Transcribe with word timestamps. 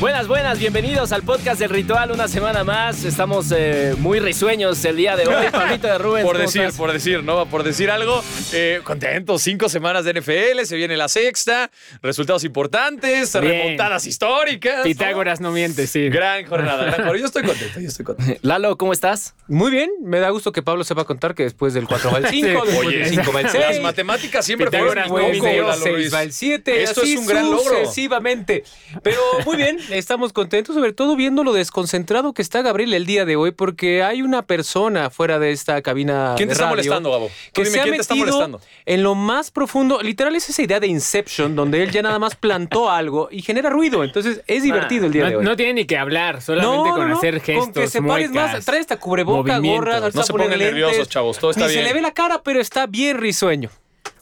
Buenas, 0.00 0.28
buenas, 0.28 0.60
bienvenidos 0.60 1.10
al 1.10 1.24
podcast 1.24 1.58
del 1.58 1.70
ritual 1.70 2.12
una 2.12 2.28
semana 2.28 2.62
más. 2.62 3.02
Estamos 3.04 3.50
eh, 3.50 3.96
muy 3.98 4.20
risueños 4.20 4.84
el 4.84 4.96
día 4.96 5.16
de 5.16 5.26
hoy. 5.26 5.46
Pablito 5.52 5.88
de 5.88 5.98
Rubens. 5.98 6.24
por 6.24 6.36
¿cómo 6.36 6.46
decir, 6.46 6.62
estás? 6.62 6.76
por 6.76 6.92
decir, 6.92 7.24
¿no? 7.24 7.46
Por 7.46 7.64
decir 7.64 7.90
algo. 7.90 8.22
Eh, 8.52 8.80
contentos, 8.84 9.42
cinco 9.42 9.68
semanas 9.68 10.04
de 10.04 10.12
NFL, 10.20 10.62
se 10.66 10.76
viene 10.76 10.96
la 10.96 11.08
sexta, 11.08 11.72
resultados 12.00 12.44
importantes, 12.44 13.32
Bien. 13.40 13.44
remontadas 13.44 14.06
históricas. 14.06 14.78
¿no? 14.78 14.82
Pitágoras 14.84 15.40
no 15.40 15.50
miente, 15.50 15.88
sí. 15.88 16.08
Gran 16.10 16.46
jornada, 16.46 16.82
gran 16.84 16.92
jornada. 16.94 17.16
Yo 17.18 17.26
estoy 17.26 17.42
contento, 17.42 17.80
yo 17.80 17.88
estoy 17.88 18.04
contento. 18.04 18.40
Lalo, 18.46 18.78
¿cómo 18.78 18.92
estás? 18.92 19.34
Muy 19.48 19.72
bien, 19.72 19.90
me 20.00 20.20
da 20.20 20.30
gusto 20.30 20.52
que 20.52 20.62
Pablo 20.62 20.84
sepa 20.84 21.06
contar 21.06 21.34
que 21.34 21.42
después 21.42 21.74
del 21.74 21.88
4 21.88 22.12
va 22.12 22.18
el 22.18 22.26
5, 22.28 22.30
Sí. 22.38 22.42
después 22.52 22.86
Oye, 22.86 22.98
del 22.98 23.08
5 23.08 23.32
va 23.32 23.40
el 23.40 23.46
las 23.46 23.52
6, 23.52 23.80
matemáticas 23.82 24.46
siempre 24.46 24.70
fueron 24.70 24.94
no 25.08 25.18
Lalo 25.18 25.82
6 25.82 25.94
Ruiz. 25.94 26.14
va 26.14 26.22
el 26.22 26.32
7, 26.32 26.82
Esto 26.84 27.00
así 27.00 27.14
es 27.14 27.18
un 27.18 27.26
gran 27.26 27.50
logro. 27.50 27.80
sucesivamente. 27.80 28.62
Pero 29.02 29.18
muy 29.44 29.56
bien, 29.56 29.76
estamos 29.90 30.32
contentos, 30.32 30.74
sobre 30.74 30.92
todo 30.92 31.16
viendo 31.16 31.44
lo 31.44 31.52
desconcentrado 31.52 32.32
que 32.32 32.42
está 32.42 32.62
Gabriel 32.62 32.92
el 32.94 33.06
día 33.06 33.24
de 33.24 33.36
hoy, 33.36 33.50
porque 33.52 34.02
hay 34.02 34.22
una 34.22 34.42
persona 34.42 35.10
fuera 35.10 35.38
de 35.38 35.50
esta 35.52 35.80
cabina 35.82 36.34
¿Quién 36.36 36.48
te 36.48 36.50
de 36.50 36.52
está 36.52 36.64
radio 36.64 36.70
molestando, 36.76 37.10
Gabo? 37.10 37.30
Que 37.52 37.62
dime, 37.64 37.72
se 37.74 37.80
ha 37.80 37.82
¿quién 37.84 37.94
te 37.96 38.00
está 38.00 38.14
metido 38.14 38.26
molestando? 38.38 38.60
en 38.86 39.02
lo 39.02 39.14
más 39.14 39.50
profundo, 39.50 40.00
literal 40.02 40.34
es 40.36 40.48
esa 40.48 40.62
idea 40.62 40.80
de 40.80 40.86
Inception, 40.86 41.54
donde 41.56 41.82
él 41.82 41.90
ya 41.90 42.02
nada 42.02 42.18
más 42.18 42.34
plantó 42.36 42.90
algo 42.90 43.28
y 43.30 43.42
genera 43.42 43.70
ruido, 43.70 44.04
entonces 44.04 44.42
es 44.46 44.62
divertido 44.62 45.06
el 45.06 45.12
día 45.12 45.24
no, 45.24 45.30
de 45.30 45.36
hoy. 45.36 45.44
no 45.44 45.56
tiene 45.56 45.74
ni 45.74 45.84
que 45.86 45.98
hablar, 45.98 46.42
solamente 46.42 46.90
con 46.90 47.12
hacer 47.12 47.40
gestos, 47.40 47.64
Con 47.66 47.72
que 47.74 47.88
se 47.88 48.02
pares 48.02 48.30
más, 48.30 48.44
muecas, 48.50 48.64
trae 48.64 48.80
esta 48.80 48.98
cubreboca, 48.98 49.58
gorra, 49.58 50.00
No 50.12 50.22
se 50.22 50.32
pongan 50.32 50.50
lentes. 50.50 50.66
nerviosos, 50.74 51.08
chavos, 51.08 51.38
todo 51.38 51.50
está 51.50 51.62
Ni 51.66 51.68
se 51.68 51.74
bien. 51.74 51.84
le 51.86 51.92
ve 51.94 52.00
la 52.02 52.12
cara, 52.12 52.42
pero 52.42 52.60
está 52.60 52.86
bien 52.86 53.18
risueño. 53.18 53.70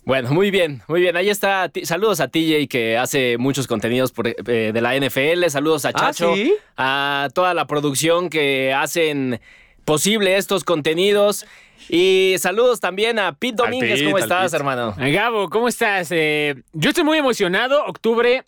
Bueno, 0.07 0.31
muy 0.31 0.53
bien, 0.53 0.83
muy 0.87 1.01
bien. 1.01 1.17
Ahí 1.17 1.29
está. 1.29 1.69
Saludos 1.83 2.21
a 2.21 2.29
TJ 2.29 2.69
que 2.69 2.97
hace 2.97 3.39
muchos 3.39 3.67
contenidos 3.67 4.13
por, 4.13 4.29
eh, 4.29 4.35
de 4.73 4.81
la 4.81 4.95
NFL. 4.95 5.49
Saludos 5.51 5.85
a 5.85 5.89
Ah, 5.89 5.93
Chacho, 5.93 6.37
¿sí? 6.37 6.55
a 6.77 7.29
toda 7.35 7.55
la 7.55 7.67
producción 7.67 8.31
que 8.31 8.73
hacen 8.73 9.41
posible 9.85 10.37
estos 10.37 10.63
contenidos. 10.63 11.45
Y 11.89 12.37
saludos 12.39 12.79
también 12.79 13.19
a 13.19 13.33
Pete 13.33 13.57
Domínguez. 13.57 13.95
Pete, 13.95 14.05
¿Cómo 14.05 14.19
estás, 14.19 14.45
Pete. 14.53 14.57
hermano? 14.57 14.95
Eh, 15.01 15.11
Gabo, 15.11 15.51
¿cómo 15.51 15.67
estás? 15.67 16.09
Eh, 16.13 16.55
yo 16.73 16.91
estoy 16.91 17.03
muy 17.03 17.19
emocionado. 17.19 17.85
Octubre, 17.87 18.45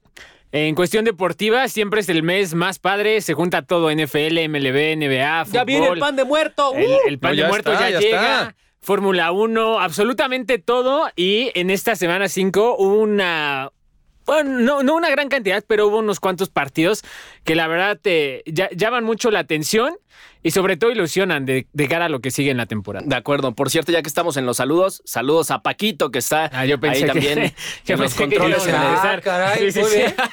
en 0.53 0.77
cuestión 0.77 1.05
deportiva, 1.05 1.67
siempre 1.67 2.03
es 2.03 2.09
el 2.09 2.23
mes 2.23 2.55
más 2.55 2.79
padre. 2.79 3.20
Se 3.20 3.34
junta 3.34 3.62
todo: 3.62 3.91
NFL, 3.91 4.47
MLB, 4.48 4.95
NBA, 4.97 5.45
fútbol. 5.45 5.55
Ya 5.55 5.64
viene 5.64 5.89
el 5.89 5.98
pan 5.98 6.14
de 6.14 6.23
muerto. 6.25 6.73
El, 6.77 6.84
¡uh! 6.86 6.98
el 7.09 7.19
pan 7.19 7.34
No, 7.36 7.42
de 7.42 7.48
muerto 7.48 7.73
está, 7.73 7.91
ya, 7.91 7.98
ya 7.98 8.01
llega. 8.01 8.33
está. 8.42 8.55
Fórmula 8.81 9.33
1, 9.33 9.81
absolutamente 9.81 10.59
todo. 10.59 11.09
Y 11.17 11.51
en 11.55 11.71
esta 11.71 11.97
semana 11.97 12.29
5 12.29 12.77
hubo 12.79 12.95
una. 13.01 13.70
Bueno, 14.27 14.59
no, 14.61 14.83
no 14.83 14.95
una 14.95 15.09
gran 15.09 15.29
cantidad, 15.31 15.65
pero 15.67 15.87
hubo 15.87 15.98
unos 15.98 16.20
cuantos 16.20 16.51
partidos 16.51 17.03
que 17.45 17.55
la 17.55 17.67
verdad 17.67 17.98
te 18.01 18.43
ya- 18.47 18.69
llaman 18.73 19.03
mucho 19.03 19.31
la 19.31 19.39
atención 19.39 19.97
y 20.43 20.51
sobre 20.51 20.77
todo 20.77 20.91
ilusionan 20.91 21.47
de, 21.47 21.67
de 21.73 21.89
cara 21.89 22.05
a 22.05 22.09
lo 22.11 22.20
que 22.20 22.31
sigue 22.31 22.51
en 22.51 22.59
la 22.59 22.67
temporada. 22.67 23.07
De 23.09 23.17
acuerdo. 23.17 23.53
Por 23.55 23.70
cierto, 23.70 23.91
ya 23.91 24.03
que 24.03 24.09
estamos 24.09 24.37
en 24.37 24.45
los 24.45 24.59
saludos, 24.59 25.01
saludos 25.07 25.51
a 25.51 25.63
Paquito 25.63 26.11
que 26.11 26.19
está 26.19 26.51
Ah, 26.53 26.67
yo 26.67 26.79
pensé 26.79 26.98
ahí 26.98 27.03
que- 27.05 27.09
también 27.09 27.55
yo 27.87 27.95
en 27.95 28.01
los 28.03 28.13
pensé 28.15 28.29
que 28.29 28.37
controles. 28.39 28.67
en. 28.67 28.75
Ah, 28.75 29.19
caray, 29.25 29.73
Sí, 29.73 29.83
sí, 29.83 29.89
sí. 29.91 30.03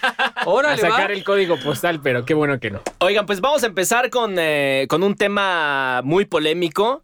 A 0.46 0.78
sacar 0.78 1.09
va. 1.09 1.14
el 1.14 1.24
código 1.24 1.58
postal, 1.58 2.02
pero 2.02 2.26
qué 2.26 2.34
bueno 2.34 2.59
que 2.59 2.72
no. 2.72 2.82
Oigan, 3.00 3.26
pues 3.26 3.40
vamos 3.40 3.64
a 3.64 3.68
empezar 3.68 4.09
con, 4.09 4.36
eh, 4.38 4.88
con 4.90 5.04
un 5.04 5.16
tema 5.16 6.02
muy 6.04 6.25
polémico. 6.25 7.02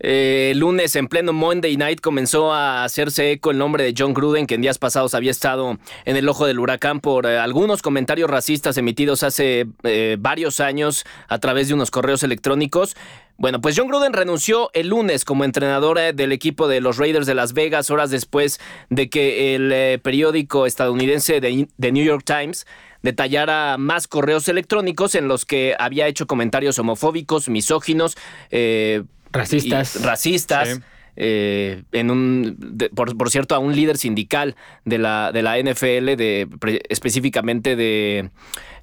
Eh, 0.00 0.50
el 0.52 0.58
lunes, 0.58 0.96
en 0.96 1.08
pleno 1.08 1.32
Monday 1.32 1.76
Night, 1.76 2.00
comenzó 2.00 2.52
a 2.52 2.84
hacerse 2.84 3.32
eco 3.32 3.50
el 3.50 3.58
nombre 3.58 3.84
de 3.84 3.94
John 3.96 4.14
Gruden, 4.14 4.46
que 4.46 4.54
en 4.54 4.62
días 4.62 4.78
pasados 4.78 5.14
había 5.14 5.30
estado 5.30 5.78
en 6.04 6.16
el 6.16 6.28
ojo 6.28 6.46
del 6.46 6.58
huracán 6.58 7.00
por 7.00 7.26
eh, 7.26 7.38
algunos 7.38 7.82
comentarios 7.82 8.30
racistas 8.30 8.78
emitidos 8.78 9.22
hace 9.22 9.66
eh, 9.82 10.16
varios 10.18 10.60
años 10.60 11.04
a 11.28 11.38
través 11.38 11.68
de 11.68 11.74
unos 11.74 11.90
correos 11.90 12.22
electrónicos. 12.22 12.96
Bueno, 13.36 13.60
pues 13.60 13.78
John 13.78 13.88
Gruden 13.88 14.12
renunció 14.12 14.70
el 14.74 14.88
lunes 14.88 15.24
como 15.24 15.44
entrenador 15.44 15.98
eh, 15.98 16.12
del 16.12 16.32
equipo 16.32 16.66
de 16.66 16.80
los 16.80 16.96
Raiders 16.96 17.26
de 17.26 17.34
Las 17.34 17.52
Vegas, 17.52 17.90
horas 17.90 18.10
después 18.10 18.60
de 18.88 19.10
que 19.10 19.54
el 19.54 20.00
periódico 20.00 20.66
estadounidense 20.66 21.40
de, 21.40 21.68
The 21.78 21.92
New 21.92 22.04
York 22.04 22.24
Times 22.24 22.66
detallara 23.02 23.78
más 23.78 24.08
correos 24.08 24.48
electrónicos 24.48 25.14
en 25.14 25.28
los 25.28 25.44
que 25.44 25.74
había 25.78 26.06
hecho 26.06 26.26
comentarios 26.26 26.78
homofóbicos, 26.78 27.48
misóginos, 27.48 28.16
eh, 28.50 29.04
Racistas. 29.32 29.96
y 29.96 29.98
racistas. 30.04 30.68
Sí. 30.68 30.80
eh, 31.16 31.82
en 31.92 32.10
un, 32.10 32.56
de- 32.58 32.88
por, 32.90 33.16
por 33.16 33.30
cierto, 33.30 33.54
a 33.54 33.58
un 33.58 33.74
líder 33.74 33.96
sindical 33.98 34.56
de 34.84 34.98
la, 34.98 35.32
de 35.32 35.42
la 35.42 35.58
NFL, 35.58 36.16
de, 36.16 36.48
pre- 36.58 36.80
específicamente 36.88 37.76
de, 37.76 38.30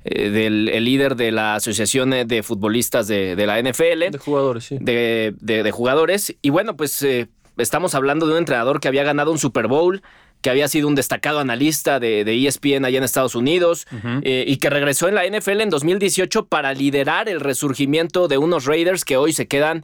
eh, 0.03 0.30
del 0.30 0.69
el 0.69 0.84
líder 0.86 1.16
de 1.16 1.31
la 1.31 1.56
Asociación 1.56 2.12
de 2.12 2.44
Futbolistas 2.44 3.07
de, 3.07 3.36
de 3.36 3.47
la 3.47 3.59
NFL 3.62 4.12
De 4.12 4.18
jugadores, 4.19 4.66
sí. 4.66 4.78
de, 4.80 5.34
de- 5.40 5.63
de 5.63 5.72
jugadores. 5.72 6.36
Y 6.41 6.50
bueno, 6.52 6.75
pues 6.75 7.02
eh, 7.02 7.28
estamos 7.57 7.96
hablando 7.96 8.28
de 8.28 8.34
un 8.34 8.38
entrenador 8.40 8.80
que 8.81 8.88
había 8.88 9.03
ganado 9.03 9.31
un 9.31 9.40
Super 9.40 9.68
Bowl, 9.68 10.03
que 10.41 10.52
había 10.52 10.68
sido 10.68 10.88
un 10.88 10.94
destacado 10.94 11.40
analista 11.40 12.00
de, 12.00 12.24
de 12.24 12.34
E 12.34 12.46
ESPN 12.47 12.86
allá 12.86 13.00
en 13.00 13.03
Estados 13.03 13.34
Unidos 13.34 13.88
eh, 14.22 14.44
y 14.47 14.57
que 14.57 14.69
regresó 14.69 15.07
en 15.07 15.16
la 15.16 15.25
NFL 15.25 15.62
en 15.62 15.69
2018 15.72 16.46
para 16.46 16.74
liderar 16.74 17.28
el 17.28 17.40
resurgimiento 17.40 18.28
de 18.28 18.38
unos 18.38 18.66
Raiders 18.66 19.03
que 19.03 19.18
hoy 19.18 19.34
se 19.34 19.47
quedan 19.47 19.84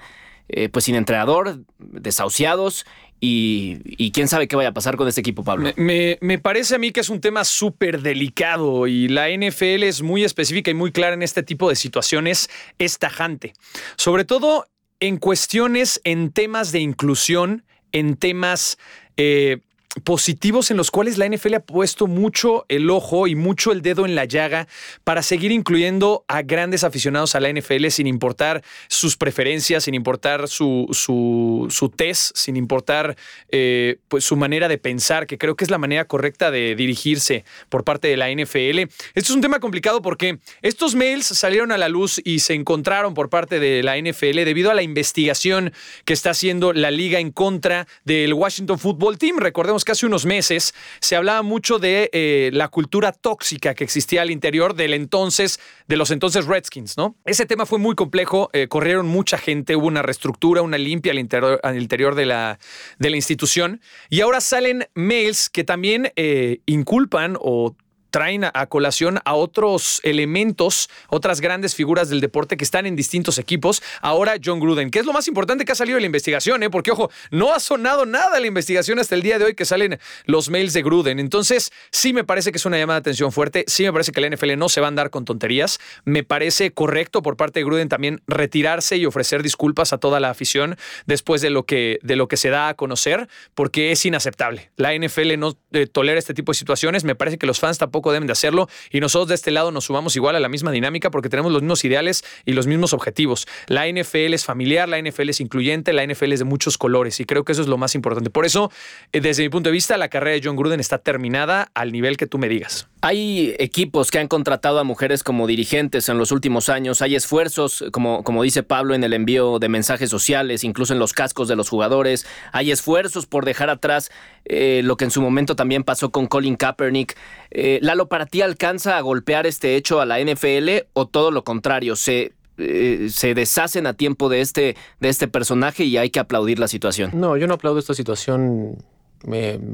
eh, 0.50 0.70
pues 0.70 0.86
sin 0.86 0.96
entrenador, 0.96 1.60
desahuciados 1.80 2.86
y, 3.20 3.78
y 3.86 4.12
quién 4.12 4.28
sabe 4.28 4.48
qué 4.48 4.56
vaya 4.56 4.70
a 4.70 4.74
pasar 4.74 4.98
con 4.98 5.08
este 5.08 5.22
equipo, 5.22 5.44
Pablo. 5.44 5.72
Me, 5.78 6.18
me- 6.22 6.40
parece 6.40 6.76
a 6.76 6.78
mí 6.78 6.92
que 6.92 7.00
es 7.00 7.10
un 7.10 7.22
tema 7.22 7.46
súper 7.46 8.02
delicado 8.02 8.86
y 8.88 9.08
la 9.08 9.30
NFL 9.30 9.84
es 9.84 10.02
muy 10.02 10.24
específica 10.24 10.72
y 10.72 10.74
muy 10.74 10.92
clara 10.92 11.14
en 11.14 11.24
este 11.24 11.42
tipo 11.44 11.70
de 11.70 11.76
situaciones, 11.76 12.50
es 12.80 13.00
tajante. 13.00 13.54
Sobre 13.96 14.26
todo 14.26 14.66
en 15.00 15.18
cuestiones, 15.18 16.02
en 16.04 16.32
temas 16.32 16.72
de 16.72 16.80
inclusión, 16.80 17.64
en 17.92 18.16
temas 18.18 18.78
eh, 19.18 19.60
positivos 20.04 20.72
en 20.72 20.78
los 20.78 20.90
cuales 20.90 21.18
la 21.18 21.28
NFL 21.28 21.54
ha 21.56 21.60
puesto 21.60 22.08
mucho 22.08 22.66
el 22.68 22.90
ojo 22.90 23.28
y 23.28 23.36
mucho 23.36 23.72
el 23.72 23.82
dedo 23.82 24.06
en 24.06 24.16
la 24.16 24.26
llaga 24.26 24.68
para 25.04 25.22
seguir 25.22 25.52
incluyendo 25.52 26.26
a 26.28 26.42
grandes 26.42 26.84
aficionados 26.84 27.36
a 27.36 27.40
la 27.40 27.52
NFL 27.52 27.88
sin 27.90 28.08
importar 28.08 28.64
sus 28.88 29.18
preferencias, 29.18 29.84
sin 29.84 29.94
importar 29.94 30.48
su, 30.48 30.88
su, 30.92 31.90
test, 31.96 32.36
sin 32.36 32.58
importar 32.58 33.16
eh, 33.50 33.98
pues 34.08 34.24
su 34.24 34.36
manera 34.36 34.68
de 34.68 34.80
pensar, 34.80 35.28
que 35.28 35.38
creo 35.38 35.56
que 35.56 35.64
es 35.64 35.70
la 35.70 35.78
manera 35.78 36.06
correcta 36.06 36.50
de 36.50 36.76
dirigirse 36.76 37.46
por 37.70 37.84
parte 37.84 38.08
de 38.08 38.18
la 38.18 38.32
NFL. 38.32 38.80
Esto 38.80 38.90
es 39.14 39.30
un 39.30 39.42
tema 39.42 39.60
complicado 39.60 40.02
porque 40.02 40.40
estos 40.62 40.96
mails 40.96 41.28
salieron 41.28 41.72
a 41.72 41.78
la 41.78 41.90
luz 41.90 42.20
y 42.24 42.40
se 42.40 42.56
encontraron 42.56 43.14
por 43.14 43.30
parte 43.30 43.60
de 43.60 43.84
la 43.84 43.98
NFL 43.98 44.44
debido 44.44 44.72
a 44.72 44.74
la 44.74 44.82
investigación 44.82 45.72
que 46.06 46.14
está 46.14 46.32
haciendo 46.32 46.74
la 46.74 46.90
liga 46.90 47.20
en 47.20 47.32
contra 47.32 47.88
del 48.06 48.34
Washington 48.34 48.80
Football 48.80 49.18
Team. 49.18 49.38
Recordemos 49.38 49.83
que 49.84 49.92
hace 49.92 50.06
unos 50.06 50.26
meses 50.26 50.74
se 51.00 51.16
hablaba 51.16 51.42
mucho 51.42 51.80
de 51.80 52.10
eh, 52.14 52.50
la 52.54 52.68
cultura 52.68 53.12
tóxica 53.12 53.74
que 53.74 53.84
existía 53.84 54.22
al 54.22 54.32
interior 54.32 54.76
del 54.76 54.94
entonces, 54.94 55.60
de 55.88 55.98
los 55.98 56.12
entonces 56.12 56.46
Redskins, 56.46 56.98
¿no? 56.98 57.16
Ese 57.26 57.46
tema 57.46 57.66
fue 57.66 57.80
muy 57.80 57.96
complejo, 57.96 58.50
eh, 58.54 58.68
corrieron 58.68 59.08
mucha 59.08 59.38
gente, 59.38 59.76
hubo 59.76 59.88
una 59.88 60.02
reestructura, 60.02 60.62
una 60.62 60.78
limpia 60.78 61.12
al 61.12 61.20
interior, 61.20 61.60
al 61.64 61.82
interior 61.82 62.16
de, 62.16 62.26
la, 62.26 62.60
de 63.00 63.10
la 63.10 63.16
institución 63.16 63.82
y 64.10 64.22
ahora 64.22 64.42
salen 64.42 64.88
mails 64.94 65.50
que 65.50 65.64
también 65.64 66.12
eh, 66.16 66.60
inculpan 66.66 67.38
o 67.40 67.76
traen 68.14 68.44
a, 68.44 68.68
colación 68.68 69.20
a 69.26 69.34
otros 69.34 70.00
elementos, 70.04 70.88
otras 71.10 71.42
grandes 71.42 71.74
figuras 71.74 72.10
del 72.10 72.22
deporte 72.22 72.58
que 72.58 72.64
están 72.64 72.86
en 72.86 72.96
distintos 72.96 73.40
equipos. 73.40 73.82
Ahora 74.02 74.36
John 74.42 74.60
Gruden, 74.60 74.92
que 74.92 75.00
es 75.00 75.08
lo 75.08 75.14
más 75.14 75.28
importante 75.28 75.66
que 75.66 75.72
ha 75.72 75.76
salido 75.76 75.96
de 75.96 76.02
la 76.02 76.06
investigación, 76.06 76.62
¿eh? 76.62 76.70
porque 76.70 76.92
ojo, 76.92 77.10
no 77.32 77.56
ha 77.56 77.60
sonado 77.60 78.06
nada 78.06 78.40
la 78.40 78.46
investigación 78.46 79.00
hasta 79.00 79.16
el 79.16 79.24
día 79.24 79.40
de 79.40 79.46
hoy 79.46 79.56
que 79.56 79.66
salen 79.66 79.98
los 80.26 80.52
mails 80.52 80.74
de 80.74 80.84
Gruden. 80.84 81.20
Entonces, 81.20 81.72
sí 81.90 82.14
me 82.14 82.24
parece 82.24 82.52
que 82.52 82.60
es 82.60 82.66
una 82.68 82.78
llamada 82.78 83.00
de 83.00 83.02
atención 83.02 83.32
fuerte, 83.32 83.66
sí 83.66 83.82
me 83.82 83.92
parece 83.92 84.12
que 84.12 84.22
la 84.22 84.30
NFL 84.30 84.58
no 84.58 84.70
se 84.70 84.80
va 84.80 84.86
a 84.86 84.90
andar 84.90 85.10
con 85.10 85.26
tonterías. 85.26 85.80
Me 86.06 86.24
parece 86.24 86.70
correcto 86.70 87.24
por 87.24 87.36
parte 87.36 87.62
de 87.62 87.66
Gruden 87.66 87.90
también 87.90 88.22
retirarse 88.28 88.96
y 88.96 89.08
ofrecer 89.08 89.42
disculpas 89.42 89.92
a 89.92 89.98
toda 89.98 90.20
la 90.20 90.30
afición 90.30 90.78
después 91.08 91.42
de 91.42 91.50
lo 91.50 91.66
que, 91.66 91.98
de 92.04 92.16
lo 92.16 92.28
que 92.28 92.38
se 92.38 92.50
da 92.50 92.68
a 92.68 92.74
conocer, 92.76 93.28
porque 93.56 93.92
es 93.92 94.06
inaceptable. 94.06 94.70
La 94.76 94.96
NFL 94.96 95.40
no 95.40 95.58
eh, 95.72 95.88
tolera 95.88 96.20
este 96.20 96.36
tipo 96.36 96.52
de 96.52 96.60
situaciones. 96.60 97.06
Me 97.06 97.16
parece 97.16 97.40
que 97.40 97.48
los 97.48 97.60
fans 97.60 97.80
tampoco 97.80 98.03
deben 98.12 98.28
de 98.28 98.34
hacerlo 98.34 98.68
y 98.92 99.00
nosotros 99.00 99.30
de 99.30 99.36
este 99.36 99.52
lado 99.52 99.72
nos 99.72 99.86
sumamos 99.86 100.16
igual 100.16 100.36
a 100.36 100.40
la 100.40 100.50
misma 100.50 100.72
dinámica 100.72 101.12
porque 101.12 101.30
tenemos 101.30 101.52
los 101.52 101.62
mismos 101.62 101.84
ideales 101.86 102.24
y 102.46 102.54
los 102.54 102.68
mismos 102.68 102.94
objetivos. 102.94 103.48
La 103.68 103.88
NFL 103.88 104.34
es 104.34 104.46
familiar, 104.46 104.90
la 104.90 105.02
NFL 105.02 105.30
es 105.30 105.40
incluyente, 105.40 105.94
la 105.94 106.06
NFL 106.06 106.34
es 106.34 106.40
de 106.40 106.46
muchos 106.46 106.78
colores 106.78 107.20
y 107.20 107.26
creo 107.26 107.44
que 107.44 107.52
eso 107.52 107.62
es 107.62 107.68
lo 107.68 107.78
más 107.78 107.96
importante. 107.96 108.30
Por 108.30 108.46
eso, 108.46 108.72
eh, 109.12 109.22
desde 109.22 109.44
mi 109.44 109.50
punto 109.50 109.70
de 109.70 109.74
vista, 109.74 109.98
la 109.98 110.10
carrera 110.10 110.36
de 110.36 110.42
John 110.44 110.56
Gruden 110.56 110.80
está 110.80 110.98
terminada 110.98 111.72
al 111.74 111.92
nivel 111.92 112.18
que 112.18 112.28
tú 112.28 112.38
me 112.38 112.50
digas. 112.50 112.88
Hay 113.06 113.54
equipos 113.60 114.12
que 114.12 114.20
han 114.20 114.30
contratado 114.30 114.80
a 114.80 114.86
mujeres 114.86 115.26
como 115.26 115.46
dirigentes 115.46 116.08
en 116.08 116.18
los 116.18 116.32
últimos 116.32 116.70
años. 116.70 117.02
Hay 117.02 117.16
esfuerzos, 117.16 117.84
como, 117.92 118.24
como 118.24 118.44
dice 118.44 118.64
Pablo, 118.64 118.96
en 118.96 119.04
el 119.04 119.12
envío 119.12 119.60
de 119.60 119.68
mensajes 119.68 120.10
sociales, 120.10 120.64
incluso 120.64 120.94
en 120.94 121.00
los 121.00 121.12
cascos 121.12 121.50
de 121.50 121.58
los 121.58 121.68
jugadores. 121.68 122.26
Hay 122.54 122.72
esfuerzos 122.72 123.26
por 123.26 123.44
dejar 123.44 123.70
atrás 123.70 124.10
eh, 124.46 124.80
lo 124.86 124.96
que 124.96 125.04
en 125.04 125.12
su 125.12 125.22
momento 125.22 125.58
también 125.58 125.84
pasó 125.84 126.12
con 126.12 126.28
Colin 126.28 126.56
Kaepernick. 126.56 127.18
Eh, 127.52 127.80
Lalo, 127.82 128.08
¿para 128.08 128.26
ti 128.26 128.42
alcanza 128.42 128.96
a 128.96 129.02
golpear 129.02 129.46
este 129.48 129.76
hecho 129.76 130.00
a 130.00 130.06
la 130.06 130.22
NFL 130.22 130.88
o 130.94 131.06
todo 131.06 131.32
lo 131.32 131.44
contrario? 131.44 131.98
¿Se, 131.98 132.32
eh, 132.58 133.10
se 133.10 133.34
deshacen 133.34 133.86
a 133.86 133.96
tiempo 133.96 134.30
de 134.30 134.40
este, 134.40 134.78
de 135.02 135.10
este 135.10 135.28
personaje 135.28 135.84
y 135.84 135.98
hay 135.98 136.10
que 136.10 136.22
aplaudir 136.22 136.58
la 136.58 136.70
situación? 136.70 137.12
No, 137.14 137.36
yo 137.36 137.48
no 137.48 137.56
aplaudo 137.56 137.80
esta 137.80 137.96
situación 137.96 138.78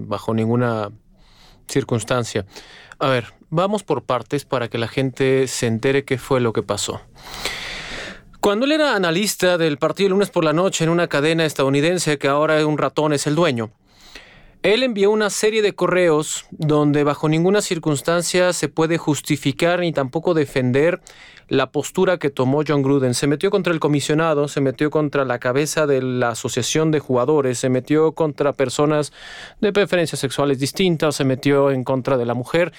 bajo 0.07 0.33
ninguna 0.33 0.89
circunstancia. 1.69 2.45
A 2.99 3.07
ver, 3.07 3.33
vamos 3.49 3.83
por 3.83 4.03
partes 4.03 4.45
para 4.45 4.67
que 4.67 4.77
la 4.77 4.87
gente 4.87 5.47
se 5.47 5.67
entere 5.67 6.03
qué 6.03 6.17
fue 6.17 6.41
lo 6.41 6.51
que 6.51 6.63
pasó. 6.63 7.01
Cuando 8.41 8.65
él 8.65 8.71
era 8.71 8.95
analista 8.95 9.57
del 9.57 9.77
partido 9.77 10.07
el 10.07 10.13
lunes 10.13 10.29
por 10.29 10.43
la 10.43 10.53
noche 10.53 10.83
en 10.83 10.89
una 10.89 11.07
cadena 11.07 11.45
estadounidense 11.45 12.17
que 12.17 12.27
ahora 12.27 12.65
un 12.65 12.77
ratón 12.77 13.13
es 13.13 13.27
el 13.27 13.35
dueño, 13.35 13.71
él 14.61 14.83
envió 14.83 15.09
una 15.09 15.29
serie 15.29 15.61
de 15.61 15.73
correos 15.73 16.45
donde 16.51 17.05
bajo 17.05 17.29
ninguna 17.29 17.61
circunstancia 17.61 18.51
se 18.51 18.67
puede 18.67 18.97
justificar 18.97 19.79
ni 19.79 19.93
tampoco 19.93 20.33
defender 20.33 20.99
la 21.47 21.71
postura 21.71 22.17
que 22.17 22.29
tomó 22.29 22.63
John 22.67 22.83
Gruden. 22.83 23.13
Se 23.13 23.25
metió 23.25 23.51
contra 23.51 23.71
el 23.71 23.79
comisionado, 23.79 24.49
se 24.49 24.59
metió 24.59 24.91
contra 24.91 25.23
la 25.23 25.39
cabeza 25.39 25.87
de 25.87 26.01
la 26.01 26.29
asociación 26.29 26.91
de 26.91 26.99
jugadores, 26.99 27.57
se 27.57 27.69
metió 27.69 28.11
contra 28.11 28.51
personas 28.51 29.13
de 29.61 29.71
preferencias 29.71 30.19
sexuales 30.19 30.59
distintas, 30.59 31.15
se 31.15 31.23
metió 31.23 31.71
en 31.71 31.85
contra 31.85 32.17
de 32.17 32.25
la 32.25 32.33
mujer. 32.33 32.73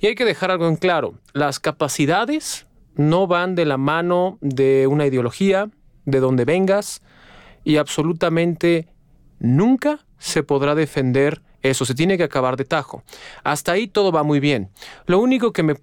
Y 0.00 0.08
hay 0.08 0.16
que 0.16 0.24
dejar 0.24 0.50
algo 0.50 0.66
en 0.66 0.76
claro, 0.76 1.14
las 1.32 1.60
capacidades 1.60 2.66
no 2.96 3.28
van 3.28 3.54
de 3.54 3.66
la 3.66 3.76
mano 3.76 4.36
de 4.40 4.88
una 4.88 5.06
ideología, 5.06 5.70
de 6.06 6.18
donde 6.18 6.44
vengas, 6.44 7.02
y 7.62 7.76
absolutamente 7.76 8.88
nunca 9.38 10.04
se 10.20 10.44
podrá 10.44 10.76
defender 10.76 11.42
eso, 11.62 11.84
se 11.84 11.94
tiene 11.94 12.16
que 12.16 12.22
acabar 12.22 12.56
de 12.56 12.64
tajo. 12.64 13.02
Hasta 13.42 13.72
ahí 13.72 13.88
todo 13.88 14.12
va 14.12 14.22
muy 14.22 14.38
bien. 14.38 14.70
Lo 15.06 15.18
único 15.18 15.52
que 15.52 15.62
me 15.62 15.76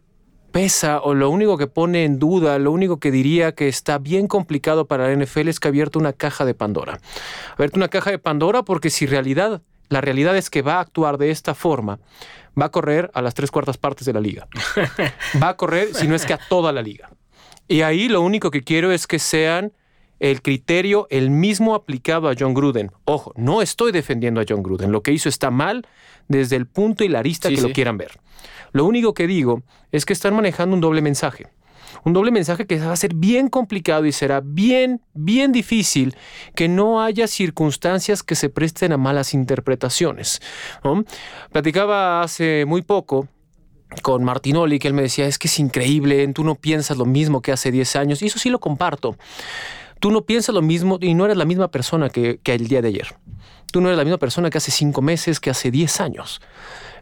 pesa 0.52 1.02
o 1.02 1.14
lo 1.14 1.30
único 1.30 1.58
que 1.58 1.68
pone 1.68 2.06
en 2.06 2.20
duda, 2.20 2.58
lo 2.58 2.72
único 2.72 3.00
que 3.00 3.12
diría 3.12 3.54
que 3.54 3.68
está 3.68 3.98
bien 3.98 4.28
complicado 4.28 4.88
para 4.88 5.08
la 5.08 5.24
NFL 5.24 5.50
es 5.50 5.60
que 5.60 5.68
ha 5.68 5.70
abierto 5.70 6.00
una 6.00 6.14
caja 6.14 6.46
de 6.46 6.54
Pandora. 6.54 7.00
Abierto 7.54 7.78
una 7.78 7.90
caja 7.90 8.12
de 8.12 8.20
Pandora 8.20 8.64
porque 8.64 8.90
si 8.90 9.06
realidad, 9.06 9.62
la 9.90 10.02
realidad 10.02 10.38
es 10.38 10.50
que 10.50 10.62
va 10.62 10.76
a 10.76 10.80
actuar 10.80 11.18
de 11.18 11.32
esta 11.32 11.54
forma, 11.54 12.00
va 12.60 12.66
a 12.66 12.72
correr 12.72 13.12
a 13.14 13.22
las 13.22 13.34
tres 13.34 13.52
cuartas 13.52 13.78
partes 13.78 14.06
de 14.06 14.14
la 14.14 14.20
liga. 14.20 14.48
Va 15.42 15.50
a 15.50 15.58
correr, 15.58 15.94
si 15.94 16.08
no 16.08 16.16
es 16.16 16.26
que 16.26 16.34
a 16.34 16.40
toda 16.50 16.72
la 16.72 16.82
liga. 16.82 17.10
Y 17.68 17.82
ahí 17.82 18.08
lo 18.08 18.22
único 18.22 18.50
que 18.50 18.64
quiero 18.64 18.92
es 18.92 19.06
que 19.06 19.20
sean 19.20 19.74
el 20.20 20.42
criterio 20.42 21.08
el 21.10 21.30
mismo 21.30 21.76
aplicado 21.76 22.30
a 22.30 22.36
John 22.38 22.54
Gruden. 22.54 22.92
Ojo, 23.06 23.34
no 23.36 23.62
estoy 23.62 23.92
defendiendo 23.92 24.42
a 24.42 24.46
John 24.48 24.64
Gruden. 24.64 24.92
Lo 24.92 25.02
que 25.02 25.12
hizo 25.12 25.30
está 25.30 25.52
mal 25.52 25.86
desde 26.28 26.56
el 26.56 26.66
punto 26.66 27.04
y 27.04 27.08
la 27.08 27.20
arista 27.20 27.50
Sí, 27.50 27.56
que 27.56 27.62
sí. 27.62 27.68
lo 27.68 27.74
quieran 27.74 27.98
ver. 27.98 28.20
Lo 28.72 28.86
único 28.86 29.14
que 29.14 29.28
digo 29.28 29.64
es 29.92 30.06
que 30.06 30.14
están 30.14 30.36
manejando 30.36 30.76
un 30.76 30.82
doble 30.82 31.02
mensaje. 31.02 31.48
Un 32.04 32.14
doble 32.14 32.32
mensaje 32.32 32.68
que 32.68 32.78
va 32.80 32.92
a 32.92 32.96
ser 32.98 33.14
bien 33.16 33.48
complicado 33.50 34.06
y 34.06 34.12
será 34.12 34.42
bien, 34.44 35.02
bien 35.14 35.52
difícil 35.52 36.16
que 36.56 36.68
no 36.68 37.02
haya 37.02 37.28
circunstancias 37.28 38.24
que 38.24 38.36
se 38.36 38.50
presten 38.50 38.92
a 38.92 38.98
malas 38.98 39.34
interpretaciones. 39.34 40.42
¿no? 40.84 41.04
Platicaba 41.52 42.22
hace 42.22 42.66
muy 42.66 42.82
poco 42.82 43.28
con 44.02 44.24
Martinoli, 44.24 44.80
que 44.80 44.88
él 44.90 44.94
me 44.94 45.02
decía, 45.02 45.26
es 45.26 45.40
que 45.40 45.48
es 45.48 45.60
increíble, 45.60 46.28
tú 46.34 46.44
no 46.44 46.56
piensas 46.56 46.98
lo 46.98 47.06
mismo 47.06 47.42
que 47.42 47.52
hace 47.54 47.72
10 47.72 47.96
años, 47.96 48.22
y 48.22 48.26
eso 48.28 48.38
sí 48.38 48.50
lo 48.50 48.60
comparto. 48.60 49.18
Tú 50.00 50.12
no 50.12 50.22
piensas 50.22 50.54
lo 50.54 50.62
mismo 50.62 50.98
y 51.02 51.14
no 51.14 51.26
eres 51.26 51.38
la 51.38 51.46
misma 51.46 51.70
persona 51.70 52.10
que, 52.10 52.40
el 52.44 52.68
día 52.68 52.82
de 52.82 52.90
ayer. 52.90 53.16
Tú 53.72 53.82
no 53.82 53.88
eres 53.88 53.98
la 53.98 54.04
misma 54.04 54.18
persona 54.18 54.50
que 54.50 54.58
hace 54.58 54.72
5 54.72 55.02
meses, 55.02 55.40
que 55.40 55.50
hace 55.50 55.72
10 55.72 56.02
años. 56.02 56.42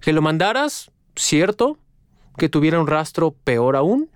Que 0.02 0.14
lo 0.14 0.22
mandaras, 0.22 0.92
cierto, 1.16 1.78
que 2.38 2.50
tuviera 2.50 2.80
un 2.80 2.88
rastro 2.88 3.36
peor 3.44 3.76
aún, 3.76 4.10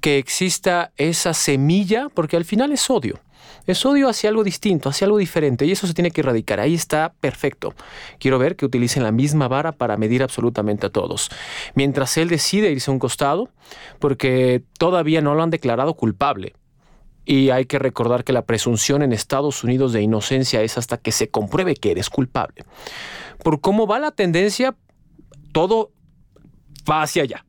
que 0.00 0.18
exista 0.18 0.92
esa 0.96 1.34
semilla, 1.34 2.08
porque 2.12 2.36
al 2.36 2.44
final 2.44 2.72
es 2.72 2.88
odio. 2.90 3.20
Es 3.66 3.86
odio 3.86 4.08
hacia 4.08 4.28
algo 4.28 4.42
distinto, 4.42 4.88
hacia 4.88 5.04
algo 5.04 5.18
diferente, 5.18 5.66
y 5.66 5.72
eso 5.72 5.86
se 5.86 5.94
tiene 5.94 6.10
que 6.10 6.20
erradicar. 6.20 6.58
Ahí 6.58 6.74
está 6.74 7.14
perfecto. 7.20 7.74
Quiero 8.18 8.38
ver 8.38 8.56
que 8.56 8.66
utilicen 8.66 9.04
la 9.04 9.12
misma 9.12 9.46
vara 9.46 9.72
para 9.72 9.96
medir 9.96 10.22
absolutamente 10.22 10.86
a 10.86 10.90
todos. 10.90 11.30
Mientras 11.74 12.16
él 12.16 12.28
decide 12.28 12.72
irse 12.72 12.90
a 12.90 12.94
un 12.94 12.98
costado, 12.98 13.50
porque 14.00 14.62
todavía 14.78 15.20
no 15.20 15.34
lo 15.34 15.42
han 15.42 15.50
declarado 15.50 15.94
culpable. 15.94 16.54
Y 17.24 17.50
hay 17.50 17.66
que 17.66 17.78
recordar 17.78 18.24
que 18.24 18.32
la 18.32 18.46
presunción 18.46 19.02
en 19.02 19.12
Estados 19.12 19.62
Unidos 19.62 19.92
de 19.92 20.02
inocencia 20.02 20.62
es 20.62 20.76
hasta 20.78 20.98
que 20.98 21.12
se 21.12 21.30
compruebe 21.30 21.74
que 21.74 21.92
eres 21.92 22.10
culpable. 22.10 22.64
Por 23.42 23.60
cómo 23.60 23.86
va 23.86 23.98
la 23.98 24.10
tendencia, 24.10 24.74
todo 25.52 25.92
va 26.88 27.02
hacia 27.02 27.22
allá 27.22 27.44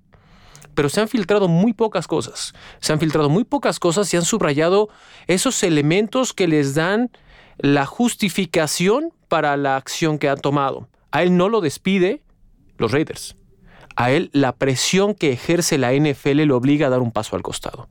pero 0.73 0.89
se 0.89 1.01
han 1.01 1.07
filtrado 1.07 1.47
muy 1.47 1.73
pocas 1.73 2.07
cosas. 2.07 2.53
Se 2.79 2.93
han 2.93 2.99
filtrado 2.99 3.29
muy 3.29 3.43
pocas 3.43 3.79
cosas 3.79 4.13
y 4.13 4.17
han 4.17 4.25
subrayado 4.25 4.89
esos 5.27 5.61
elementos 5.63 6.33
que 6.33 6.47
les 6.47 6.75
dan 6.75 7.11
la 7.57 7.85
justificación 7.85 9.13
para 9.27 9.55
la 9.57 9.75
acción 9.75 10.17
que 10.17 10.29
han 10.29 10.39
tomado. 10.39 10.89
A 11.11 11.23
él 11.23 11.37
no 11.37 11.49
lo 11.49 11.61
despide 11.61 12.21
los 12.77 12.91
Raiders. 12.91 13.35
A 13.95 14.11
él 14.11 14.31
la 14.33 14.55
presión 14.55 15.13
que 15.13 15.31
ejerce 15.31 15.77
la 15.77 15.93
NFL 15.93 16.41
lo 16.43 16.57
obliga 16.57 16.87
a 16.87 16.89
dar 16.89 17.01
un 17.01 17.11
paso 17.11 17.35
al 17.35 17.43
costado. 17.43 17.89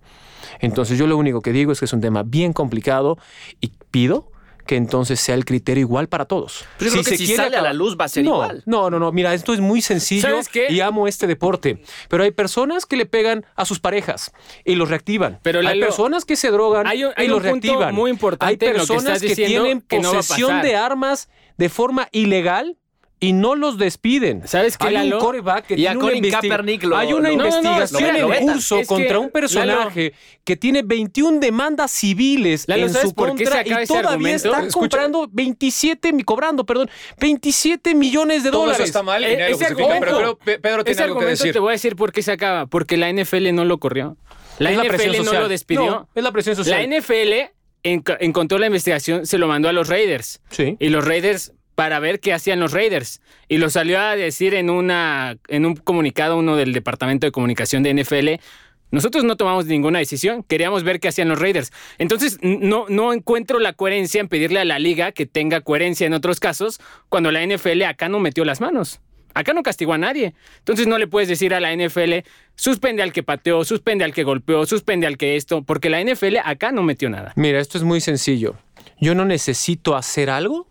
Entonces 0.61 0.99
yo 0.99 1.07
lo 1.07 1.17
único 1.17 1.41
que 1.41 1.53
digo 1.53 1.73
es 1.73 1.79
que 1.79 1.85
es 1.87 1.93
un 1.93 2.01
tema 2.01 2.23
bien 2.23 2.53
complicado 2.53 3.19
y 3.61 3.73
pido 3.91 4.33
que 4.67 4.77
entonces 4.77 5.21
sea 5.21 5.35
el 5.35 5.45
criterio 5.45 5.81
igual 5.81 6.09
para 6.09 6.25
todos. 6.25 6.65
Pero 6.79 6.91
yo 6.91 7.03
creo 7.03 7.05
que 7.11 7.19
si 7.19 7.27
quiere 7.27 7.43
sale 7.43 7.57
a 7.57 7.63
la 7.63 7.73
luz 7.73 7.97
va 8.01 8.05
a 8.05 8.09
ser 8.09 8.25
no, 8.25 8.35
igual. 8.35 8.63
No, 8.65 8.91
no, 8.91 8.99
no. 9.01 9.11
Mira, 9.11 9.35
esto 9.35 9.53
es 9.53 9.61
muy 9.61 9.83
sencillo 9.83 10.23
¿Sabes 10.23 10.49
qué? 10.49 10.69
y 10.71 10.81
amo 10.81 11.09
este 11.09 11.27
deporte. 11.27 11.83
Pero 12.09 12.23
hay 12.23 12.31
personas 12.31 12.87
que 12.87 12.97
le 12.97 13.07
pegan 13.07 13.45
a 13.57 13.65
sus 13.65 13.81
parejas 13.81 14.33
y 14.65 14.77
los 14.77 14.89
reactivan. 14.89 15.41
Pero, 15.43 15.67
hay 15.67 15.81
personas 15.81 16.25
que 16.25 16.37
se 16.37 16.51
drogan 16.51 16.87
hay 16.87 17.05
un- 17.05 17.13
hay 17.17 17.27
y 17.27 17.29
los 17.29 17.43
un 17.43 17.51
punto 17.51 17.67
reactivan. 17.67 17.95
muy 17.95 18.11
importante 18.11 18.65
hay 18.67 18.71
en 18.71 18.77
lo 18.79 18.83
que 18.87 18.93
personas 18.95 19.23
estás 19.23 19.37
que, 19.37 19.47
tienen 19.47 19.81
que 19.81 19.99
no 19.99 20.13
posesión 20.13 20.63
de 20.63 20.77
armas 20.77 21.29
de 21.59 21.69
forma 21.69 22.09
ilegal 22.13 22.77
y 23.23 23.33
no 23.35 23.55
los 23.55 23.79
despiden. 23.79 24.49
¿Sabes 24.49 24.77
qué, 24.77 24.89
Hay 24.89 24.95
Lalo? 24.95 25.19
un 25.19 25.25
coreback 25.25 25.67
que 25.69 25.75
Y 25.79 25.87
a 25.87 25.93
tiene 25.93 26.05
una 26.05 26.13
investiga- 26.17 26.41
Kaepernick 26.41 26.83
lo- 26.83 26.97
Hay 26.97 27.13
una 27.13 27.29
lo- 27.31 27.37
No, 27.37 27.45
no, 27.45 27.63
no, 27.63 27.73
investigación 27.75 28.32
en 28.32 28.46
curso 28.49 28.79
Es 28.81 28.81
que, 28.81 28.87
contra 28.94 29.19
un 29.20 29.23
Lalo, 29.27 29.32
personaje 29.32 30.13
que 30.44 30.56
tiene 30.56 30.82
21 30.82 31.39
demandas 31.39 31.93
civiles 31.93 32.65
Lalo, 32.67 32.87
en 32.87 32.93
¿sabes 32.93 33.11
su 33.11 33.15
contra 33.15 33.63
y 33.65 33.87
todavía 33.87 34.35
está 34.35 34.69
comprando 34.73 35.29
27, 35.31 36.13
mi- 36.13 36.25
cobrando, 36.25 36.67
perdón, 36.67 36.91
27 37.20 37.94
millones 37.94 38.43
de 38.43 38.51
Todo 38.51 38.63
dólares. 38.63 38.81
eso 38.81 38.87
está 38.87 39.03
mal 39.05 39.23
Eh, 39.23 39.37
lo 39.39 39.44
ese 39.55 39.67
pero 39.67 39.89
argumento- 39.89 40.39
que 40.44 40.58
Pedro 40.58 40.82
tiene 40.85 40.93
Ese 40.94 41.03
algo 41.05 41.20
que 41.20 41.27
decir. 41.27 41.53
te 41.53 41.58
voy 41.61 41.69
a 41.69 41.73
decir 41.73 41.94
por 41.94 42.13
qué 42.13 42.23
se 42.23 42.32
acaba. 42.32 42.67
Porque 42.67 42.96
la 42.96 43.08
NFL 43.08 43.53
no 43.53 43.65
lo 43.65 43.79
corrió. 43.79 44.17
La 44.58 44.70
Es 44.73 44.77
la 44.77 44.82
NFL 44.85 45.23
no 45.25 45.32
lo 45.32 45.49
despidió. 45.49 45.87
No, 45.87 46.08
es 46.15 46.23
la 46.25 46.32
presión 46.32 46.56
social. 46.56 46.77
La 46.79 46.82
NFL 46.99 47.53
enc- 47.85 48.17
encontró 48.20 48.58
la 48.58 48.67
investigación, 48.67 49.27
se 49.27 49.39
lo 49.39 49.46
mandó 49.46 49.69
a 49.69 49.73
los 49.73 49.89
Raiders. 49.89 50.41
Sí. 50.51 50.77
Y 50.81 50.89
los 50.89 51.05
Raiders, 51.05 51.53
para 51.74 51.98
ver 52.00 52.20
qué 52.20 52.32
hacían 52.32 52.60
los 52.60 52.72
Raiders. 52.72 53.20
Y 53.48 53.58
lo 53.58 53.70
salió 53.70 54.00
a 54.00 54.17
decir 54.17 54.55
en, 54.55 54.70
una, 54.70 55.36
en 55.48 55.67
un 55.67 55.76
comunicado 55.76 56.38
uno 56.38 56.56
del 56.56 56.72
Departamento 56.72 57.26
de 57.26 57.32
Comunicación 57.32 57.82
de 57.82 57.94
NFL. 57.94 58.43
Nosotros 58.91 59.24
no 59.24 59.36
tomamos 59.36 59.64
ninguna 59.67 60.00
decisión, 60.00 60.43
queríamos 60.43 60.84
ver 60.84 61.00
qué 61.00 61.08
hacían 61.08 61.29
los 61.29 61.38
Raiders. 61.38 61.72
Entonces, 61.96 62.38
no, 62.43 62.84
no 62.88 63.14
encuentro 63.14 63.58
la 63.58 63.72
coherencia 63.72 64.20
en 64.20 64.29
pedirle 64.29 64.60
a 64.60 64.67
la 64.67 64.79
liga 64.79 65.12
que 65.12 65.24
tenga 65.24 65.62
coherencia 65.62 66.06
en 66.06 66.12
otros 66.12 66.41
casos 66.41 66.79
cuando 67.08 67.32
la 67.32 67.44
NFL 67.44 67.82
acá 67.84 68.10
no 68.10 68.20
metió 68.20 68.44
las 68.44 68.60
manos. 68.60 69.00
Acá 69.34 69.55
no 69.55 69.62
castigó 69.62 69.94
a 69.94 69.98
nadie. 69.98 70.34
Entonces 70.58 70.86
no 70.86 70.98
le 70.98 71.06
puedes 71.06 71.29
decir 71.29 71.55
a 71.55 71.60
la 71.60 71.74
NFL, 71.74 72.26
suspende 72.55 73.02
al 73.02 73.14
que 73.14 73.22
pateó, 73.22 73.64
suspende 73.64 74.05
al 74.05 74.12
que 74.12 74.24
golpeó, 74.24 74.67
suspende 74.67 75.06
al 75.06 75.17
que 75.17 75.36
esto, 75.36 75.62
porque 75.62 75.88
la 75.88 76.02
NFL 76.02 76.36
acá 76.44 76.70
no 76.70 76.82
metió 76.82 77.08
nada. 77.08 77.32
Mira, 77.36 77.60
esto 77.60 77.79
es 77.79 77.84
muy 77.84 78.00
sencillo. 78.00 78.56
Yo 79.00 79.14
no 79.14 79.24
necesito 79.24 79.96
hacer 79.96 80.31
algo, 80.31 80.69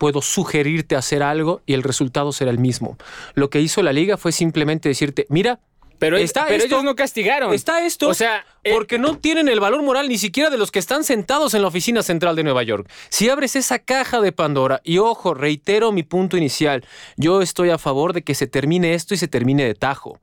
puedo 0.00 0.22
sugerirte 0.22 0.96
hacer 0.96 1.22
algo 1.22 1.60
y 1.66 1.74
el 1.74 1.82
resultado 1.82 2.32
será 2.32 2.50
el 2.50 2.58
mismo. 2.58 2.96
Lo 3.34 3.50
que 3.50 3.60
hizo 3.60 3.82
la 3.82 3.92
liga 3.92 4.16
fue 4.16 4.32
simplemente 4.32 4.88
decirte, 4.88 5.26
mira, 5.28 5.60
Pero, 5.98 6.16
Está 6.16 6.46
pero 6.46 6.62
esto- 6.64 6.76
ellos 6.76 6.84
no 6.84 6.96
castigaron. 6.96 7.52
está 7.52 7.84
esto, 7.84 8.08
O 8.08 8.14
sea, 8.14 8.46
eh, 8.64 8.72
porque 8.72 8.98
no 8.98 9.18
tienen 9.18 9.48
el 9.48 9.60
valor 9.60 9.82
moral 9.82 10.08
ni 10.08 10.16
siquiera 10.16 10.48
de 10.48 10.56
los 10.56 10.70
que 10.70 10.78
están 10.78 11.04
sentados 11.04 11.52
en 11.52 11.60
la 11.60 11.68
oficina 11.68 12.02
central 12.02 12.34
de 12.36 12.42
Nueva 12.42 12.62
York. 12.62 12.88
Si 13.10 13.28
abres 13.28 13.54
esa 13.54 13.78
caja 13.80 14.22
de 14.22 14.32
Pandora, 14.32 14.80
y 14.82 14.96
ojo, 14.96 15.34
reitero 15.34 15.92
mi 15.92 16.02
punto 16.02 16.38
inicial, 16.38 16.82
yo 17.18 17.42
estoy 17.42 17.68
a 17.68 17.76
favor 17.76 18.14
de 18.14 18.22
que 18.22 18.34
se 18.34 18.46
termine 18.46 18.94
esto 18.94 19.12
y 19.12 19.18
se 19.18 19.28
termine 19.28 19.64
de 19.66 19.74
tajo. 19.74 20.18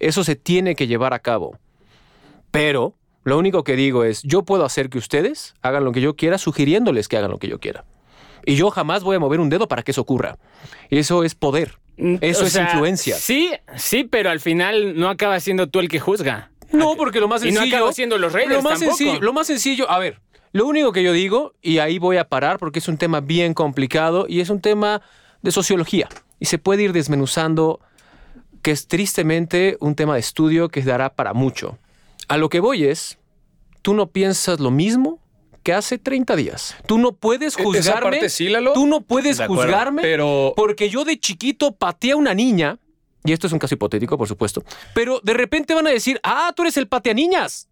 Eso 0.00 0.22
se 0.22 0.36
tiene 0.36 0.74
que 0.76 0.86
llevar 0.86 1.14
a 1.14 1.20
cabo. 1.20 1.56
Pero 2.50 2.94
lo 3.24 3.38
único 3.38 3.64
que 3.64 3.74
digo 3.76 4.04
es, 4.04 4.22
yo 4.24 4.42
puedo 4.42 4.66
hacer 4.66 4.90
que 4.90 4.98
ustedes 4.98 5.54
hagan 5.62 5.84
lo 5.84 5.92
que 5.92 6.02
yo 6.02 6.14
quiera, 6.14 6.36
sugiriéndoles 6.36 7.08
que 7.08 7.16
hagan 7.16 7.30
lo 7.30 7.38
que 7.38 7.48
yo 7.48 7.58
quiera. 7.58 7.86
Y 8.46 8.56
yo 8.56 8.70
jamás 8.70 9.02
voy 9.04 9.16
a 9.16 9.18
mover 9.18 9.40
un 9.40 9.48
dedo 9.48 9.68
para 9.68 9.82
que 9.82 9.90
eso 9.92 10.00
ocurra. 10.00 10.38
Y 10.90 10.98
eso 10.98 11.24
es 11.24 11.34
poder. 11.34 11.78
Eso 11.96 12.42
O 12.44 12.46
es 12.46 12.52
sea, 12.54 12.64
influencia. 12.64 13.16
Sí, 13.16 13.50
sí, 13.76 14.04
pero 14.04 14.30
al 14.30 14.40
final 14.40 14.98
no 14.98 15.08
acaba 15.08 15.38
siendo 15.40 15.68
tú 15.68 15.80
el 15.80 15.88
que 15.88 16.00
juzga. 16.00 16.50
No, 16.72 16.96
porque 16.96 17.20
lo 17.20 17.28
más 17.28 17.44
Y 17.44 17.50
no 17.52 17.60
sencillo. 17.60 17.76
acaba 17.76 17.92
siendo 17.92 18.18
los 18.18 18.32
Lo 18.32 18.38
más, 18.62 18.78
tampoco. 18.80 18.96
sencillo, 18.96 19.20
lo 19.20 19.32
más 19.32 19.46
sencillo, 19.46 19.90
a 19.90 19.98
ver, 19.98 20.20
lo 20.52 20.66
único 20.66 20.90
que 20.92 21.02
yo 21.02 21.12
digo, 21.12 21.52
y 21.60 21.78
ahí 21.78 21.98
voy 21.98 22.16
a 22.16 22.24
parar 22.28 22.58
porque 22.58 22.78
es 22.78 22.88
un 22.88 22.96
tema 22.96 23.20
bien 23.20 23.52
complicado 23.54 24.24
y 24.28 24.40
es 24.40 24.48
un 24.50 24.60
tema 24.60 25.02
de 25.42 25.50
sociología. 25.50 26.08
Y 26.40 26.46
se 26.46 26.58
puede 26.58 26.82
ir 26.84 26.92
desmenuzando, 26.92 27.78
que 28.62 28.70
es 28.70 28.88
tristemente 28.88 29.76
un 29.80 29.94
tema 29.94 30.14
de 30.14 30.20
estudio 30.20 30.68
que 30.70 30.82
dará 30.82 31.14
para 31.14 31.34
mucho. 31.34 31.78
A 32.28 32.36
lo 32.38 32.48
que 32.48 32.60
voy 32.60 32.84
es, 32.84 33.18
tú 33.82 33.92
no 33.94 34.06
piensas 34.08 34.58
lo 34.58 34.70
mismo 34.70 35.20
que 35.62 35.72
hace 35.72 35.98
30 35.98 36.34
días. 36.36 36.76
Tú 36.86 36.98
no 36.98 37.12
puedes 37.12 37.54
E- 37.56 37.60
esa 37.60 37.62
juzgarme. 37.64 38.10
parte 38.10 38.28
sí, 38.28 38.48
Lalo. 38.48 38.72
Tú 38.72 38.86
no 38.86 39.00
puedes 39.00 39.38
acuerdo, 39.40 39.62
juzgarme 39.64 40.02
pero- 40.02 40.52
porque 40.56 40.88
yo 40.90 41.04
de 41.04 41.18
chiquito 41.20 41.72
pateé 41.72 42.12
a 42.12 42.16
una 42.16 42.34
niña, 42.34 42.78
y 43.24 43.32
esto 43.32 43.46
es 43.46 43.52
un 43.52 43.58
caso 43.58 43.74
hipotético, 43.74 44.18
por 44.18 44.26
supuesto, 44.28 44.64
pero 44.94 45.20
de 45.22 45.34
repente 45.34 45.74
van 45.74 45.86
a 45.86 45.90
decir, 45.90 46.18
ah, 46.24 46.52
tú 46.56 46.62
eres 46.62 46.76
el 46.76 46.88
patea 46.88 47.14
niñas. 47.14 47.68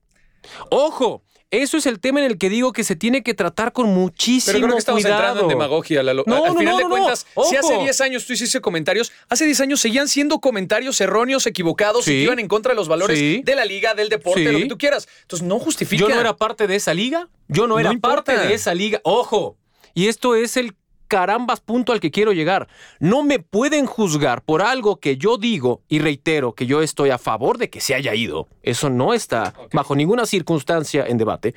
Ojo, 0.70 1.22
eso 1.50 1.76
es 1.76 1.86
el 1.86 1.98
tema 2.00 2.20
en 2.20 2.26
el 2.26 2.38
que 2.38 2.48
digo 2.48 2.72
que 2.72 2.84
se 2.84 2.94
tiene 2.96 3.22
que 3.22 3.34
tratar 3.34 3.72
con 3.72 3.88
muchísimo 3.88 4.52
Pero 4.52 4.66
creo 4.66 4.74
que 4.76 4.78
estamos 4.78 5.02
cuidado. 5.02 5.20
entrando 5.20 5.42
en 5.42 5.48
demagogia. 5.48 6.02
No, 6.02 6.10
Al 6.10 6.16
no, 6.26 6.54
final 6.58 6.64
no, 6.74 6.78
de 6.78 6.84
cuentas, 6.84 7.26
si 7.48 7.56
hace 7.56 7.72
Ojo. 7.74 7.82
10 7.82 8.00
años 8.02 8.26
tú 8.26 8.32
hiciste 8.32 8.60
comentarios, 8.60 9.12
hace 9.28 9.44
10 9.46 9.60
años 9.62 9.80
seguían 9.80 10.08
siendo 10.08 10.38
comentarios 10.40 11.00
erróneos, 11.00 11.46
equivocados 11.46 12.06
y 12.08 12.12
que 12.12 12.16
iban 12.22 12.38
en 12.38 12.48
contra 12.48 12.70
de 12.72 12.76
los 12.76 12.88
valores 12.88 13.18
Sí. 13.18 13.42
de 13.44 13.54
la 13.56 13.64
liga, 13.64 13.94
del 13.94 14.08
deporte, 14.08 14.46
Sí. 14.46 14.52
lo 14.52 14.58
que 14.58 14.66
tú 14.66 14.78
quieras. 14.78 15.08
Entonces 15.22 15.46
no 15.46 15.58
justifica. 15.58 16.00
Yo 16.00 16.08
no 16.08 16.20
era 16.20 16.36
parte 16.36 16.66
de 16.66 16.76
esa 16.76 16.94
liga. 16.94 17.28
Yo 17.48 17.62
no 17.66 17.74
No 17.74 17.80
era 17.80 17.92
importa. 17.92 18.16
parte 18.32 18.46
de 18.48 18.54
esa 18.54 18.74
liga. 18.74 19.00
Ojo. 19.04 19.56
Y 19.92 20.06
esto 20.06 20.36
es 20.36 20.56
el 20.56 20.74
carambas 21.10 21.60
punto 21.60 21.92
al 21.92 21.98
que 22.00 22.10
quiero 22.12 22.32
llegar. 22.32 22.68
No 23.00 23.22
me 23.24 23.40
pueden 23.40 23.84
juzgar 23.84 24.42
por 24.42 24.62
algo 24.62 25.00
que 25.00 25.16
yo 25.16 25.36
digo 25.36 25.82
y 25.88 25.98
reitero 25.98 26.54
que 26.54 26.66
yo 26.66 26.80
estoy 26.82 27.10
a 27.10 27.18
favor 27.18 27.58
de 27.58 27.68
que 27.68 27.80
se 27.80 27.94
haya 27.96 28.14
ido. 28.14 28.46
Eso 28.62 28.88
no 28.90 29.12
está 29.12 29.52
bajo 29.72 29.96
ninguna 29.96 30.24
circunstancia 30.24 31.04
en 31.06 31.18
debate. 31.18 31.54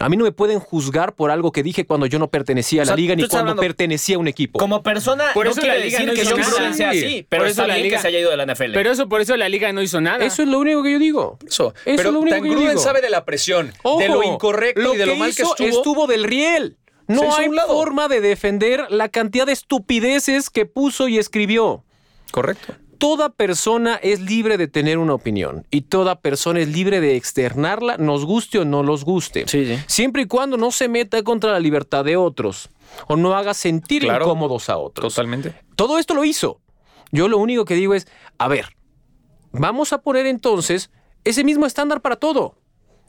A 0.00 0.08
mí 0.08 0.16
no 0.16 0.24
me 0.24 0.32
pueden 0.32 0.58
juzgar 0.58 1.14
por 1.14 1.30
algo 1.30 1.52
que 1.52 1.62
dije 1.62 1.86
cuando 1.86 2.06
yo 2.06 2.18
no 2.18 2.28
pertenecía 2.28 2.82
a 2.82 2.84
la 2.84 2.92
O 2.92 2.94
sea, 2.94 2.96
liga 2.96 3.14
ni 3.14 3.28
cuando 3.28 3.54
pertenecía 3.54 4.16
a 4.16 4.18
un 4.18 4.26
equipo. 4.26 4.58
Como 4.58 4.82
persona, 4.82 5.26
Por 5.32 5.44
no 5.46 5.52
eso 5.52 5.60
quiere 5.60 5.78
la 5.78 5.84
liga 5.84 5.98
decir 6.00 6.08
no 6.08 6.14
que 6.34 6.40
hizo 6.42 6.58
nada. 6.60 6.72
Sí. 6.74 6.82
así, 6.82 7.26
pero 7.28 7.42
Por 7.44 7.50
eso 7.50 7.66
la 7.66 7.76
liga- 7.78 7.96
que 7.98 8.02
se 8.02 8.08
haya 8.08 8.18
ido 8.18 8.30
de 8.32 8.36
la 8.36 8.42
NFL. 8.46 8.72
Pero 8.74 8.90
eso 8.90 9.08
por 9.08 9.20
eso 9.20 9.36
la 9.36 9.48
liga 9.48 9.72
no 9.72 9.80
hizo 9.80 10.00
nada. 10.00 10.24
Eso 10.24 10.42
es 10.42 10.48
lo 10.48 10.58
único 10.58 10.82
que 10.82 10.90
yo 10.92 10.98
digo. 10.98 11.38
Eso. 11.46 11.72
Eso 11.84 11.96
Pero 11.96 12.08
es 12.08 12.12
lo 12.14 12.20
único 12.20 12.34
tan 12.36 12.42
que 12.42 12.50
yo 12.50 12.58
digo. 12.58 12.80
sabe 12.80 13.00
de 13.00 13.10
la 13.10 13.24
presión, 13.24 13.72
de 13.98 14.08
lo 14.08 14.22
incorrecto 14.24 14.94
y 14.94 14.96
de 14.96 15.06
lo 15.06 15.12
que 15.12 15.18
mal 15.18 15.34
que 15.34 15.42
hizo 15.42 15.54
estuvo. 15.58 16.06
del 16.08 16.24
riel. 16.24 16.76
No 17.08 17.34
hay 17.34 17.48
forma 17.66 18.08
de 18.08 18.20
defender 18.20 18.86
la 18.90 19.08
cantidad 19.08 19.46
de 19.46 19.52
estupideces 19.52 20.50
que 20.50 20.66
puso 20.66 21.08
y 21.08 21.18
escribió. 21.18 21.84
Correcto. 22.30 22.74
Toda 22.98 23.30
persona 23.30 23.96
es 23.96 24.20
libre 24.20 24.56
de 24.56 24.68
tener 24.68 24.98
una 24.98 25.14
opinión 25.14 25.66
y 25.72 25.82
toda 25.82 26.20
persona 26.20 26.60
es 26.60 26.68
libre 26.68 27.00
de 27.00 27.16
externarla, 27.16 27.96
nos 27.96 28.24
guste 28.24 28.60
o 28.60 28.64
no 28.64 28.84
los 28.84 29.04
guste. 29.04 29.48
Sí, 29.48 29.66
sí. 29.66 29.82
Siempre 29.88 30.22
y 30.22 30.26
cuando 30.26 30.56
no 30.56 30.70
se 30.70 30.88
meta 30.88 31.20
contra 31.24 31.50
la 31.50 31.58
libertad 31.58 32.04
de 32.04 32.16
otros 32.16 32.70
o 33.08 33.16
no 33.16 33.34
haga 33.34 33.54
sentir 33.54 34.02
Claro. 34.02 34.26
incómodos 34.26 34.68
a 34.68 34.78
otros. 34.78 35.14
Totalmente. 35.14 35.52
Todo 35.74 35.98
esto 35.98 36.14
lo 36.14 36.24
hizo. 36.24 36.60
Yo 37.10 37.26
lo 37.26 37.38
único 37.38 37.64
que 37.64 37.74
digo 37.74 37.92
es, 37.94 38.06
a 38.38 38.46
ver, 38.46 38.76
vamos 39.50 39.92
a 39.92 39.98
poner 40.02 40.26
entonces 40.26 40.90
ese 41.24 41.42
mismo 41.42 41.66
estándar 41.66 42.02
para 42.02 42.16
todo. 42.16 42.56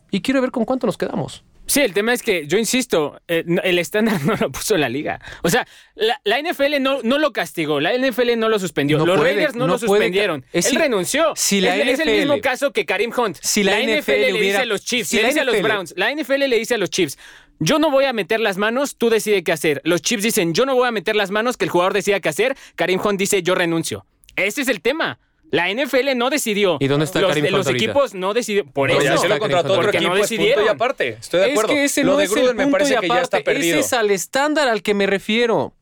Y 0.09 0.21
quiero 0.21 0.41
ver 0.41 0.49
con 0.51 0.65
cuánto 0.65 0.87
nos 0.87 0.97
quedamos. 0.97 1.43
Sí, 1.65 1.79
el 1.81 1.93
tema 1.93 2.13
es 2.13 2.21
que 2.21 2.45
yo 2.45 2.57
insisto, 2.57 3.21
eh, 3.27 3.43
el 3.63 3.79
estándar 3.79 4.21
no 4.25 4.35
lo 4.35 4.51
puso 4.51 4.75
la 4.77 4.89
liga. 4.89 5.19
O 5.43 5.49
sea, 5.49 5.65
la, 5.95 6.19
la 6.25 6.39
NFL 6.41 6.81
no, 6.81 7.01
no 7.03 7.17
lo 7.19 7.31
castigó, 7.31 7.79
la 7.79 7.93
NFL 7.97 8.37
no 8.37 8.49
lo 8.49 8.59
suspendió, 8.59 8.97
No 8.97 9.05
los 9.05 9.17
puede, 9.17 9.33
Raiders 9.33 9.55
no, 9.55 9.65
no 9.67 9.73
lo 9.73 9.79
suspendieron. 9.79 10.45
es 10.51 10.65
Él 10.65 10.71
si- 10.73 10.77
renunció. 10.77 11.33
si 11.35 11.61
la 11.61 11.75
es, 11.77 11.99
es 11.99 12.05
el 12.05 12.17
mismo 12.19 12.39
caso 12.41 12.71
que 12.73 12.85
Karim 12.85 13.11
Hunt. 13.15 13.37
Si 13.41 13.63
la 13.63 13.79
NFL 13.79 14.11
le 14.11 14.31
hubiera- 14.33 14.39
dice 14.41 14.57
a 14.57 14.65
los 14.65 14.83
Chiefs, 14.83 15.09
si 15.09 15.15
le 15.17 15.21
la 15.23 15.27
dice 15.29 15.39
a 15.39 15.43
los 15.45 15.55
NFL 15.55 15.63
Browns, 15.63 15.93
la 15.97 16.11
NFL 16.13 16.47
le 16.49 16.57
dice 16.59 16.75
a 16.75 16.77
los 16.77 16.89
Chiefs, 16.89 17.17
yo 17.59 17.79
no 17.79 17.89
voy 17.91 18.05
a 18.05 18.13
meter 18.13 18.41
las 18.41 18.57
manos, 18.57 18.97
tú 18.97 19.09
decides 19.09 19.43
qué 19.43 19.53
hacer. 19.53 19.79
Los 19.85 20.01
Chiefs 20.01 20.23
dicen, 20.23 20.53
yo 20.53 20.65
no 20.65 20.75
voy 20.75 20.87
a 20.87 20.91
meter 20.91 21.15
las 21.15 21.31
manos, 21.31 21.55
que 21.55 21.63
el 21.65 21.71
jugador 21.71 21.93
decida 21.93 22.19
qué 22.19 22.27
hacer. 22.29 22.57
Karim 22.75 22.99
Hunt 23.01 23.17
dice, 23.19 23.41
yo 23.41 23.55
renuncio. 23.55 24.05
Ese 24.35 24.61
es 24.63 24.67
el 24.67 24.81
tema. 24.81 25.19
La 25.53 25.69
NFL 25.71 26.15
no 26.17 26.31
decidió. 26.31 26.77
¿Y 26.79 26.87
dónde 26.87 27.05
está 27.05 27.21
los, 27.21 27.29
Karim 27.29 27.45
Hunt 27.45 27.51
los 27.53 27.67
ahorita? 27.67 27.85
equipos 27.85 28.13
no 28.15 28.33
decidieron. 28.33 28.71
Por 28.71 28.89
eso. 28.89 29.01
se 29.01 29.07
lo 29.07 29.13
está 29.15 29.39
contrató 29.39 29.73
otro 29.73 29.89
equipo, 29.89 29.91
Porque 29.91 30.01
no 30.01 30.15
es 30.15 30.21
punto 30.21 30.33
y 30.33 30.37
decidieron. 30.37 30.69
aparte. 30.69 31.09
Estoy 31.19 31.39
de 31.41 31.51
acuerdo. 31.51 31.71
Es 31.71 31.77
que 31.77 31.83
ese 31.85 32.03
lo 32.03 32.13
no 32.13 32.17
de 32.17 32.23
es 32.23 32.31
el 32.31 32.37
Gruden 32.37 32.57
me 32.57 32.63
punto 32.63 32.71
parece 32.79 32.93
y 32.95 32.97
que 33.01 33.07
ya 33.07 33.13
está 33.21 33.37
aparte, 33.37 33.43
perdido. 33.53 33.77
Ese 33.79 33.85
es 33.85 33.93
al 33.93 34.09
estándar 34.09 34.67
al 34.67 34.81
que 34.81 34.93
me 34.95 35.05
refiero. 35.05 35.73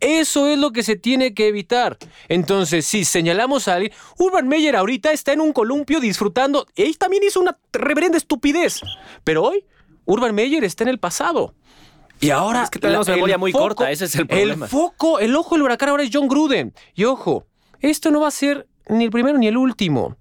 Eso 0.00 0.48
es 0.48 0.58
lo 0.58 0.72
que 0.72 0.82
se 0.82 0.96
tiene 0.96 1.32
que 1.32 1.46
evitar. 1.48 1.96
Entonces, 2.28 2.84
si 2.84 3.04
señalamos 3.04 3.68
a 3.68 3.76
alguien, 3.76 3.92
Urban 4.18 4.48
Meyer 4.48 4.74
ahorita 4.74 5.12
está 5.12 5.32
en 5.32 5.40
un 5.40 5.52
columpio 5.52 6.00
disfrutando. 6.00 6.66
Él 6.74 6.98
también 6.98 7.22
hizo 7.22 7.40
una 7.40 7.56
reverenda 7.72 8.18
estupidez. 8.18 8.80
Pero 9.22 9.44
hoy, 9.44 9.64
Urban 10.04 10.34
Meyer 10.34 10.64
está 10.64 10.82
en 10.84 10.88
el 10.88 10.98
pasado. 10.98 11.54
Y 12.20 12.30
ahora. 12.30 12.64
Es 12.64 12.70
que 12.70 12.78
tenemos 12.80 13.06
la- 13.08 13.14
memoria 13.14 13.38
muy 13.38 13.52
corta, 13.52 13.90
ese 13.92 14.06
es 14.06 14.14
el 14.16 14.26
problema. 14.26 14.66
El 14.66 14.70
foco, 14.70 15.18
el 15.20 15.34
ojo 15.36 15.54
del 15.54 15.62
huracán 15.62 15.88
ahora 15.90 16.02
es 16.02 16.10
John 16.12 16.26
Gruden. 16.26 16.74
Y 16.94 17.04
ojo, 17.04 17.46
esto 17.80 18.10
no 18.10 18.20
va 18.20 18.28
a 18.28 18.32
ser 18.32 18.66
ni 18.88 19.04
el 19.04 19.10
primero 19.10 19.38
ni 19.38 19.48
el 19.48 19.56
último. 19.56 20.16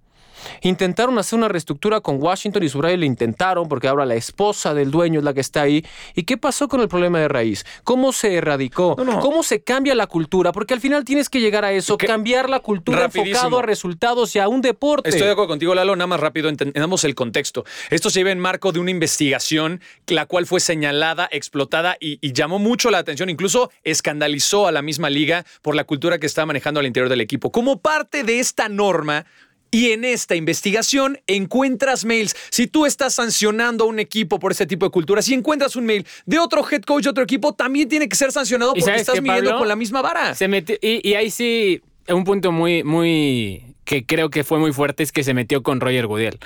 Intentaron 0.61 1.17
hacer 1.17 1.37
una 1.37 1.47
reestructura 1.47 2.01
con 2.01 2.21
Washington 2.21 2.63
y 2.63 2.69
Subraya 2.69 2.97
le 2.97 3.05
intentaron 3.05 3.67
porque 3.67 3.87
ahora 3.87 4.05
la 4.05 4.15
esposa 4.15 4.73
del 4.73 4.91
dueño 4.91 5.19
es 5.19 5.25
la 5.25 5.33
que 5.33 5.41
está 5.41 5.61
ahí. 5.63 5.85
¿Y 6.15 6.23
qué 6.23 6.37
pasó 6.37 6.67
con 6.67 6.81
el 6.81 6.87
problema 6.87 7.19
de 7.19 7.27
raíz? 7.27 7.65
¿Cómo 7.83 8.11
se 8.11 8.35
erradicó? 8.35 8.95
No, 8.97 9.03
no. 9.03 9.19
¿Cómo 9.19 9.43
se 9.43 9.63
cambia 9.63 9.95
la 9.95 10.07
cultura? 10.07 10.51
Porque 10.51 10.73
al 10.73 10.79
final 10.79 11.05
tienes 11.05 11.29
que 11.29 11.39
llegar 11.39 11.65
a 11.65 11.71
eso, 11.71 11.97
cambiar 11.97 12.49
la 12.49 12.59
cultura 12.59 13.01
Rapidísimo. 13.01 13.35
enfocado 13.35 13.59
a 13.59 13.61
resultados 13.61 14.35
y 14.35 14.39
a 14.39 14.47
un 14.47 14.61
deporte. 14.61 15.09
Estoy 15.09 15.25
de 15.27 15.31
acuerdo 15.31 15.49
contigo, 15.49 15.75
Lalo. 15.75 15.95
Nada 15.95 16.07
más 16.07 16.19
rápido, 16.19 16.49
entendamos 16.49 17.03
el 17.03 17.15
contexto. 17.15 17.65
Esto 17.89 18.09
se 18.09 18.19
lleva 18.19 18.31
en 18.31 18.39
marco 18.39 18.71
de 18.71 18.79
una 18.79 18.91
investigación, 18.91 19.81
la 20.07 20.25
cual 20.25 20.45
fue 20.45 20.59
señalada, 20.59 21.27
explotada 21.31 21.97
y, 21.99 22.19
y 22.21 22.33
llamó 22.33 22.59
mucho 22.59 22.91
la 22.91 22.99
atención. 22.99 23.29
Incluso 23.29 23.71
escandalizó 23.83 24.67
a 24.67 24.71
la 24.71 24.81
misma 24.81 25.09
liga 25.09 25.45
por 25.61 25.75
la 25.75 25.83
cultura 25.83 26.19
que 26.19 26.25
está 26.25 26.45
manejando 26.45 26.79
al 26.79 26.85
interior 26.85 27.09
del 27.09 27.21
equipo. 27.21 27.51
Como 27.51 27.79
parte 27.81 28.23
de 28.23 28.39
esta 28.39 28.69
norma. 28.69 29.25
Y 29.71 29.91
en 29.91 30.03
esta 30.03 30.35
investigación 30.35 31.19
encuentras 31.27 32.03
mails. 32.03 32.35
Si 32.49 32.67
tú 32.67 32.85
estás 32.85 33.13
sancionando 33.15 33.85
a 33.85 33.87
un 33.87 33.99
equipo 33.99 34.37
por 34.37 34.51
este 34.51 34.65
tipo 34.65 34.85
de 34.85 34.91
cultura, 34.91 35.21
si 35.21 35.33
encuentras 35.33 35.77
un 35.77 35.85
mail 35.85 36.05
de 36.25 36.39
otro 36.39 36.65
head 36.69 36.81
coach 36.81 37.05
de 37.05 37.09
otro 37.09 37.23
equipo, 37.23 37.53
también 37.53 37.87
tiene 37.87 38.09
que 38.09 38.17
ser 38.17 38.33
sancionado 38.33 38.73
¿Y 38.75 38.81
porque 38.81 38.97
estás 38.97 39.15
qué, 39.15 39.21
midiendo 39.21 39.51
Pablo? 39.51 39.59
con 39.59 39.67
la 39.69 39.77
misma 39.77 40.01
vara. 40.01 40.35
Se 40.35 40.49
metió, 40.49 40.75
y, 40.81 41.07
y 41.07 41.13
ahí 41.13 41.31
sí, 41.31 41.81
un 42.09 42.25
punto 42.25 42.51
muy, 42.51 42.83
muy 42.83 43.71
que 43.85 44.05
creo 44.05 44.29
que 44.29 44.43
fue 44.43 44.59
muy 44.59 44.71
fuerte 44.71 45.03
es 45.03 45.11
que 45.11 45.23
se 45.23 45.33
metió 45.33 45.63
con 45.63 45.79
Roger 45.81 46.07
Goodell. 46.07 46.39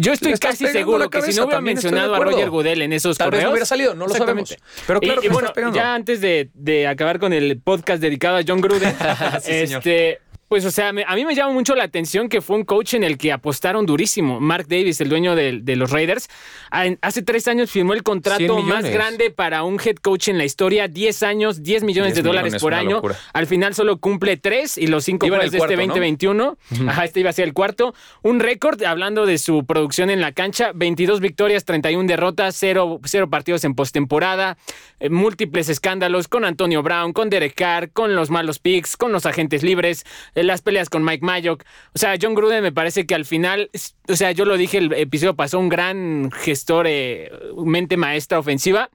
Yo 0.00 0.12
estoy 0.12 0.34
casi 0.34 0.66
seguro 0.68 1.10
que 1.10 1.20
si 1.22 1.36
no 1.36 1.44
hubiera 1.44 1.60
mencionado 1.60 2.14
a. 2.14 2.18
Roger 2.18 2.50
Goodell 2.50 2.82
en 2.82 2.92
esos 2.92 3.18
Tal 3.18 3.30
vez 3.30 3.44
no 3.44 3.50
hubiera 3.50 3.66
salido, 3.66 3.94
no 3.94 4.06
lo 4.06 4.14
sabemos. 4.14 4.56
Pero 4.86 5.00
claro 5.00 5.20
y, 5.20 5.22
que 5.22 5.26
y 5.26 5.30
bueno, 5.30 5.52
ya 5.74 5.94
antes 5.94 6.20
de, 6.20 6.50
de 6.54 6.86
acabar 6.86 7.18
con 7.18 7.32
el 7.32 7.60
podcast 7.60 8.00
dedicado 8.00 8.36
a 8.36 8.42
John 8.46 8.60
Gruden, 8.60 8.94
este, 9.46 10.20
pues 10.48 10.64
o 10.64 10.70
sea, 10.70 10.88
a 10.88 11.14
mí 11.14 11.24
me 11.24 11.34
llama 11.34 11.52
mucho 11.52 11.74
la 11.74 11.84
atención 11.84 12.28
que 12.28 12.40
fue 12.40 12.56
un 12.56 12.64
coach 12.64 12.94
en 12.94 13.04
el 13.04 13.18
que 13.18 13.32
apostaron 13.32 13.84
durísimo. 13.86 14.40
Mark 14.40 14.66
Davis, 14.68 15.00
el 15.00 15.08
dueño 15.08 15.34
de, 15.34 15.60
de 15.62 15.76
los 15.76 15.90
Raiders, 15.90 16.28
a- 16.70 16.86
hace 17.02 17.22
tres 17.22 17.46
años 17.48 17.70
firmó 17.70 17.92
el 17.92 17.98
100 17.98 18.02
contrato 18.04 18.58
más 18.60 18.84
grande 18.94 19.30
para 19.30 19.62
un 19.62 19.78
head 19.84 19.96
coach 19.96 20.28
en 20.28 20.38
la 20.38 20.44
historia, 20.44 20.88
10 20.88 21.22
años, 21.22 21.62
10 21.62 21.84
millones 21.84 22.14
10 22.14 22.16
de 22.24 22.28
dólares 22.28 22.44
millones, 22.52 22.62
por 22.62 22.74
año. 22.74 22.96
locura. 22.96 23.16
Al 23.32 23.46
final 23.46 23.74
solo 23.74 23.98
cumple 23.98 24.36
tres 24.36 24.78
y 24.78 24.86
los 24.86 25.04
cinco 25.04 25.26
el 25.26 25.32
de 25.32 25.36
este 25.46 25.58
cuarto, 25.58 25.74
¿no? 25.76 25.86
2021. 25.86 26.58
Ajá, 26.88 27.04
este 27.04 27.20
iba 27.20 27.30
a 27.30 27.32
ser 27.32 27.44
el 27.46 27.52
cuarto. 27.54 27.94
Un 28.22 28.40
récord, 28.40 28.82
hablando 28.84 29.26
de 29.26 29.38
su 29.38 29.66
producción 29.66 30.08
en 30.10 30.20
la 30.20 30.32
cancha, 30.32 30.72
22 30.74 31.20
victorias, 31.20 31.64
31 31.64 32.06
derrotas, 32.08 32.56
cero, 32.58 33.00
cero 33.04 33.28
partidos 33.28 33.64
en 33.64 33.74
postemporada, 33.74 34.56
eh, 35.00 35.10
múltiples 35.10 35.68
escándalos 35.68 36.28
con 36.28 36.44
Antonio 36.44 36.82
Brown, 36.82 37.12
con 37.12 37.28
Derek 37.30 37.54
Carr, 37.54 37.90
con 37.90 38.14
los 38.14 38.30
malos 38.30 38.58
picks, 38.58 38.96
con 38.96 39.12
los 39.12 39.26
agentes 39.26 39.62
libres, 39.62 40.04
las 40.42 40.62
peleas 40.62 40.88
con 40.88 41.04
Mike 41.04 41.24
Mayock. 41.24 41.64
O 41.94 41.98
sea, 41.98 42.14
John 42.20 42.34
Gruden 42.34 42.62
me 42.62 42.72
parece 42.72 43.06
que 43.06 43.14
al 43.14 43.24
final, 43.24 43.70
o 44.08 44.16
sea, 44.16 44.32
yo 44.32 44.44
lo 44.44 44.56
dije 44.56 44.78
el 44.78 44.92
episodio 44.92 45.36
pasó, 45.36 45.58
un 45.58 45.68
gran 45.68 46.30
gestor, 46.30 46.86
eh, 46.88 47.30
mente 47.56 47.96
maestra 47.96 48.38
ofensiva, 48.38 48.90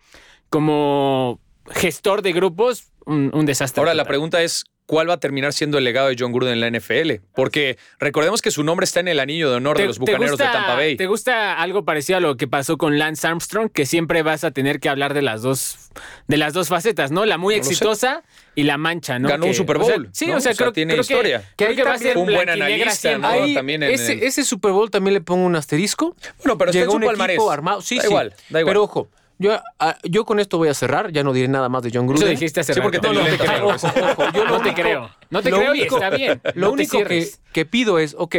como 0.49 1.39
gestor 1.69 2.21
de 2.21 2.33
grupos, 2.33 2.91
un, 3.05 3.31
un 3.33 3.45
desastre. 3.45 3.81
Ahora, 3.81 3.93
la 3.93 4.05
pregunta 4.05 4.41
es, 4.41 4.65
¿cuál 4.85 5.09
va 5.09 5.13
a 5.15 5.19
terminar 5.19 5.53
siendo 5.53 5.77
el 5.77 5.83
legado 5.83 6.09
de 6.09 6.15
John 6.19 6.31
Gruden 6.31 6.53
en 6.53 6.59
la 6.59 6.69
NFL? 6.79 7.21
Porque 7.35 7.77
recordemos 7.99 8.41
que 8.41 8.51
su 8.51 8.63
nombre 8.63 8.83
está 8.83 8.99
en 8.99 9.07
el 9.07 9.19
anillo 9.19 9.49
de 9.49 9.55
honor 9.57 9.77
de 9.77 9.85
los 9.87 9.99
Bucaneros 9.99 10.37
de 10.37 10.43
Tampa 10.45 10.75
Bay. 10.75 10.97
¿Te 10.97 11.07
gusta 11.07 11.53
algo 11.61 11.85
parecido 11.85 12.17
a 12.17 12.19
lo 12.19 12.35
que 12.37 12.47
pasó 12.47 12.77
con 12.77 12.99
Lance 12.99 13.25
Armstrong? 13.27 13.69
Que 13.71 13.85
siempre 13.85 14.21
vas 14.23 14.43
a 14.43 14.51
tener 14.51 14.79
que 14.79 14.89
hablar 14.89 15.13
de 15.13 15.21
las 15.21 15.41
dos, 15.41 15.89
de 16.27 16.37
las 16.37 16.53
dos 16.53 16.67
facetas, 16.69 17.11
¿no? 17.11 17.25
La 17.25 17.37
muy 17.37 17.55
No 17.55 17.59
exitosa 17.61 18.23
y 18.55 18.63
la 18.63 18.77
mancha, 18.77 19.19
¿no? 19.19 19.29
Ganó 19.29 19.43
Que- 19.43 19.49
un 19.49 19.55
Super 19.55 19.77
o 19.77 19.83
sea, 19.85 19.95
Bowl, 19.95 20.09
sí, 20.11 20.27
¿no? 20.27 20.37
o 20.37 20.39
sea, 20.41 20.51
O 20.51 20.55
sea, 20.55 20.63
creo, 20.65 20.73
tiene 20.73 20.93
creo 20.93 21.03
que- 21.05 21.13
historia. 21.13 21.43
creo 21.55 21.75
Que 21.75 21.83
va 21.83 21.93
a 21.93 21.97
ser 21.97 22.13
también- 22.13 22.29
Un 22.29 22.35
buen 22.35 22.49
analista. 22.49 23.17
¿no? 23.17 23.27
Ahí, 23.27 23.53
También 23.53 23.83
en 23.83 23.91
ese, 23.91 24.13
el- 24.13 24.23
ese 24.23 24.43
Super 24.43 24.71
Bowl 24.71 24.91
también 24.91 25.13
le 25.13 25.21
pongo 25.21 25.45
un 25.45 25.55
asterisco. 25.55 26.15
Bueno, 26.43 26.57
pero 26.57 26.71
está 26.71 26.79
en 26.79 26.83
Llegó 26.83 26.91
su 26.91 26.97
un 26.97 27.03
palmarés. 27.05 27.35
equipo 27.35 27.51
armado. 27.51 27.81
Sí, 27.81 27.95
Da 27.95 28.01
sí. 28.03 28.07
igual, 28.09 28.29
da 28.49 28.59
igual. 28.59 28.71
Pero 28.71 28.83
ojo, 28.83 29.09
Yo, 29.39 29.59
ah, 29.79 29.97
yo 30.03 30.25
con 30.25 30.39
esto 30.39 30.57
voy 30.57 30.69
a 30.69 30.73
cerrar, 30.73 31.11
ya 31.11 31.23
no 31.23 31.33
diré 31.33 31.47
nada 31.47 31.67
más 31.67 31.83
de 31.83 31.89
John 31.93 32.05
Eso 32.05 32.13
Gruden. 32.13 32.29
dijiste 32.31 32.59
hace 32.61 32.73
Sí, 32.73 32.81
porque 32.81 32.97
rato. 32.97 33.09
te 33.09 33.15
no, 33.15 33.23
no 33.23 33.29
te 33.29 33.37
creo. 33.37 33.67
Ojo, 33.67 33.87
ojo, 33.87 34.31
yo 34.33 34.43
lo 34.45 34.49
no 34.51 34.57
te 34.57 34.63
único- 34.69 34.81
creo. 34.81 35.09
No 35.29 35.41
te 35.41 35.49
lo 35.49 35.57
creo 35.57 35.75
y 35.75 35.79
único- 35.81 35.95
está 35.95 36.09
bien. 36.11 36.41
Lo 36.55 36.67
No 36.67 36.67
te 36.67 36.73
único 36.73 37.03
que, 37.03 37.27
que 37.51 37.65
pido 37.65 37.99
es, 37.99 38.15
ok, 38.17 38.35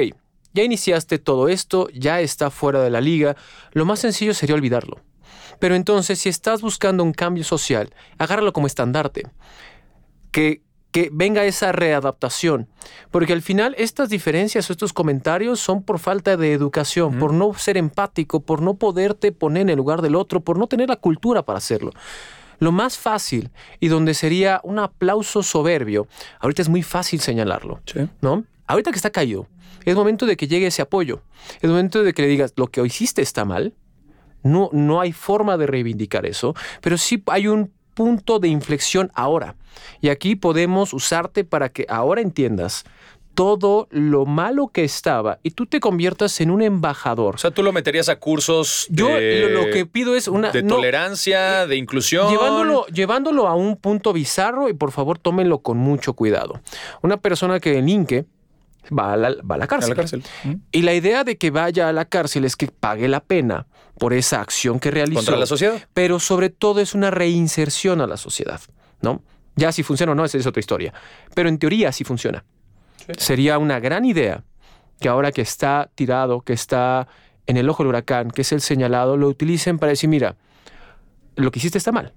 ya 0.52 0.62
iniciaste 0.62 1.18
todo 1.18 1.48
esto, 1.48 1.88
ya 1.92 2.20
está 2.20 2.50
fuera 2.50 2.80
de 2.80 2.90
la 2.90 3.00
liga, 3.00 3.36
lo 3.72 3.84
más 3.84 3.98
sencillo 4.00 4.32
sería 4.34 4.54
olvidarlo. 4.54 5.00
Pero 5.58 5.74
entonces, 5.74 6.18
si 6.20 6.28
estás 6.28 6.62
buscando 6.62 7.02
un 7.02 7.12
cambio 7.12 7.44
social, 7.44 7.92
agárralo 8.18 8.52
como 8.52 8.66
estandarte. 8.66 9.24
Que, 10.30 10.62
que 10.94 11.10
venga 11.12 11.44
esa 11.44 11.72
readaptación. 11.72 12.68
Porque 13.10 13.32
al 13.32 13.42
final 13.42 13.74
estas 13.78 14.10
diferencias 14.10 14.70
o 14.70 14.72
estos 14.72 14.92
comentarios 14.92 15.58
son 15.58 15.82
por 15.82 15.98
falta 15.98 16.36
de 16.36 16.52
educación, 16.52 17.18
por 17.18 17.32
no 17.32 17.52
ser 17.54 17.76
empático, 17.76 18.38
por 18.38 18.62
no 18.62 18.74
poderte 18.74 19.32
poner 19.32 19.62
en 19.62 19.70
el 19.70 19.76
lugar 19.76 20.02
del 20.02 20.14
otro, 20.14 20.38
por 20.38 20.56
no 20.56 20.68
tener 20.68 20.88
la 20.88 20.94
cultura 20.94 21.44
para 21.44 21.58
hacerlo. 21.58 21.90
Lo 22.60 22.70
más 22.70 22.96
fácil 22.96 23.50
y 23.80 23.88
donde 23.88 24.14
sería 24.14 24.60
un 24.62 24.78
aplauso 24.78 25.42
soberbio, 25.42 26.06
ahorita 26.38 26.62
es 26.62 26.68
muy 26.68 26.84
fácil 26.84 27.18
señalarlo, 27.18 27.80
Sí. 27.86 28.08
¿no? 28.20 28.44
Ahorita 28.68 28.92
que 28.92 28.96
está 28.96 29.10
caído, 29.10 29.48
es 29.84 29.96
momento 29.96 30.26
de 30.26 30.36
que 30.36 30.46
llegue 30.46 30.68
ese 30.68 30.82
apoyo. 30.82 31.22
Es 31.60 31.68
momento 31.68 32.04
de 32.04 32.14
que 32.14 32.22
le 32.22 32.28
digas, 32.28 32.52
lo 32.54 32.68
que 32.68 32.80
hiciste 32.86 33.20
está 33.20 33.44
mal, 33.44 33.74
no, 34.44 34.70
no 34.72 35.00
hay 35.00 35.10
forma 35.10 35.56
de 35.56 35.66
reivindicar 35.66 36.24
eso, 36.24 36.54
pero 36.80 36.98
sí 36.98 37.20
hay 37.26 37.48
un 37.48 37.72
punto 37.94 38.38
de 38.38 38.48
inflexión 38.48 39.10
ahora. 39.14 39.56
Y 40.00 40.08
aquí 40.08 40.36
podemos 40.36 40.92
usarte 40.92 41.44
para 41.44 41.70
que 41.70 41.86
ahora 41.88 42.20
entiendas 42.20 42.84
todo 43.34 43.88
lo 43.90 44.26
malo 44.26 44.68
que 44.68 44.84
estaba 44.84 45.38
y 45.42 45.50
tú 45.50 45.66
te 45.66 45.80
conviertas 45.80 46.40
en 46.40 46.50
un 46.50 46.62
embajador. 46.62 47.34
O 47.34 47.38
sea, 47.38 47.50
tú 47.50 47.62
lo 47.62 47.72
meterías 47.72 48.08
a 48.08 48.16
cursos 48.16 48.86
Yo 48.90 49.08
de, 49.08 49.48
lo, 49.50 49.64
lo 49.64 49.70
que 49.72 49.86
pido 49.86 50.14
es 50.14 50.28
una... 50.28 50.50
de 50.50 50.62
no, 50.62 50.76
tolerancia, 50.76 51.66
de 51.66 51.76
inclusión. 51.76 52.30
Llevándolo, 52.30 52.86
llevándolo 52.86 53.48
a 53.48 53.54
un 53.54 53.76
punto 53.76 54.12
bizarro 54.12 54.68
y 54.68 54.74
por 54.74 54.92
favor 54.92 55.18
tómenlo 55.18 55.58
con 55.58 55.78
mucho 55.78 56.14
cuidado. 56.14 56.60
Una 57.02 57.16
persona 57.16 57.60
que 57.60 57.72
delinque 57.72 58.24
va 58.96 59.14
a 59.14 59.16
la, 59.16 59.34
va 59.42 59.56
a 59.56 59.58
la 59.58 59.64
a 59.64 59.68
cárcel. 59.68 59.90
la 59.90 59.96
cárcel. 59.96 60.22
Y 60.70 60.82
la 60.82 60.94
idea 60.94 61.24
de 61.24 61.36
que 61.36 61.50
vaya 61.50 61.88
a 61.88 61.92
la 61.92 62.04
cárcel 62.04 62.44
es 62.44 62.56
que 62.56 62.68
pague 62.68 63.08
la 63.08 63.20
pena 63.20 63.66
por 63.98 64.12
esa 64.12 64.40
acción 64.40 64.80
que 64.80 64.90
realizó. 64.90 65.20
Contra 65.20 65.36
la 65.36 65.46
sociedad. 65.46 65.82
Pero 65.94 66.18
sobre 66.18 66.50
todo 66.50 66.80
es 66.80 66.94
una 66.94 67.10
reinserción 67.10 68.00
a 68.00 68.06
la 68.06 68.16
sociedad, 68.16 68.60
¿no? 69.00 69.22
Ya 69.56 69.72
si 69.72 69.82
funciona 69.82 70.12
o 70.12 70.14
no, 70.14 70.24
esa 70.24 70.38
es 70.38 70.46
otra 70.46 70.60
historia. 70.60 70.92
Pero 71.34 71.48
en 71.48 71.58
teoría 71.58 71.92
sí 71.92 72.04
funciona. 72.04 72.44
Sería 73.18 73.58
una 73.58 73.78
gran 73.80 74.04
idea 74.04 74.44
que 75.00 75.08
ahora 75.08 75.32
que 75.32 75.42
está 75.42 75.90
tirado, 75.94 76.40
que 76.40 76.52
está 76.52 77.06
en 77.46 77.56
el 77.56 77.68
ojo 77.68 77.82
del 77.82 77.90
huracán, 77.90 78.30
que 78.30 78.42
es 78.42 78.52
el 78.52 78.60
señalado, 78.60 79.16
lo 79.16 79.28
utilicen 79.28 79.78
para 79.78 79.90
decir, 79.90 80.08
mira, 80.08 80.36
lo 81.36 81.50
que 81.50 81.58
hiciste 81.58 81.78
está 81.78 81.92
mal. 81.92 82.14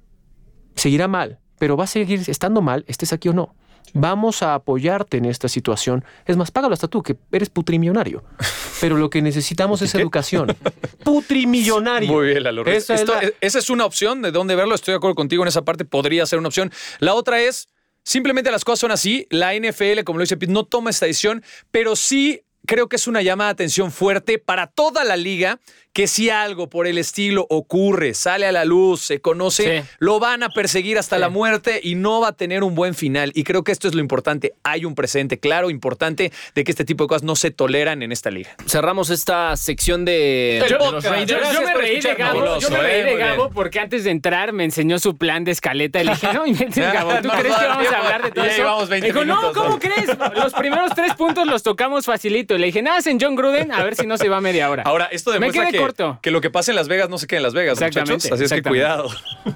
Seguirá 0.76 1.08
mal, 1.08 1.40
pero 1.60 1.76
va 1.76 1.84
a 1.84 1.88
seguir 1.88 2.24
estando 2.28 2.62
mal, 2.62 2.86
estés 2.88 3.14
aquí 3.14 3.30
o 3.30 3.34
no. 3.34 3.56
Vamos 3.94 4.44
a 4.44 4.54
apoyarte 4.54 5.18
en 5.18 5.26
esta 5.26 5.48
situación. 5.48 6.04
Es 6.26 6.38
más, 6.38 6.52
págalo 6.52 6.74
hasta 6.74 6.88
tú, 6.88 7.04
que 7.04 7.18
eres 7.32 7.50
putrimillonario. 7.50 8.24
Pero 8.82 8.98
lo 8.98 9.10
que 9.10 9.22
necesitamos 9.22 9.82
es 9.82 9.94
educación. 9.96 10.56
Putrimillonario. 11.04 12.12
Muy 12.12 12.28
bien, 12.28 12.44
Lalo. 12.44 12.66
Esa 12.66 12.94
es 12.96 13.02
Esto- 13.02 13.14
la- 13.22 13.32
Esa 13.42 13.60
es 13.60 13.70
una 13.70 13.86
opción 13.86 14.22
de 14.22 14.32
dónde 14.32 14.56
verlo. 14.56 14.76
Estoy 14.76 14.92
de 14.94 14.98
acuerdo 14.98 15.16
contigo 15.16 15.44
en 15.44 15.48
esa 15.48 15.64
parte. 15.64 15.86
Podría 15.86 16.26
ser 16.26 16.40
una 16.40 16.50
opción. 16.50 16.72
La 17.00 17.14
otra 17.14 17.42
es, 17.42 17.68
simplemente 18.04 18.52
las 18.52 18.64
cosas 18.64 18.80
son 18.80 18.92
así. 18.92 19.26
La 19.30 19.54
NFL, 19.56 20.04
como 20.04 20.20
lo 20.20 20.24
dice 20.24 20.38
Pete, 20.38 20.52
no 20.52 20.64
toma 20.66 20.90
esta 20.90 21.06
decisión, 21.06 21.44
pero 21.72 21.96
sí 21.96 22.42
creo 22.68 22.88
que 22.88 22.98
es 22.98 23.08
una 23.08 23.22
llamada 23.24 23.50
de 23.50 23.54
atención 23.54 23.92
fuerte 23.92 24.38
para 24.38 24.68
toda 24.68 25.04
la 25.04 25.16
liga 25.18 25.60
que 25.94 26.06
si 26.06 26.30
algo 26.30 26.70
por 26.70 26.86
el 26.86 27.00
estilo 27.00 27.48
ocurre, 27.50 28.14
sale 28.14 28.46
a 28.46 28.52
la 28.52 28.66
luz, 28.66 29.02
se 29.02 29.20
conoce, 29.20 29.82
Sí. 29.82 29.90
lo 29.98 30.20
van 30.20 30.44
a 30.44 30.50
perseguir 30.50 31.00
hasta 31.00 31.16
Sí. 31.16 31.22
la 31.22 31.30
muerte 31.30 31.80
y 31.82 31.96
no 31.96 32.22
va 32.22 32.28
a 32.28 32.32
tener 32.34 32.64
un 32.64 32.76
buen 32.76 32.94
final. 32.94 33.32
Y 33.34 33.44
creo 33.44 33.64
que 33.64 33.72
esto 33.72 33.88
es 33.88 33.96
lo 33.96 34.02
importante. 34.02 34.54
Hay 34.64 34.86
un 34.86 34.94
presente 34.94 35.40
claro, 35.40 35.72
importante, 35.72 36.32
de 36.54 36.64
que 36.64 36.70
este 36.72 36.86
tipo 36.86 37.06
de 37.06 37.08
cosas 37.08 37.24
no 37.24 37.36
se 37.36 37.50
toleran 37.50 38.04
en 38.04 38.12
esta 38.12 38.30
liga. 38.30 38.56
Cerramos 38.68 39.10
esta 39.10 39.58
sección 39.58 40.06
de, 40.06 40.60
de 40.62 40.70
Yo, 40.70 40.78
los 40.78 41.04
yo- 41.04 41.10
Rangers. 41.10 41.32
yo 41.32 41.38
Gracias 41.40 41.66
me 41.66 41.74
reí 41.74 42.00
de. 42.00 42.14
Gabo, 42.14 42.60
yo 42.60 42.70
me 42.70 42.78
reí 42.80 43.02
eh, 43.02 43.06
de 43.06 43.16
Gabo 43.18 43.50
porque 43.50 43.80
antes 43.80 44.04
de 44.04 44.12
entrar 44.12 44.54
me 44.54 44.66
enseñó 44.66 45.00
su 45.00 45.18
plan 45.18 45.46
de 45.46 45.52
escaleta 45.52 46.00
y 46.00 46.04
le 46.06 46.12
dije, 46.12 46.32
no 46.32 46.46
inventes 46.46 46.94
Gabo, 46.94 47.12
¿tú 47.24 47.28
No, 47.30 47.34
crees 47.34 47.50
no, 47.56 47.60
que 47.60 47.66
vamos 47.68 47.92
a 47.92 47.98
hablar 47.98 48.24
de 48.24 48.32
todo 48.32 48.46
eso? 48.46 48.58
llevamos 48.58 48.90
20 48.90 49.08
Dijo, 49.08 49.26
no, 49.26 49.52
¿cómo 49.52 49.80
crees? 49.80 50.10
Los 50.36 50.54
primeros 50.54 50.92
tres 50.94 51.16
puntos 51.16 51.48
los 51.48 51.64
tocamos 51.64 52.06
facilito. 52.06 52.57
Y 52.58 52.60
le 52.60 52.66
dije, 52.68 52.82
nada, 52.82 53.00
en 53.06 53.20
John 53.20 53.36
Gruden, 53.36 53.72
a 53.72 53.84
ver 53.84 53.96
si 53.96 54.06
no 54.06 54.18
se 54.18 54.28
va 54.30 54.42
media 54.42 54.70
hora. 54.70 54.84
Ahora, 54.84 55.06
esto 55.12 55.32
Me 55.32 55.36
demuestra 55.36 55.64
quedé 55.66 55.72
que, 55.74 55.78
corto. 55.78 56.20
que 56.22 56.32
lo 56.32 56.42
que 56.42 56.50
pasa 56.50 56.72
en 56.72 56.76
Las 56.76 56.88
Vegas 56.88 57.10
no 57.10 57.18
se 57.18 57.28
queda 57.28 57.38
en 57.38 57.44
Las 57.44 57.54
Vegas, 57.54 57.74
Exactamente, 57.82 58.14
muchachos. 58.14 58.32
Así 58.34 58.44
es 58.44 58.52
que 58.54 58.62
cuidado. 58.68 59.10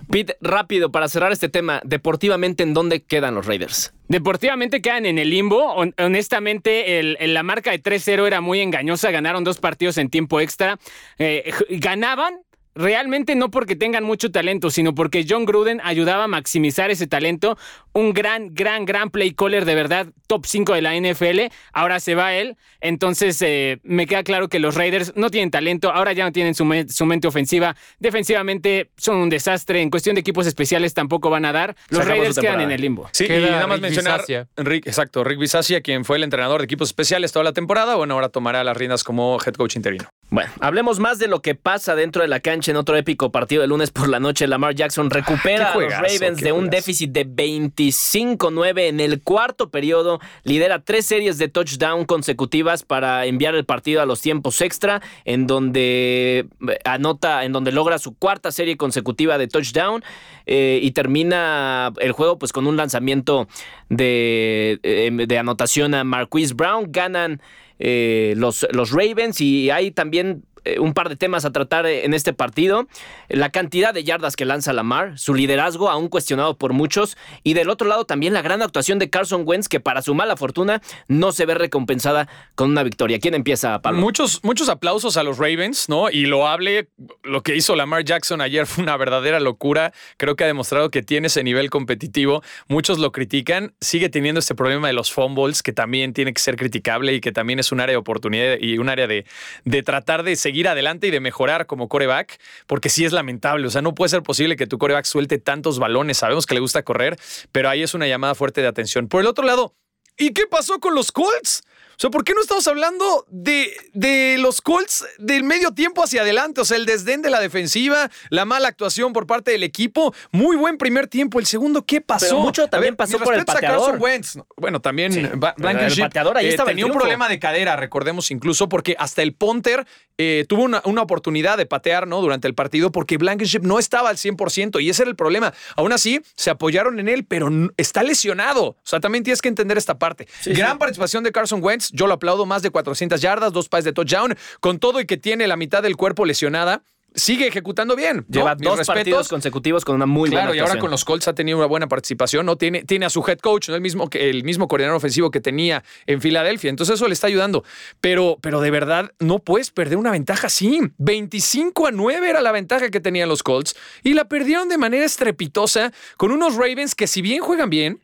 Pete, 0.10 0.38
rápido, 0.42 0.92
para 0.92 1.08
cerrar 1.08 1.32
este 1.32 1.50
tema, 1.50 1.82
deportivamente, 1.84 2.64
¿en 2.64 2.74
dónde 2.74 3.02
quedan 3.04 3.36
los 3.36 3.46
Raiders? 3.46 3.94
Deportivamente 4.08 4.82
quedan 4.82 5.06
en 5.06 5.18
el 5.18 5.30
limbo. 5.30 5.74
Hon- 5.76 5.94
Honestamente, 5.98 7.00
el- 7.00 7.18
el- 7.20 7.34
la 7.34 7.44
marca 7.44 7.72
de 7.72 7.80
3-0 7.80 8.28
era 8.28 8.42
muy 8.42 8.60
engañosa. 8.62 9.10
Ganaron 9.12 9.44
dos 9.44 9.58
partidos 9.60 9.98
en 9.98 10.10
tiempo 10.10 10.40
extra. 10.40 10.78
Eh, 11.18 11.52
ganaban. 11.70 12.36
Realmente 12.74 13.36
no 13.36 13.52
porque 13.52 13.76
tengan 13.76 14.04
mucho 14.04 14.32
talento, 14.32 14.70
sino 14.72 14.96
porque 14.96 15.26
John 15.28 15.46
Gruden 15.46 15.82
ayudaba 15.84 16.24
a 16.24 16.28
maximizar 16.28 16.90
ese 16.90 17.06
talento. 17.08 17.58
Un 17.94 18.14
gran, 18.14 18.54
gran, 18.54 18.86
gran 18.86 19.10
play 19.10 19.34
caller, 19.34 19.66
de 19.66 19.76
verdad, 19.76 20.08
top 20.28 20.46
5 20.46 20.74
de 20.74 20.82
la 20.82 20.96
NFL. 20.96 21.52
Ahora 21.74 22.00
se 22.00 22.16
va 22.16 22.34
él. 22.34 22.56
Entonces, 22.80 23.42
eh, 23.42 23.80
me 23.84 24.08
queda 24.08 24.24
claro 24.24 24.48
que 24.48 24.60
los 24.60 24.76
Raiders 24.76 25.12
no 25.16 25.30
tienen 25.30 25.52
talento. 25.52 25.92
Ahora 25.92 26.14
ya 26.14 26.24
no 26.24 26.32
tienen 26.32 26.56
su, 26.56 26.64
me- 26.64 26.88
su 26.88 27.06
mente 27.06 27.28
ofensiva. 27.28 27.76
Defensivamente 28.00 28.92
son 28.98 29.18
un 29.18 29.30
desastre. 29.30 29.82
En 29.82 29.90
cuestión 29.90 30.16
de 30.16 30.22
equipos 30.22 30.48
especiales 30.48 30.94
tampoco 30.94 31.30
van 31.30 31.46
a 31.46 31.52
dar. 31.52 31.76
Los 31.90 32.06
Raiders 32.06 32.38
quedan 32.40 32.62
en 32.62 32.72
el 32.72 32.80
limbo. 32.82 33.10
Sí, 33.12 33.26
y 33.26 33.28
Queda 33.28 33.52
nada 33.52 33.68
más 33.68 33.80
Rick 33.82 33.92
mencionar. 33.92 34.22
Rick, 34.58 34.88
exacto, 34.88 35.24
Rick 35.24 35.40
Bisaccia, 35.40 35.82
quien 35.82 36.06
fue 36.06 36.18
el 36.18 36.24
entrenador 36.24 36.62
de 36.62 36.66
equipos 36.66 36.90
especiales 36.90 37.32
toda 37.32 37.44
la 37.44 37.54
temporada, 37.54 37.96
bueno, 37.96 38.14
ahora 38.14 38.30
tomará 38.30 38.64
las 38.64 38.78
riendas 38.78 39.04
como 39.04 39.38
head 39.46 39.54
coach 39.56 39.76
interino. 39.76 40.06
Bueno, 40.32 40.50
hablemos 40.62 41.00
más 41.00 41.20
de 41.20 41.28
lo 41.28 41.42
que 41.42 41.56
pasa 41.56 41.94
dentro 41.94 42.22
de 42.22 42.30
la 42.30 42.40
cancha 42.40 42.72
en 42.72 42.78
otro 42.78 42.96
épico 42.96 43.34
partido 43.34 43.64
de 43.64 43.68
lunes 43.68 43.92
por 43.92 44.08
la 44.08 44.22
noche. 44.22 44.48
Lamar 44.48 44.74
Jackson 44.74 45.10
recupera 45.10 45.72
Ah, 45.72 45.74
qué 45.78 45.94
a 45.94 46.02
los 46.02 46.14
Ravens 46.14 46.40
de 46.40 46.54
un 46.54 46.70
déficit 46.70 47.12
de 47.12 47.28
25-9 47.28 48.88
en 48.88 49.02
el 49.02 49.22
cuarto 49.22 49.70
periodo. 49.70 50.22
Lidera 50.46 50.80
tres 50.80 51.06
series 51.06 51.38
de 51.38 51.50
touchdown 51.50 52.06
consecutivas 52.06 52.84
para 52.84 53.26
enviar 53.26 53.56
el 53.56 53.66
partido 53.66 54.02
a 54.02 54.06
los 54.06 54.22
tiempos 54.22 54.62
extra, 54.62 55.02
en 55.26 55.48
donde 55.48 56.48
eh, 56.66 56.80
anota, 56.86 57.44
en 57.44 57.52
donde 57.52 57.74
logra 57.74 58.00
su 58.00 58.16
cuarta 58.16 58.54
serie 58.54 58.78
consecutiva 58.78 59.38
de 59.38 59.50
touchdown 59.50 60.02
eh, 60.46 60.80
y 60.82 60.92
termina 60.92 61.92
el 62.00 62.14
juego 62.14 62.40
pues 62.40 62.54
con 62.54 62.68
un 62.68 62.78
lanzamiento 62.78 63.50
de, 63.90 64.80
eh, 64.84 65.12
de 65.12 65.38
anotación 65.38 65.94
a 65.94 66.06
Marquise 66.06 66.54
Brown. 66.54 66.86
Ganan 66.88 67.42
eh, 67.84 68.36
los, 68.38 68.68
los 68.72 68.92
Ravens 68.92 69.42
y 69.42 69.72
hay 69.72 69.90
también 69.90 70.44
eh, 70.64 70.80
un 70.80 70.94
par 70.94 71.10
de 71.10 71.16
temas 71.16 71.44
a 71.46 71.52
tratar 71.52 71.86
eh, 71.86 72.06
en 72.06 72.14
este 72.14 72.34
partido. 72.34 72.88
La 73.30 73.50
cantidad 73.50 73.94
de 73.94 74.04
yardas 74.04 74.36
que 74.36 74.46
lanza 74.46 74.74
Lamar, 74.74 75.18
su 75.18 75.34
liderazgo 75.34 75.90
aún 75.90 76.08
cuestionado 76.08 76.56
por 76.58 76.74
muchos 76.74 77.18
y 77.44 77.54
del 77.54 77.70
otro 77.70 77.88
lado 77.88 78.06
también 78.06 78.34
la 78.34 78.44
gran 78.44 78.62
actuación 78.62 79.00
de 79.00 79.10
Carson 79.10 79.44
Wentz 79.46 79.68
que 79.68 79.80
para 79.80 80.04
su 80.04 80.14
mala 80.14 80.38
fortuna 80.38 80.82
no 81.08 81.32
se 81.32 81.46
ve 81.48 81.56
recompensada 81.56 82.28
con 82.54 82.70
una 82.70 82.84
victoria. 82.84 83.20
¿Quién 83.20 83.34
empieza, 83.34 83.82
Pablo? 83.82 84.00
Muchos, 84.00 84.44
muchos 84.44 84.70
aplausos 84.70 85.18
a 85.18 85.24
los 85.24 85.40
Ravens, 85.40 85.90
¿no? 85.90 86.12
Y 86.12 86.28
lo 86.28 86.48
hable, 86.48 86.90
lo 87.24 87.42
que 87.42 87.56
hizo 87.56 87.76
Lamar 87.76 88.04
Jackson 88.04 88.40
ayer 88.42 88.66
fue 88.68 88.84
una 88.84 88.98
verdadera 88.98 89.40
locura. 89.40 89.94
Creo 90.18 90.36
que 90.36 90.44
ha 90.44 90.48
demostrado 90.48 90.92
que 90.92 91.02
tiene 91.02 91.28
ese 91.28 91.44
nivel 91.44 91.72
competitivo. 91.72 92.44
Muchos 92.68 93.00
lo 93.00 93.12
critican. 93.12 93.74
Sigue 93.82 94.10
teniendo 94.10 94.40
este 94.40 94.54
problema 94.54 94.88
de 94.88 94.94
los 94.94 95.12
fumbles, 95.12 95.64
que 95.64 95.74
también 95.74 96.14
tiene 96.14 96.34
que 96.34 96.42
ser 96.42 96.56
criticable 96.56 97.14
y 97.16 97.20
que 97.20 97.32
también 97.32 97.58
es 97.58 97.72
un 97.72 97.80
área 97.80 97.94
de 97.94 97.98
oportunidad 97.98 98.58
y 98.60 98.78
un 98.78 98.90
área 98.90 99.08
de, 99.08 99.26
de 99.66 99.84
tratar 99.84 100.22
de 100.24 100.36
seguir 100.36 100.51
adelante 100.68 101.08
y 101.08 101.12
de 101.12 101.20
mejorar 101.20 101.66
como 101.66 101.88
coreback, 101.88 102.40
porque 102.68 102.90
sí 102.90 103.06
es 103.06 103.12
lamentable. 103.12 103.68
O 103.68 103.70
sea, 103.70 103.82
no 103.82 103.96
puede 103.96 104.10
ser 104.10 104.24
posible 104.24 104.56
que 104.56 104.68
tu 104.68 104.78
coreback 104.78 105.06
suelte 105.06 105.38
tantos 105.38 105.80
balones. 105.80 106.18
Sabemos 106.18 106.46
que 106.46 106.54
le 106.54 106.62
gusta 106.62 106.84
correr, 106.84 107.18
pero 107.52 107.70
ahí 107.70 107.82
es 107.84 107.94
una 107.94 108.08
llamada 108.08 108.36
fuerte 108.36 108.62
de 108.62 108.68
atención. 108.68 109.08
Por 109.08 109.22
el 109.22 109.28
otro 109.28 109.46
lado, 109.46 109.74
¿Y 110.18 110.34
qué 110.34 110.46
pasó 110.46 110.80
con 110.80 110.94
los 110.94 111.12
Colts? 111.12 111.64
O 112.02 112.10
sea, 112.10 112.10
¿por 112.10 112.24
qué 112.24 112.34
no 112.34 112.42
estamos 112.42 112.68
hablando 112.68 113.28
de, 113.30 113.72
de 113.94 114.38
los 114.40 114.62
Colts 114.62 115.06
del 115.20 115.44
medio 115.44 115.72
tiempo 115.72 116.04
hacia 116.04 116.24
adelante? 116.24 116.60
O 116.60 116.66
sea, 116.66 116.78
el 116.78 116.88
desdén 116.88 117.22
de 117.22 117.30
la 117.30 117.40
defensiva, 117.40 118.10
la 118.32 118.44
mala 118.44 118.70
actuación 118.70 119.14
por 119.14 119.28
parte 119.28 119.52
del 119.52 119.62
equipo. 119.62 120.12
Muy 120.32 120.56
buen 120.56 120.80
primer 120.80 121.06
tiempo. 121.06 121.38
El 121.38 121.46
segundo, 121.46 121.86
¿qué 121.86 122.02
pasó? 122.02 122.26
Pero 122.26 122.40
mucho 122.40 122.68
también 122.70 122.96
pasó 122.96 123.20
por 123.20 123.36
el 123.36 123.46
pateador. 123.46 124.00
Wentz. 124.00 124.40
Bueno, 124.58 124.80
también 124.80 125.14
Sí. 125.14 125.22
Blankenship, 125.58 126.02
El 126.02 126.08
pateador, 126.08 126.38
ahí 126.38 126.48
eh, 126.48 126.50
estaba 126.50 126.72
el 126.72 126.76
tenía 126.78 126.92
un 126.92 126.98
problema 126.98 127.30
de 127.30 127.38
cadera, 127.38 127.76
recordemos 127.76 128.32
incluso, 128.32 128.68
porque 128.68 128.96
hasta 128.98 129.22
el 129.22 129.36
punter 129.36 129.86
eh, 130.18 130.46
tuvo 130.50 130.64
una, 130.64 130.82
una 130.86 131.04
oportunidad 131.04 131.58
de 131.58 131.68
patear 131.68 132.08
¿no? 132.08 132.22
durante 132.22 132.48
el 132.48 132.56
partido 132.56 132.92
porque 132.92 133.18
Blankenship 133.18 133.62
no 133.62 133.78
estaba 133.78 134.10
al 134.10 134.18
100% 134.18 134.82
y 134.82 134.90
ese 134.90 135.04
era 135.04 135.10
el 135.10 135.16
problema. 135.16 135.54
Aún 135.76 135.92
así, 135.94 136.22
se 136.36 136.50
apoyaron 136.50 137.00
en 137.00 137.10
él, 137.10 137.26
pero 137.26 137.50
está 137.78 138.02
lesionado. 138.02 138.64
O 138.64 138.78
sea, 138.84 139.00
también 139.00 139.24
tienes 139.24 139.42
que 139.42 139.50
entender 139.50 139.78
esta 139.78 140.00
parte. 140.00 140.28
Gran 140.46 140.80
participación 140.80 141.24
de 141.24 141.32
Carson 141.32 141.64
Wentz, 141.64 141.91
yo 141.92 142.08
lo 142.08 142.14
aplaudo, 142.14 142.46
más 142.46 142.62
de 142.62 142.70
400 142.72 143.22
yardas, 143.22 143.54
dos 143.54 143.70
pases 143.70 143.86
de 143.86 143.94
touchdown, 143.94 144.36
con 144.60 144.80
todo 144.80 145.00
y 145.00 145.06
que 145.06 145.18
tiene 145.18 145.48
la 145.48 145.56
mitad 145.58 145.84
del 145.84 145.96
cuerpo 145.98 146.26
lesionada. 146.26 146.84
sigue 147.14 147.46
ejecutando 147.46 147.98
bien. 147.98 148.18
¿no? 148.20 148.24
Lleva 148.30 148.56
Mis 148.56 148.64
dos 148.64 148.78
respetos. 148.78 148.96
partidos 148.96 149.28
consecutivos 149.28 149.84
con 149.84 149.96
una 149.96 150.06
muy 150.06 150.30
Claro, 150.30 150.48
buena 150.48 150.58
y 150.58 150.60
ahora 150.66 150.80
con 150.80 150.90
los 150.92 151.04
Colts 151.04 151.28
ha 151.28 151.34
tenido 151.36 151.58
una 151.58 151.68
buena 151.68 151.88
participación, 151.90 152.46
¿no? 152.46 152.56
Tiene, 152.56 152.86
tiene 152.86 153.06
a 153.06 153.10
su 153.10 153.22
head 153.28 153.40
coach, 153.40 153.68
¿no? 153.68 153.76
El 153.76 153.82
mismo, 153.82 154.08
el 154.14 154.46
mismo 154.46 154.70
coordinador 154.70 154.96
ofensivo 154.96 155.30
que 155.30 155.42
tenía 155.42 155.84
en 156.06 156.22
Filadelfia. 156.22 156.70
Entonces 156.70 156.96
eso 156.96 157.08
le 157.10 157.14
está 157.14 157.28
ayudando. 157.28 157.66
Pero, 158.00 158.38
pero 158.40 158.62
de 158.62 158.72
verdad, 158.72 159.12
no 159.20 159.40
puedes 159.40 159.72
perder 159.72 159.98
una 159.98 160.12
ventaja 160.12 160.48
así. 160.48 160.80
25 161.00 161.88
a 161.88 161.92
9 161.92 162.30
era 162.30 162.40
la 162.40 162.54
ventaja 162.54 162.90
que 162.90 163.02
tenían 163.02 163.28
los 163.28 163.44
Colts. 163.44 163.76
Y 164.04 164.14
la 164.14 164.26
perdieron 164.30 164.70
de 164.70 164.78
manera 164.78 165.06
estrepitosa 165.06 165.92
con 166.16 166.32
unos 166.32 166.56
Ravens 166.56 166.96
que 166.96 167.08
si 167.08 167.22
bien 167.22 167.42
juegan 167.42 167.70
bien, 167.70 168.00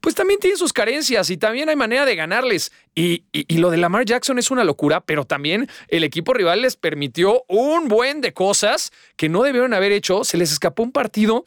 pues 0.00 0.14
también 0.14 0.40
tienen 0.40 0.56
sus 0.58 0.72
carencias 0.72 1.28
y 1.30 1.36
también 1.36 1.68
hay 1.68 1.76
manera 1.76 2.04
de 2.04 2.14
ganarles. 2.16 2.72
Y, 2.94 3.24
y- 3.32 3.44
y 3.48 3.58
lo 3.58 3.70
de 3.70 3.76
Lamar 3.78 4.04
Jackson 4.04 4.38
es 4.38 4.50
una 4.50 4.64
locura, 4.64 5.00
pero 5.00 5.24
también 5.24 5.68
el 5.88 6.04
equipo 6.04 6.34
rival 6.34 6.62
les 6.62 6.76
permitió 6.76 7.44
un 7.48 7.88
buen 7.88 8.20
de 8.20 8.32
cosas 8.32 8.92
que 9.16 9.28
no 9.28 9.42
debieron 9.42 9.74
haber 9.74 9.92
hecho. 9.92 10.24
Se 10.24 10.36
les 10.36 10.52
escapó 10.52 10.82
un 10.82 10.92
partido 10.92 11.44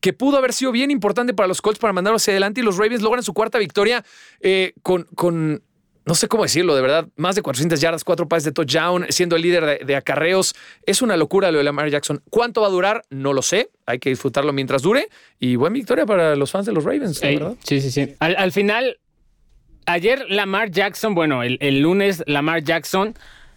que 0.00 0.12
pudo 0.12 0.36
haber 0.36 0.52
sido 0.52 0.70
bien 0.70 0.90
importante 0.90 1.32
para 1.32 1.46
los 1.46 1.62
Colts 1.62 1.78
para 1.78 1.94
mandarlos 1.94 2.22
hacia 2.22 2.32
adelante 2.32 2.60
y 2.60 2.64
los 2.64 2.76
Ravens 2.76 3.00
logran 3.00 3.22
su 3.22 3.32
cuarta 3.32 3.58
victoria 3.58 4.04
eh, 4.40 4.74
con, 4.82 5.04
con, 5.14 5.62
no 6.06 6.14
sé 6.14 6.28
cómo 6.28 6.42
decirlo, 6.42 6.74
de 6.76 6.82
verdad, 6.82 7.08
más 7.16 7.34
de 7.34 7.42
400 7.42 7.80
yardas, 7.80 8.04
cuatro 8.04 8.28
pases 8.28 8.44
de 8.44 8.52
touchdown, 8.52 9.06
siendo 9.08 9.36
el 9.36 9.42
líder 9.42 9.64
de, 9.64 9.84
de 9.84 9.96
acarreos. 9.96 10.54
Es 10.84 11.00
una 11.02 11.16
locura 11.16 11.50
lo 11.50 11.58
de 11.58 11.64
Lamar 11.64 11.88
Jackson. 11.88 12.22
¿Cuánto 12.30 12.60
va 12.60 12.66
a 12.66 12.70
durar? 12.70 13.02
No 13.10 13.32
lo 13.32 13.40
sé. 13.42 13.70
Hay 13.86 13.98
que 13.98 14.10
disfrutarlo 14.10 14.52
mientras 14.52 14.82
dure. 14.82 15.08
Y 15.40 15.56
buena 15.56 15.74
victoria 15.74 16.04
para 16.06 16.36
los 16.36 16.50
fans 16.50 16.66
de 16.66 16.72
los 16.72 16.84
Ravens, 16.84 17.22
Ey, 17.22 17.36
verdad. 17.38 17.54
sí, 17.64 17.80
sí, 17.80 17.90
sí. 17.90 18.14
Al, 18.18 18.36
al 18.36 18.52
final, 18.52 18.98
ayer 19.86 20.24
Lamar 20.28 20.70
Jackson, 20.70 21.14
bueno, 21.14 21.42
el, 21.42 21.58
el 21.60 21.80
lunes 21.80 22.22
Lamar 22.26 22.62
Jackson 22.62 23.14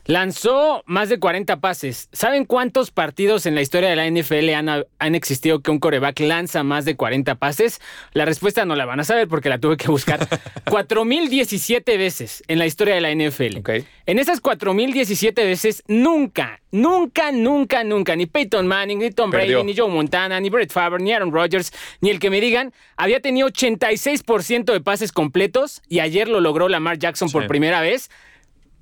lanzó 0.08 0.84
más 0.86 1.10
de 1.10 1.20
40 1.20 1.60
pases. 1.60 2.10
¿Saben 2.12 2.46
cuántos 2.46 2.92
partidos 2.92 3.46
en 3.46 3.56
la 3.56 3.62
historia 3.62 3.90
de 3.90 3.96
la 3.96 4.10
NFL 4.10 4.50
han, 4.54 4.86
han 5.00 5.16
existido 5.16 5.62
que 5.62 5.70
un 5.70 5.80
coreback 5.80 6.20
lanza 6.22 6.64
más 6.64 6.86
de 6.86 6.96
40 6.96 7.36
pases? 7.36 7.82
La 8.14 8.26
respuesta 8.26 8.66
no 8.66 8.76
la 8.76 8.86
van 8.86 9.02
a 9.02 9.04
saber 9.04 9.28
porque 9.28 9.50
la 9.50 9.60
tuve 9.60 9.78
que 9.78 9.90
buscar. 9.90 10.28
4017 10.70 11.98
veces 11.98 12.44
en 12.48 12.58
la 12.58 12.66
historia 12.66 12.96
de 12.96 13.02
la 13.02 13.14
NFL. 13.14 13.58
En 14.06 14.20
esas 14.20 14.40
4017 14.40 15.44
veces, 15.44 15.84
nunca, 15.88 16.62
nunca, 16.72 17.32
nunca, 17.32 17.84
nunca, 17.84 18.16
ni 18.16 18.26
Peyton 18.26 18.66
Manning, 18.66 19.00
ni 19.00 19.12
Tom 19.12 19.30
Brady, 19.30 19.48
Perdió. 19.48 19.64
ni 19.64 19.76
Joe 19.76 19.90
Montana, 19.90 20.40
ni 20.40 20.50
Brett 20.50 20.72
Favre, 20.72 21.04
ni 21.04 21.12
Aaron 21.12 21.34
Rodgers, 21.34 21.74
ni 22.00 22.10
el 22.10 22.20
que 22.20 22.30
me 22.30 22.40
digan, 22.40 22.74
había 22.96 23.20
tenido 23.20 23.50
86% 23.50 24.72
de 24.72 24.80
pases 24.80 25.12
completos 25.12 25.82
y 25.90 26.00
ayer 26.00 26.30
lo 26.30 26.40
logró 26.40 26.70
Lamar 26.70 26.98
Jackson 26.98 27.30
por 27.30 27.48
primera 27.48 27.82
vez. 27.82 28.10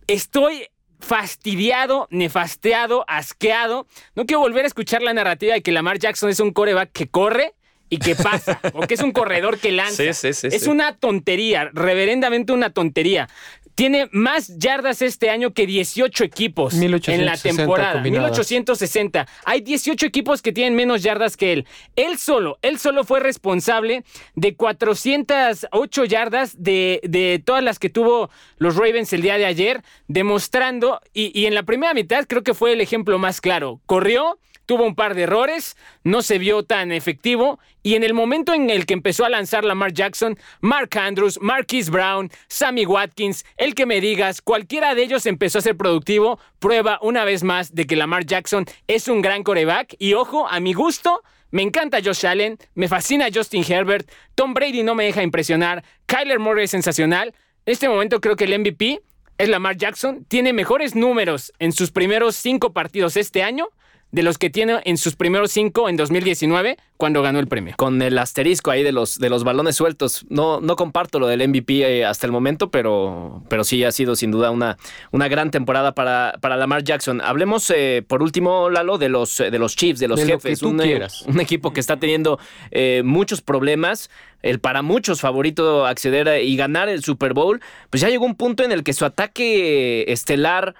Estoy 0.08 0.68
fastidiado, 1.00 2.08
nefasteado, 2.12 3.06
asqueado. 3.08 3.88
No 4.16 4.26
quiero 4.26 4.40
volver 4.40 4.66
a 4.66 4.68
escuchar 4.68 5.02
la 5.02 5.14
narrativa 5.14 5.54
de 5.54 5.62
que 5.62 5.72
Lamar 5.72 6.00
Jackson 6.00 6.30
es 6.30 6.40
un 6.40 6.52
coreback 6.52 6.92
que 6.92 7.08
corre 7.08 7.54
y 7.90 7.98
que 7.98 8.16
pasa, 8.16 8.60
o 8.74 8.82
que 8.82 8.96
es 8.96 9.02
un 9.02 9.12
corredor 9.12 9.60
que 9.60 9.72
lanza. 9.72 10.04
Sí, 10.04 10.14
sí, 10.14 10.34
sí, 10.34 10.56
es 10.56 10.68
una 10.68 10.96
tontería, 10.96 11.70
reverendamente 11.74 12.54
una 12.54 12.72
tontería. 12.72 13.30
Tiene 13.76 14.08
más 14.12 14.58
yardas 14.58 15.02
este 15.02 15.30
año 15.30 15.54
que 15.54 15.68
18 15.68 16.24
equipos 16.24 16.74
en 16.74 16.80
la 16.80 16.98
1860 16.98 17.62
temporada. 17.62 17.94
combinadas. 17.94 18.32
1860. 18.32 19.28
Hay 19.44 19.62
18 19.62 20.06
equipos 20.06 20.42
que 20.42 20.54
tienen 20.54 20.76
menos 20.76 21.04
yardas 21.04 21.36
que 21.36 21.52
él. 21.52 21.68
Él 21.98 22.18
solo, 22.18 22.58
él 22.62 22.80
solo 22.80 23.04
fue 23.04 23.20
responsable 23.20 24.04
de 24.36 24.56
408 24.56 26.06
yardas 26.06 26.64
de, 26.64 27.02
de 27.04 27.42
todas 27.44 27.64
las 27.64 27.78
que 27.78 27.90
tuvo 27.90 28.30
los 28.58 28.76
Ravens 28.76 29.12
el 29.14 29.22
día 29.22 29.38
de 29.38 29.46
ayer, 29.46 29.84
demostrando, 30.08 31.02
y, 31.14 31.38
y 31.38 31.46
en 31.46 31.54
la 31.54 31.64
primera 31.64 31.94
mitad 31.94 32.26
creo 32.28 32.44
que 32.44 32.54
fue 32.54 32.74
el 32.74 32.82
ejemplo 32.82 33.20
más 33.20 33.42
claro. 33.42 33.82
Corrió, 33.86 34.40
tuvo 34.66 34.86
un 34.86 34.96
par 34.96 35.16
de 35.16 35.24
errores, 35.24 35.78
no 36.04 36.22
se 36.22 36.38
vio 36.38 36.64
tan 36.64 36.92
efectivo 36.92 37.60
y 37.84 37.96
en 37.96 38.04
el 38.04 38.14
momento 38.14 38.54
en 38.54 38.70
el 38.70 38.86
que 38.86 38.94
empezó 38.94 39.26
a 39.26 39.30
lanzar 39.30 39.64
Lamar 39.64 39.94
Jackson, 39.94 40.38
Mark 40.62 40.98
Andrews, 40.98 41.40
Marquise 41.42 41.92
Brown, 41.92 42.32
Sammy 42.48 42.86
Watkins, 42.86 43.46
el 43.58 43.76
que 43.76 43.86
me 43.86 44.02
digas, 44.02 44.42
cualquiera 44.42 44.96
de 44.96 45.04
ellos 45.04 45.26
empezó 45.26 45.60
a 45.60 45.62
ser 45.62 45.78
productivo, 45.78 46.40
prueba 46.60 47.00
una 47.02 47.26
vez 47.26 47.44
más 47.44 47.76
de 47.76 47.86
que 47.86 47.96
Lamar 47.96 48.26
Jackson 48.26 48.66
es 48.88 49.08
un 49.08 49.22
gran 49.22 49.44
coreback 49.44 49.96
y 50.00 50.14
ojo, 50.14 50.48
a 50.48 50.60
mi 50.60 50.74
gusto, 50.74 51.22
me 51.52 51.62
encanta 51.62 52.00
Josh 52.04 52.26
Allen, 52.26 52.58
me 52.74 52.88
fascina 52.88 53.28
Justin 53.34 53.64
Herbert, 53.68 54.10
Tom 54.34 54.54
Brady 54.54 54.84
no 54.84 54.96
me 54.96 55.06
deja 55.06 55.24
impresionar, 55.24 55.84
Kyler 56.06 56.40
Murray 56.40 56.66
es 56.66 56.72
sensacional. 56.72 57.34
En 57.66 57.72
este 57.72 57.88
momento 57.88 58.20
creo 58.20 58.36
que 58.36 58.44
el 58.46 58.60
MVP 58.60 59.02
es 59.38 59.50
Lamar 59.50 59.78
Jackson, 59.78 60.26
tiene 60.26 60.54
mejores 60.54 60.96
números 60.96 61.54
en 61.60 61.72
sus 61.72 61.92
primeros 61.92 62.36
cinco 62.36 62.74
partidos 62.74 63.16
este 63.16 63.44
año 63.44 63.70
de 64.12 64.24
los 64.24 64.38
que 64.38 64.50
tiene 64.50 64.80
en 64.86 64.98
sus 64.98 65.16
primeros 65.18 65.52
cinco 65.52 65.90
en 65.90 65.98
2019 65.98 66.78
cuando 66.96 67.22
ganó 67.22 67.40
el 67.40 67.48
premio. 67.48 67.74
Con 67.76 68.02
el 68.02 68.18
asterisco 68.18 68.72
ahí 68.72 68.82
de 68.82 68.94
los, 68.94 69.20
de 69.20 69.30
los 69.30 69.44
balones 69.44 69.76
sueltos. 69.76 70.26
No, 70.30 70.62
no 70.62 70.78
comparto 70.78 71.20
lo 71.20 71.28
del 71.28 71.46
MVP 71.50 71.82
eh, 72.00 72.06
hasta 72.06 72.26
el 72.26 72.32
momento, 72.32 72.72
pero, 72.72 73.44
pero 73.50 73.66
sí 73.66 73.84
ha 73.84 73.92
sido 73.92 74.16
sin 74.16 74.32
duda 74.32 74.52
una, 74.52 74.78
una 75.12 75.28
gran 75.28 75.52
temporada 75.52 75.94
para, 75.94 76.38
para 76.40 76.56
Lamar 76.56 76.84
Jackson. 76.86 77.20
Hablemos 77.20 77.70
eh, 77.76 78.04
por 78.08 78.24
último, 78.24 78.70
Lalo, 78.70 78.98
de 78.98 79.10
los, 79.10 79.38
eh, 79.42 79.52
de 79.52 79.60
los 79.60 79.76
Chiefs, 79.76 80.00
de 80.00 80.08
los 80.08 80.20
De 80.22 80.26
lo 80.28 80.32
jefes. 80.36 80.60
que 80.60 80.64
tú 80.66 80.70
un, 80.70 80.78
quieras. 80.78 81.24
un 81.24 81.42
equipo 81.42 81.74
que 81.74 81.82
está 81.82 81.98
teniendo 81.98 82.40
eh, 82.72 83.02
muchos 83.04 83.42
problemas. 83.42 84.10
El 84.42 84.60
para 84.60 84.82
muchos 84.82 85.20
favorito 85.20 85.86
acceder 85.86 86.30
a- 86.30 86.40
y 86.40 86.56
ganar 86.56 86.88
el 86.88 87.04
Super 87.04 87.34
Bowl. 87.34 87.60
Pues 87.90 88.00
ya 88.00 88.08
llegó 88.10 88.24
un 88.26 88.36
punto 88.36 88.64
en 88.64 88.72
el 88.72 88.84
que 88.84 88.94
su 88.94 89.04
ataque 89.04 90.06
estelar 90.08 90.76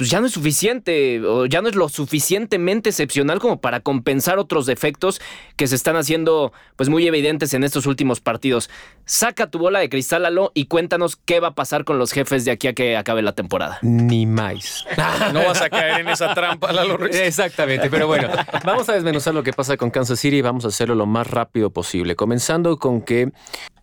pues 0.00 0.08
ya 0.08 0.18
no 0.18 0.28
es 0.28 0.32
suficiente 0.32 1.20
o 1.26 1.44
ya 1.44 1.60
no 1.60 1.68
es 1.68 1.74
lo 1.74 1.90
suficientemente 1.90 2.88
excepcional 2.88 3.38
como 3.38 3.60
para 3.60 3.80
compensar 3.80 4.38
otros 4.38 4.64
defectos 4.64 5.20
que 5.56 5.66
se 5.66 5.74
están 5.74 5.94
haciendo 5.96 6.54
pues 6.76 6.88
muy 6.88 7.06
evidentes 7.06 7.52
en 7.52 7.64
estos 7.64 7.84
últimos 7.84 8.18
partidos. 8.18 8.70
Saca 9.04 9.50
tu 9.50 9.58
bola 9.58 9.78
de 9.80 9.90
cristal, 9.90 10.22
Lalo, 10.22 10.52
y 10.54 10.68
cuéntanos 10.68 11.16
qué 11.16 11.38
va 11.38 11.48
a 11.48 11.54
pasar 11.54 11.84
con 11.84 11.98
los 11.98 12.12
jefes 12.12 12.46
de 12.46 12.50
aquí 12.50 12.66
a 12.68 12.72
que 12.72 12.96
acabe 12.96 13.20
la 13.20 13.34
temporada. 13.34 13.78
Ni 13.82 14.24
más. 14.24 14.86
No 15.34 15.44
vas 15.44 15.60
a 15.60 15.68
caer 15.68 16.00
en 16.00 16.08
esa 16.08 16.32
trampa, 16.32 16.72
Lalo 16.72 16.96
Ruiz. 16.96 17.14
Exactamente, 17.14 17.90
pero 17.90 18.06
bueno, 18.06 18.30
vamos 18.64 18.88
a 18.88 18.94
desmenuzar 18.94 19.34
lo 19.34 19.42
que 19.42 19.52
pasa 19.52 19.76
con 19.76 19.90
Kansas 19.90 20.18
City 20.18 20.38
y 20.38 20.42
vamos 20.42 20.64
a 20.64 20.68
hacerlo 20.68 20.94
lo 20.94 21.04
más 21.04 21.26
rápido 21.26 21.70
posible. 21.70 22.16
Comenzando 22.16 22.78
con 22.78 23.02
que 23.02 23.32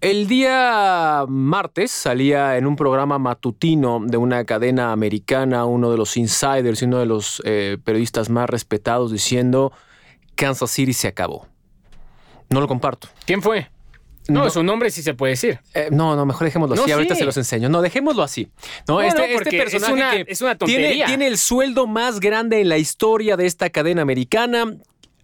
el 0.02 0.28
día 0.28 1.26
martes 1.28 1.92
salía 1.92 2.58
en 2.58 2.66
un 2.66 2.76
programa 2.76 3.20
matutino 3.20 4.00
de 4.04 4.18
una 4.18 4.46
cadena 4.46 4.92
americana 4.92 5.66
uno 5.66 5.92
de 5.92 5.98
los 5.98 6.07
insiders 6.16 6.82
y 6.82 6.86
uno 6.86 7.00
de 7.00 7.06
los 7.08 7.42
eh, 7.44 7.78
periodistas 7.84 8.30
más 8.30 8.50
respetados 8.50 9.12
diciendo 9.12 9.74
Kansas 10.36 10.72
City 10.72 10.94
se 10.94 11.08
acabó. 11.08 11.48
No 12.50 12.62
lo 12.62 12.68
comparto. 12.68 13.10
¿Quién 13.26 13.42
fue? 13.42 13.70
No, 14.30 14.44
No. 14.44 14.50
su 14.50 14.62
nombre 14.64 14.90
sí 14.92 15.02
se 15.04 15.14
puede 15.14 15.32
decir. 15.32 15.60
Eh, 15.74 15.88
no, 15.92 16.16
no, 16.16 16.26
mejor 16.26 16.46
dejémoslo 16.46 16.76
así. 16.82 16.92
Ahorita 16.92 17.16
se 17.16 17.24
los 17.26 17.36
enseño. 17.38 17.70
No, 17.70 17.82
dejémoslo 17.82 18.24
así. 18.24 18.50
No, 18.88 18.96
No, 18.96 19.02
este, 19.02 19.22
este 19.24 19.34
porque 19.36 19.58
es 19.58 19.64
personaje 19.64 19.94
una- 19.94 20.12
que 20.12 20.26
es 20.32 20.42
una 20.42 20.56
tiene, 20.58 20.74
tontería. 20.84 21.06
tiene 21.08 21.28
el 21.28 21.38
sueldo 21.38 21.88
más 21.88 22.20
grande 22.20 22.60
en 22.62 22.70
la 22.70 22.78
historia 22.78 23.36
de 23.38 23.46
esta 23.46 23.70
cadena 23.70 24.02
americana. 24.02 24.76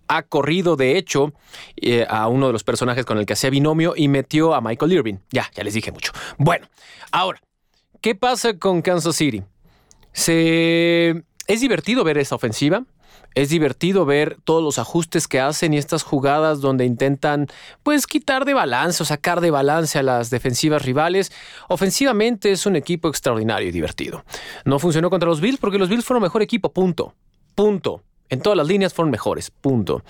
Ha 0.07 0.23
corrido, 0.23 0.75
de 0.75 0.97
hecho, 0.97 1.33
eh, 1.77 2.05
a 2.09 2.27
uno 2.27 2.47
de 2.47 2.53
los 2.53 2.63
personajes 2.63 3.05
con 3.05 3.17
el 3.17 3.25
que 3.25 3.33
hacía 3.33 3.49
binomio 3.49 3.93
y 3.95 4.07
metió 4.07 4.53
a 4.53 4.61
Michael 4.61 4.91
Irving. 4.93 5.15
Ya, 5.31 5.49
ya 5.53 5.63
les 5.63 5.73
dije 5.73 5.91
mucho. 5.91 6.11
Bueno, 6.37 6.67
ahora, 7.11 7.41
¿qué 8.01 8.15
pasa 8.15 8.57
con 8.57 8.81
Kansas 8.81 9.15
City? 9.15 9.43
Se... 10.13 11.23
Es 11.47 11.59
divertido 11.59 12.03
ver 12.03 12.17
esa 12.17 12.35
ofensiva. 12.35 12.85
Es 13.35 13.49
divertido 13.49 14.05
ver 14.05 14.37
todos 14.43 14.63
los 14.63 14.77
ajustes 14.77 15.27
que 15.27 15.39
hacen 15.39 15.73
y 15.73 15.77
estas 15.77 16.03
jugadas 16.03 16.61
donde 16.61 16.85
intentan, 16.85 17.47
pues, 17.81 18.05
quitar 18.05 18.45
de 18.45 18.53
balance 18.53 19.01
o 19.01 19.05
sacar 19.05 19.41
de 19.41 19.49
balance 19.49 19.97
a 19.97 20.03
las 20.03 20.29
defensivas 20.29 20.83
rivales. 20.83 21.31
Ofensivamente 21.67 22.51
es 22.51 22.67
un 22.67 22.75
equipo 22.75 23.09
extraordinario 23.09 23.67
y 23.67 23.71
divertido. 23.71 24.23
No 24.65 24.77
funcionó 24.77 25.09
contra 25.09 25.27
los 25.27 25.41
Bills 25.41 25.57
porque 25.57 25.79
los 25.79 25.89
Bills 25.89 26.05
fueron 26.05 26.21
mejor 26.21 26.43
equipo, 26.43 26.71
punto. 26.71 27.15
Punto. 27.55 28.03
En 28.29 28.41
todas 28.41 28.57
las 28.57 28.67
líneas 28.67 28.93
fueron 28.93 29.11
mejores, 29.11 29.51
punto. 29.51 30.03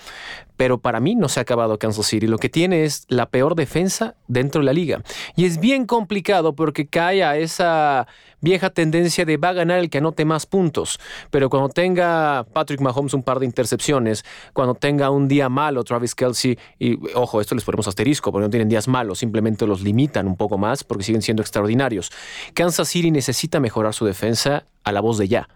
Pero 0.56 0.78
para 0.78 1.00
mí 1.00 1.14
no 1.16 1.28
se 1.28 1.40
ha 1.40 1.42
acabado 1.42 1.78
Kansas 1.78 2.06
City. 2.06 2.26
Lo 2.26 2.38
que 2.38 2.48
tiene 2.48 2.84
es 2.84 3.04
la 3.08 3.26
peor 3.26 3.54
defensa 3.56 4.14
dentro 4.28 4.60
de 4.60 4.66
la 4.66 4.72
liga. 4.72 5.02
Y 5.36 5.46
es 5.46 5.58
bien 5.58 5.84
complicado 5.84 6.54
porque 6.54 6.86
cae 6.86 7.24
a 7.24 7.36
esa 7.36 8.06
vieja 8.40 8.70
tendencia 8.70 9.24
de 9.24 9.36
va 9.36 9.48
a 9.48 9.52
ganar 9.54 9.80
el 9.80 9.90
que 9.90 9.98
anote 9.98 10.24
más 10.24 10.46
puntos. 10.46 11.00
Pero 11.30 11.50
cuando 11.50 11.70
tenga 11.70 12.46
Patrick 12.52 12.80
Mahomes 12.80 13.14
un 13.14 13.24
par 13.24 13.40
de 13.40 13.46
intercepciones, 13.46 14.24
cuando 14.52 14.74
tenga 14.74 15.10
un 15.10 15.26
día 15.26 15.48
malo 15.48 15.82
Travis 15.82 16.14
Kelsey, 16.14 16.56
y 16.78 16.98
ojo, 17.14 17.40
esto 17.40 17.56
les 17.56 17.64
ponemos 17.64 17.88
asterisco 17.88 18.30
porque 18.30 18.44
no 18.44 18.50
tienen 18.50 18.68
días 18.68 18.86
malos, 18.86 19.18
simplemente 19.18 19.66
los 19.66 19.82
limitan 19.82 20.28
un 20.28 20.36
poco 20.36 20.56
más 20.56 20.84
porque 20.84 21.02
siguen 21.02 21.22
siendo 21.22 21.42
extraordinarios. 21.42 22.12
Kansas 22.54 22.88
City 22.88 23.10
necesita 23.10 23.58
mejorar 23.58 23.92
su 23.92 24.04
defensa 24.04 24.66
a 24.84 24.92
la 24.92 25.00
voz 25.00 25.18
de 25.18 25.26
ya. 25.26 25.48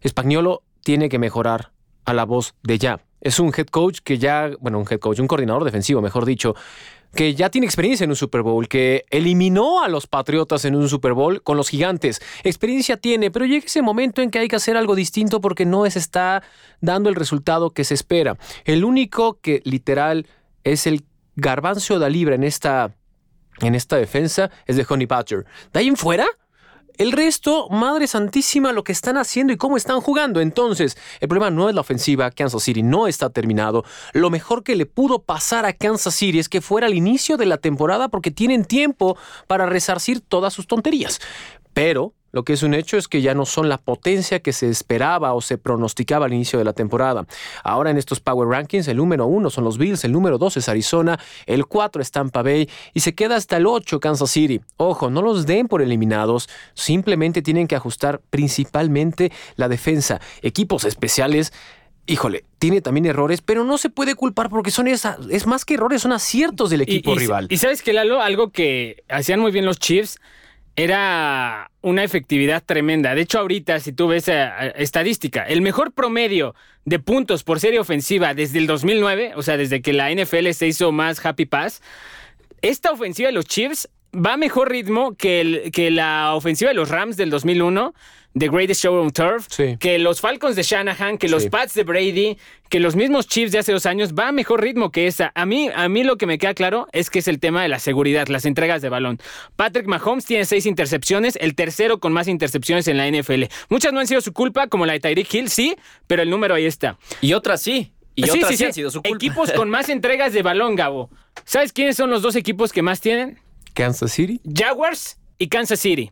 Espagnolo 0.00 0.62
tiene 0.82 1.08
que 1.08 1.18
mejorar 1.18 1.73
a 2.04 2.12
la 2.14 2.24
voz 2.24 2.54
de 2.62 2.78
ya. 2.78 3.00
Es 3.20 3.38
un 3.40 3.52
head 3.56 3.66
coach 3.66 4.00
que 4.04 4.18
ya, 4.18 4.50
bueno, 4.60 4.78
un 4.78 4.86
head 4.88 4.98
coach, 4.98 5.18
un 5.18 5.26
coordinador 5.26 5.64
defensivo, 5.64 6.02
mejor 6.02 6.26
dicho, 6.26 6.54
que 7.14 7.34
ya 7.34 7.48
tiene 7.48 7.66
experiencia 7.66 8.04
en 8.04 8.10
un 8.10 8.16
Super 8.16 8.42
Bowl, 8.42 8.68
que 8.68 9.04
eliminó 9.10 9.82
a 9.82 9.88
los 9.88 10.06
Patriotas 10.06 10.64
en 10.64 10.74
un 10.74 10.88
Super 10.88 11.12
Bowl 11.12 11.42
con 11.42 11.56
los 11.56 11.68
gigantes. 11.68 12.20
Experiencia 12.42 12.96
tiene, 12.96 13.30
pero 13.30 13.46
llega 13.46 13.64
ese 13.64 13.82
momento 13.82 14.20
en 14.20 14.30
que 14.30 14.40
hay 14.40 14.48
que 14.48 14.56
hacer 14.56 14.76
algo 14.76 14.94
distinto 14.94 15.40
porque 15.40 15.64
no 15.64 15.88
se 15.88 15.98
está 15.98 16.42
dando 16.80 17.08
el 17.08 17.14
resultado 17.14 17.70
que 17.70 17.84
se 17.84 17.94
espera. 17.94 18.36
El 18.64 18.84
único 18.84 19.38
que 19.40 19.62
literal 19.64 20.26
es 20.64 20.86
el 20.86 21.04
garbanzo 21.36 21.98
de 21.98 22.10
libra 22.10 22.34
en 22.34 22.44
esta, 22.44 22.94
en 23.60 23.74
esta 23.74 23.96
defensa 23.96 24.50
es 24.66 24.76
de 24.76 24.86
Honey 24.88 25.06
Badger. 25.06 25.46
De 25.72 25.80
ahí 25.80 25.88
en 25.88 25.96
fuera, 25.96 26.26
el 26.96 27.12
resto, 27.12 27.68
madre 27.70 28.06
santísima, 28.06 28.72
lo 28.72 28.84
que 28.84 28.92
están 28.92 29.16
haciendo 29.16 29.52
y 29.52 29.56
cómo 29.56 29.76
están 29.76 30.00
jugando. 30.00 30.40
Entonces, 30.40 30.96
el 31.20 31.28
problema 31.28 31.50
no 31.50 31.68
es 31.68 31.74
la 31.74 31.80
ofensiva. 31.80 32.30
Kansas 32.30 32.62
City 32.62 32.82
no 32.82 33.06
está 33.06 33.30
terminado. 33.30 33.84
Lo 34.12 34.30
mejor 34.30 34.62
que 34.62 34.76
le 34.76 34.86
pudo 34.86 35.22
pasar 35.22 35.66
a 35.66 35.72
Kansas 35.72 36.14
City 36.14 36.38
es 36.38 36.48
que 36.48 36.60
fuera 36.60 36.86
al 36.86 36.94
inicio 36.94 37.36
de 37.36 37.46
la 37.46 37.58
temporada 37.58 38.08
porque 38.08 38.30
tienen 38.30 38.64
tiempo 38.64 39.16
para 39.46 39.66
resarcir 39.66 40.20
todas 40.20 40.52
sus 40.52 40.66
tonterías. 40.66 41.20
Pero 41.72 42.14
lo 42.34 42.42
que 42.42 42.52
es 42.52 42.64
un 42.64 42.74
hecho 42.74 42.96
es 42.96 43.06
que 43.06 43.22
ya 43.22 43.32
no 43.32 43.46
son 43.46 43.68
la 43.68 43.78
potencia 43.78 44.40
que 44.40 44.52
se 44.52 44.68
esperaba 44.68 45.34
o 45.34 45.40
se 45.40 45.56
pronosticaba 45.56 46.26
al 46.26 46.34
inicio 46.34 46.58
de 46.58 46.64
la 46.64 46.72
temporada. 46.72 47.26
Ahora 47.62 47.90
en 47.90 47.96
estos 47.96 48.18
Power 48.18 48.48
Rankings, 48.48 48.88
el 48.88 48.96
número 48.96 49.26
uno 49.26 49.50
son 49.50 49.62
los 49.62 49.78
Bills, 49.78 50.02
el 50.02 50.10
número 50.10 50.36
dos 50.36 50.56
es 50.56 50.68
Arizona, 50.68 51.20
el 51.46 51.66
cuatro 51.66 52.02
es 52.02 52.10
Tampa 52.10 52.42
Bay 52.42 52.68
y 52.92 53.00
se 53.00 53.14
queda 53.14 53.36
hasta 53.36 53.56
el 53.56 53.66
ocho 53.66 54.00
Kansas 54.00 54.32
City. 54.32 54.60
Ojo, 54.78 55.10
no 55.10 55.22
los 55.22 55.46
den 55.46 55.68
por 55.68 55.80
eliminados, 55.80 56.48
simplemente 56.74 57.40
tienen 57.40 57.68
que 57.68 57.76
ajustar 57.76 58.20
principalmente 58.30 59.30
la 59.54 59.68
defensa. 59.68 60.20
Equipos 60.42 60.84
especiales 60.84 61.52
híjole, 62.06 62.44
tiene 62.58 62.80
también 62.80 63.06
errores, 63.06 63.42
pero 63.42 63.64
no 63.64 63.78
se 63.78 63.90
puede 63.90 64.14
culpar 64.16 64.50
porque 64.50 64.70
son 64.72 64.88
esa, 64.88 65.16
es 65.30 65.46
más 65.46 65.64
que 65.64 65.74
errores, 65.74 66.02
son 66.02 66.12
aciertos 66.12 66.68
del 66.68 66.82
equipo 66.82 67.14
rival. 67.14 67.46
Y 67.48 67.56
sabes 67.58 67.80
que 67.80 67.92
Lalo, 67.92 68.20
algo 68.20 68.50
que 68.50 69.04
hacían 69.08 69.40
muy 69.40 69.52
bien 69.52 69.64
los 69.64 69.78
Chiefs 69.78 70.18
era 70.76 71.70
una 71.82 72.02
efectividad 72.02 72.62
tremenda. 72.64 73.14
De 73.14 73.22
hecho, 73.22 73.38
ahorita, 73.38 73.78
si 73.80 73.92
tú 73.92 74.08
ves 74.08 74.28
eh, 74.28 74.50
estadística, 74.76 75.42
el 75.44 75.62
mejor 75.62 75.92
promedio 75.92 76.54
de 76.84 76.98
puntos 76.98 77.44
por 77.44 77.60
serie 77.60 77.78
ofensiva 77.78 78.34
desde 78.34 78.58
el 78.58 78.66
2009, 78.66 79.32
o 79.36 79.42
sea, 79.42 79.56
desde 79.56 79.82
que 79.82 79.92
la 79.92 80.10
NFL 80.12 80.50
se 80.50 80.66
hizo 80.66 80.92
más 80.92 81.24
Happy 81.24 81.46
Pass, 81.46 81.80
esta 82.62 82.90
ofensiva 82.90 83.28
de 83.28 83.34
los 83.34 83.46
Chiefs 83.46 83.88
va 84.14 84.34
a 84.34 84.36
mejor 84.36 84.70
ritmo 84.70 85.14
que, 85.14 85.70
que 85.72 85.90
la 85.90 86.34
ofensiva 86.34 86.70
de 86.70 86.74
los 86.74 86.88
Rams 86.88 87.16
del 87.16 87.30
2001 87.30 87.94
The 88.38 88.48
Greatest 88.48 88.82
Show 88.82 89.00
on 89.00 89.12
Turf, 89.12 89.46
que 89.78 89.98
los 89.98 90.20
Falcons 90.20 90.56
de 90.56 90.62
Shanahan, 90.62 91.18
que 91.18 91.28
los 91.28 91.46
Pats 91.46 91.74
de 91.74 91.84
Brady, 91.84 92.36
que 92.68 92.80
los 92.80 92.96
mismos 92.96 93.28
Chiefs 93.28 93.52
de 93.52 93.58
hace 93.58 93.72
dos 93.72 93.86
años, 93.86 94.14
va 94.14 94.28
a 94.28 94.32
mejor 94.32 94.60
ritmo 94.60 94.90
que 94.90 95.06
esa. 95.06 95.30
A 95.36 95.46
mí, 95.46 95.70
a 95.74 95.88
mí 95.88 96.02
lo 96.02 96.16
que 96.16 96.26
me 96.26 96.38
queda 96.38 96.52
claro 96.54 96.88
es 96.92 97.10
que 97.10 97.20
es 97.20 97.28
el 97.28 97.38
tema 97.38 97.62
de 97.62 97.68
la 97.68 97.78
seguridad, 97.78 98.26
las 98.26 98.44
entregas 98.44 98.82
de 98.82 98.88
balón. 98.88 99.20
Patrick 99.54 99.86
Mahomes 99.86 100.24
tiene 100.24 100.44
seis 100.44 100.66
intercepciones, 100.66 101.38
el 101.40 101.54
tercero 101.54 102.00
con 102.00 102.12
más 102.12 102.26
intercepciones 102.26 102.88
en 102.88 102.96
la 102.96 103.08
NFL. 103.08 103.44
Muchas 103.68 103.92
no 103.92 104.00
han 104.00 104.08
sido 104.08 104.20
su 104.20 104.32
culpa, 104.32 104.66
como 104.66 104.84
la 104.84 104.94
de 104.94 105.00
Tyreek 105.00 105.32
Hill, 105.32 105.48
sí, 105.48 105.76
pero 106.06 106.22
el 106.22 106.30
número 106.30 106.56
ahí 106.56 106.66
está. 106.66 106.98
Y 107.20 107.34
otras 107.34 107.62
sí. 107.62 107.92
Y 108.16 108.24
sí, 108.24 108.38
otras 108.38 108.56
sí, 108.56 108.64
han 108.64 108.72
sido 108.72 108.90
su 108.90 109.02
culpa. 109.02 109.16
Equipos 109.16 109.52
con 109.56 109.70
más 109.70 109.88
entregas 109.88 110.32
de 110.32 110.42
balón, 110.42 110.74
Gabo. 110.74 111.10
¿Sabes 111.44 111.72
quiénes 111.72 111.96
son 111.96 112.10
los 112.10 112.22
dos 112.22 112.34
equipos 112.36 112.72
que 112.72 112.82
más 112.82 113.00
tienen? 113.00 113.38
Kansas 113.74 114.12
City. 114.12 114.40
Jaguars 114.44 115.18
y 115.38 115.48
Kansas 115.48 115.80
City. 115.80 116.10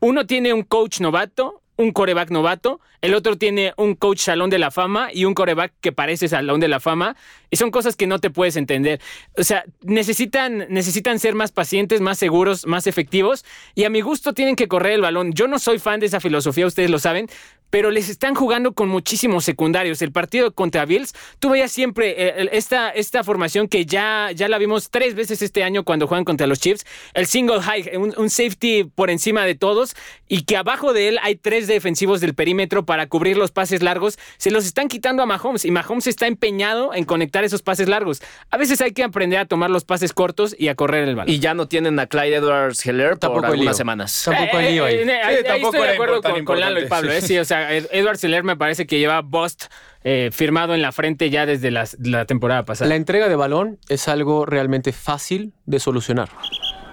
Uno 0.00 0.26
tiene 0.26 0.52
un 0.52 0.62
coach 0.62 1.00
novato, 1.00 1.62
un 1.76 1.92
coreback 1.92 2.30
novato, 2.30 2.80
el 3.00 3.14
otro 3.14 3.36
tiene 3.36 3.72
un 3.76 3.94
coach 3.94 4.20
salón 4.20 4.50
de 4.50 4.58
la 4.58 4.70
fama 4.70 5.08
y 5.12 5.24
un 5.24 5.34
coreback 5.34 5.72
que 5.80 5.92
parece 5.92 6.28
salón 6.28 6.60
de 6.60 6.68
la 6.68 6.80
fama. 6.80 7.16
Son 7.56 7.70
cosas 7.70 7.96
que 7.96 8.06
no 8.06 8.18
te 8.18 8.30
puedes 8.30 8.56
entender. 8.56 9.00
O 9.36 9.44
sea, 9.44 9.64
necesitan, 9.82 10.66
necesitan 10.68 11.18
ser 11.18 11.34
más 11.34 11.52
pacientes, 11.52 12.00
más 12.00 12.18
seguros, 12.18 12.66
más 12.66 12.86
efectivos. 12.86 13.44
Y 13.74 13.84
a 13.84 13.90
mi 13.90 14.00
gusto 14.00 14.32
tienen 14.32 14.56
que 14.56 14.68
correr 14.68 14.92
el 14.92 15.00
balón. 15.00 15.32
Yo 15.32 15.48
no 15.48 15.58
soy 15.58 15.78
fan 15.78 16.00
de 16.00 16.06
esa 16.06 16.20
filosofía, 16.20 16.66
ustedes 16.66 16.90
lo 16.90 16.98
saben, 16.98 17.28
pero 17.70 17.90
les 17.90 18.08
están 18.08 18.34
jugando 18.34 18.72
con 18.72 18.88
muchísimos 18.88 19.44
secundarios. 19.44 20.00
El 20.00 20.12
partido 20.12 20.52
contra 20.52 20.84
Bills, 20.84 21.12
tú 21.40 21.50
veías 21.50 21.72
siempre 21.72 22.14
eh, 22.16 22.48
esta, 22.52 22.90
esta 22.90 23.24
formación 23.24 23.68
que 23.68 23.84
ya, 23.84 24.30
ya 24.32 24.48
la 24.48 24.58
vimos 24.58 24.90
tres 24.90 25.14
veces 25.14 25.42
este 25.42 25.64
año 25.64 25.84
cuando 25.84 26.06
juegan 26.06 26.24
contra 26.24 26.46
los 26.46 26.60
Chiefs. 26.60 26.86
El 27.14 27.26
single 27.26 27.60
high, 27.60 27.96
un, 27.96 28.14
un 28.16 28.30
safety 28.30 28.84
por 28.84 29.10
encima 29.10 29.44
de 29.44 29.54
todos 29.54 29.96
y 30.28 30.42
que 30.42 30.56
abajo 30.56 30.92
de 30.92 31.08
él 31.08 31.18
hay 31.22 31.36
tres 31.36 31.66
defensivos 31.66 32.20
del 32.20 32.34
perímetro 32.34 32.84
para 32.86 33.08
cubrir 33.08 33.36
los 33.36 33.50
pases 33.50 33.82
largos. 33.82 34.18
Se 34.36 34.50
los 34.50 34.66
están 34.66 34.88
quitando 34.88 35.22
a 35.22 35.26
Mahomes 35.26 35.64
y 35.64 35.70
Mahomes 35.70 36.06
está 36.06 36.26
empeñado 36.26 36.94
en 36.94 37.04
conectar 37.04 37.43
esos 37.44 37.62
pases 37.62 37.88
largos. 37.88 38.20
A 38.50 38.56
veces 38.56 38.80
hay 38.80 38.92
que 38.92 39.02
aprender 39.04 39.38
a 39.38 39.46
tomar 39.46 39.70
los 39.70 39.84
pases 39.84 40.12
cortos 40.12 40.54
y 40.58 40.68
a 40.68 40.74
correr 40.74 41.08
el 41.08 41.14
balón. 41.16 41.32
Y 41.32 41.38
ya 41.38 41.54
no 41.54 41.68
tienen 41.68 41.98
a 41.98 42.06
Clyde 42.06 42.36
Edwards 42.36 42.84
Heller 42.86 43.18
por 43.18 43.44
algunas 43.46 43.76
semanas. 43.76 44.22
Tampoco 44.24 44.56
hay 44.58 44.72
lío 44.72 44.84
ahí. 44.84 44.94
Eh, 44.96 45.02
eh, 45.04 45.22
ahí- 45.22 45.36
ahí 45.36 45.44
tampoco 45.44 45.74
estoy 45.76 45.88
de 45.88 45.94
acuerdo 45.94 46.22
con, 46.22 46.44
con 46.44 46.60
Lalo 46.60 46.80
y 46.80 46.86
Pablo. 46.86 47.10
sí. 47.12 47.16
¿eh? 47.18 47.20
Sí, 47.22 47.38
o 47.38 47.44
sea, 47.44 47.72
Ed- 47.74 47.88
Edward 47.92 48.18
Seller 48.18 48.42
me 48.44 48.56
parece 48.56 48.86
que 48.86 48.98
lleva 48.98 49.20
bust 49.20 49.64
eh, 50.02 50.30
firmado 50.32 50.74
en 50.74 50.82
la 50.82 50.92
frente 50.92 51.30
ya 51.30 51.46
desde 51.46 51.70
la 51.70 52.24
temporada 52.26 52.64
pasada. 52.64 52.88
La 52.88 52.96
entrega 52.96 53.28
de 53.28 53.36
balón 53.36 53.78
es 53.88 54.08
algo 54.08 54.44
realmente 54.46 54.92
fácil 54.92 55.52
de 55.66 55.80
solucionar 55.80 56.28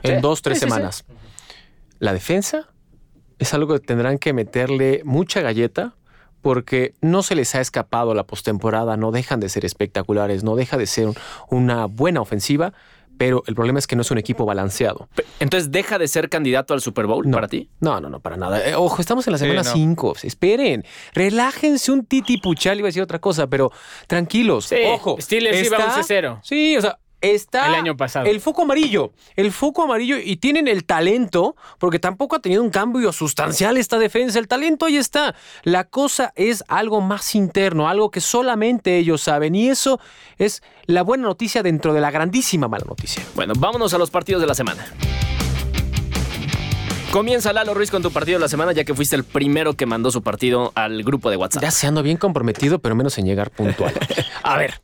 en 0.04 0.22
dos, 0.22 0.42
tres 0.42 0.60
Sí, 0.60 0.66
sí, 0.66 0.70
sí. 0.70 0.74
semanas. 0.74 1.06
La 2.00 2.14
defensa 2.14 2.70
es 3.38 3.54
algo 3.54 3.74
que 3.74 3.80
tendrán 3.86 4.18
que 4.18 4.34
meterle 4.34 5.02
mucha 5.04 5.42
galleta 5.42 5.94
porque 6.42 6.94
no 7.02 7.24
se 7.24 7.36
les 7.36 7.54
ha 7.56 7.62
escapado 7.62 8.14
la 8.14 8.24
postemporada, 8.24 8.98
no 8.98 9.12
dejan 9.12 9.40
de 9.40 9.50
ser 9.50 9.66
espectaculares, 9.66 10.44
no 10.44 10.56
deja 10.56 10.78
de 10.78 10.88
ser 10.88 11.08
un- 11.08 11.16
una 11.50 11.86
buena 11.86 12.22
ofensiva, 12.22 12.74
pero 13.18 13.44
el 13.46 13.54
problema 13.54 13.78
es 13.78 13.86
que 13.86 13.96
no 13.96 14.02
es 14.02 14.10
un 14.10 14.18
equipo 14.18 14.46
balanceado. 14.46 15.08
Entonces, 15.40 15.70
¿deja 15.70 16.00
de 16.00 16.08
ser 16.08 16.28
candidato 16.28 16.74
al 16.74 16.82
Super 16.82 17.06
Bowl 17.06 17.30
No. 17.30 17.38
para 17.38 17.48
ti? 17.48 17.70
No, 17.80 18.02
no, 18.02 18.10
no, 18.10 18.20
para 18.20 18.36
nada. 18.36 18.68
Eh, 18.68 18.74
ojo, 18.74 19.00
estamos 19.00 19.28
en 19.28 19.34
la 19.34 19.38
Sí, 19.38 19.44
semana 19.46 19.62
no. 19.62 19.72
5. 19.72 20.16
Esperen, 20.24 20.84
relájense 21.14 21.92
un 21.92 22.04
titi 22.06 22.38
puchal, 22.40 22.80
iba 22.80 22.88
a 22.88 22.90
decir 22.90 23.04
otra 23.04 23.20
cosa, 23.20 23.46
pero 23.46 23.72
tranquilos. 24.08 24.66
Sí, 24.66 24.78
ojo. 24.88 25.18
Steelers 25.20 25.64
iba 25.68 25.78
11-0. 25.78 26.40
Sí, 26.42 26.76
o 26.78 26.82
sea, 26.82 26.98
está 27.22 27.68
El 27.68 27.76
año 27.76 27.98
pasado. 27.98 28.26
El 28.26 28.42
foco 28.42 28.64
amarillo, 28.64 29.14
el 29.36 29.52
foco 29.52 29.84
amarillo 29.84 30.18
y 30.18 30.38
tienen 30.38 30.68
el 30.68 30.84
talento, 30.84 31.56
porque 31.80 32.00
tampoco 32.00 32.36
ha 32.36 32.40
tenido 32.40 32.64
un 32.64 32.70
cambio 32.70 33.12
sustancial 33.14 33.78
esta 33.78 33.98
defensa. 33.98 34.40
El 34.40 34.48
talento 34.48 34.86
ahí 34.86 34.98
está. 34.98 35.36
La 35.64 35.86
cosa 35.86 36.34
es 36.36 36.64
algo 36.68 37.02
más 37.02 37.36
interno, 37.36 37.88
algo 37.88 38.12
que 38.12 38.22
solamente 38.22 38.98
ellos 38.98 39.22
saben 39.22 39.56
y 39.56 39.70
eso 39.70 40.00
es 40.38 40.64
la 40.86 41.04
buena 41.04 41.24
noticia 41.24 41.64
dentro 41.64 41.94
de 41.94 42.02
la 42.02 42.12
grandísima 42.12 42.68
mala 42.68 42.86
noticia. 42.88 43.24
Bueno, 43.36 43.54
vámonos 43.58 43.94
a 43.94 43.98
los 43.98 44.10
partidos 44.10 44.42
de 44.42 44.48
la 44.48 44.56
semana. 44.56 44.86
Comienza 47.12 47.52
Lalo 47.52 47.74
Ruiz 47.74 47.92
con 47.92 48.02
tu 48.02 48.10
partido 48.10 48.40
de 48.40 48.44
la 48.46 48.48
semana, 48.48 48.72
ya 48.72 48.86
que 48.86 48.96
fuiste 48.96 49.18
el 49.18 49.26
primero 49.26 49.74
que 49.74 49.86
mandó 49.86 50.12
su 50.12 50.22
partido 50.22 50.72
al 50.76 51.04
grupo 51.04 51.30
de 51.30 51.36
WhatsApp. 51.36 51.62
Ya 51.62 51.70
se 51.70 51.86
ando 51.86 52.04
bien 52.04 52.16
comprometido, 52.16 52.80
pero 52.80 52.96
menos 52.96 53.18
en 53.18 53.26
llegar 53.26 53.52
puntual. 53.52 53.94
A 54.44 54.58
ver. 54.58 54.82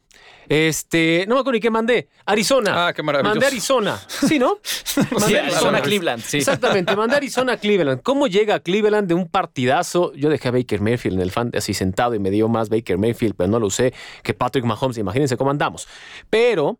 Este, 0.50 1.26
no 1.28 1.36
me 1.36 1.42
acuerdo 1.42 1.58
ni 1.58 1.60
qué 1.60 1.70
mandé. 1.70 2.08
Arizona. 2.26 2.88
Ah, 2.88 2.94
qué 2.94 3.04
maravilloso. 3.04 3.36
Mandé 3.36 3.48
Arizona. 3.48 4.00
Sí, 4.08 4.40
¿no? 4.40 4.60
Sí, 4.64 5.02
Mandé 5.12 5.40
Arizona, 5.40 5.82
Cleveland, 5.82 6.24
sí. 6.24 6.38
Exactamente, 6.38 6.96
mandé 6.96 7.16
Arizona 7.18 7.54
a 7.54 7.58
Cleveland. 7.58 8.02
¿Cómo 8.02 8.28
llega 8.28 8.56
a 8.56 8.60
Cleveland 8.60 9.08
de 9.08 9.14
un 9.14 9.28
partidazo? 9.28 10.14
Yo 10.14 10.30
dejé 10.30 10.48
a 10.48 10.52
Baker 10.52 10.82
Mayfield 10.82 11.18
en 11.18 11.22
el 11.22 11.32
fantasy 11.32 11.74
sentado 11.74 12.16
y 12.16 12.20
me 12.20 12.32
dio 12.32 12.48
más 12.48 12.70
Baker 12.70 12.98
Mayfield, 12.98 13.36
pero 13.36 13.50
no 13.50 13.60
lo 13.60 13.68
usé 13.68 13.94
que 14.24 14.34
Patrick 14.34 14.66
Mahomes. 14.66 14.98
Imagínense 14.98 15.38
cómo 15.38 15.52
andamos. 15.52 15.88
Pero 16.30 16.80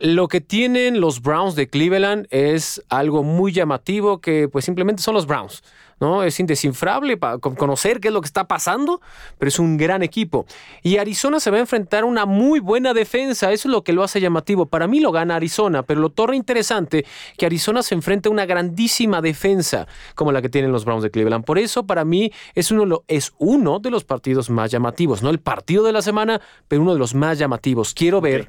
lo 0.00 0.26
que 0.28 0.40
tienen 0.40 1.00
los 1.00 1.22
Browns 1.22 1.54
de 1.54 1.68
Cleveland 1.68 2.26
es 2.30 2.82
algo 2.88 3.22
muy 3.22 3.52
llamativo 3.52 4.20
que 4.20 4.48
pues 4.48 4.64
simplemente 4.64 5.02
son 5.02 5.14
los 5.14 5.26
Browns. 5.26 5.62
¿No? 6.04 6.22
Es 6.22 6.38
indescifrable 6.38 7.16
para 7.16 7.38
conocer 7.38 7.98
qué 8.00 8.08
es 8.08 8.14
lo 8.14 8.20
que 8.20 8.26
está 8.26 8.46
pasando, 8.46 9.00
pero 9.38 9.48
es 9.48 9.58
un 9.58 9.76
gran 9.76 10.02
equipo. 10.02 10.44
Y 10.82 10.98
Arizona 10.98 11.40
se 11.40 11.50
va 11.50 11.56
a 11.56 11.60
enfrentar 11.60 12.02
a 12.02 12.06
una 12.06 12.26
muy 12.26 12.60
buena 12.60 12.92
defensa, 12.92 13.52
eso 13.52 13.68
es 13.68 13.72
lo 13.72 13.82
que 13.82 13.92
lo 13.94 14.02
hace 14.02 14.20
llamativo. 14.20 14.66
Para 14.66 14.86
mí 14.86 15.00
lo 15.00 15.12
gana 15.12 15.36
Arizona, 15.36 15.82
pero 15.82 16.00
lo 16.00 16.10
torna 16.10 16.36
interesante 16.36 17.06
que 17.38 17.46
Arizona 17.46 17.82
se 17.82 17.94
enfrente 17.94 18.28
a 18.28 18.32
una 18.32 18.44
grandísima 18.46 19.22
defensa 19.22 19.86
como 20.14 20.30
la 20.32 20.42
que 20.42 20.48
tienen 20.48 20.72
los 20.72 20.84
Browns 20.84 21.02
de 21.02 21.10
Cleveland. 21.10 21.44
Por 21.44 21.58
eso 21.58 21.86
para 21.86 22.04
mí 22.04 22.30
es 22.54 22.70
uno, 22.70 22.84
lo- 22.84 23.04
es 23.08 23.32
uno 23.38 23.78
de 23.78 23.90
los 23.90 24.04
partidos 24.04 24.50
más 24.50 24.70
llamativos, 24.70 25.22
no 25.22 25.30
el 25.30 25.40
partido 25.40 25.84
de 25.84 25.92
la 25.92 26.02
semana, 26.02 26.40
pero 26.68 26.82
uno 26.82 26.92
de 26.92 26.98
los 26.98 27.14
más 27.14 27.38
llamativos. 27.38 27.94
Quiero 27.94 28.20
ver 28.20 28.48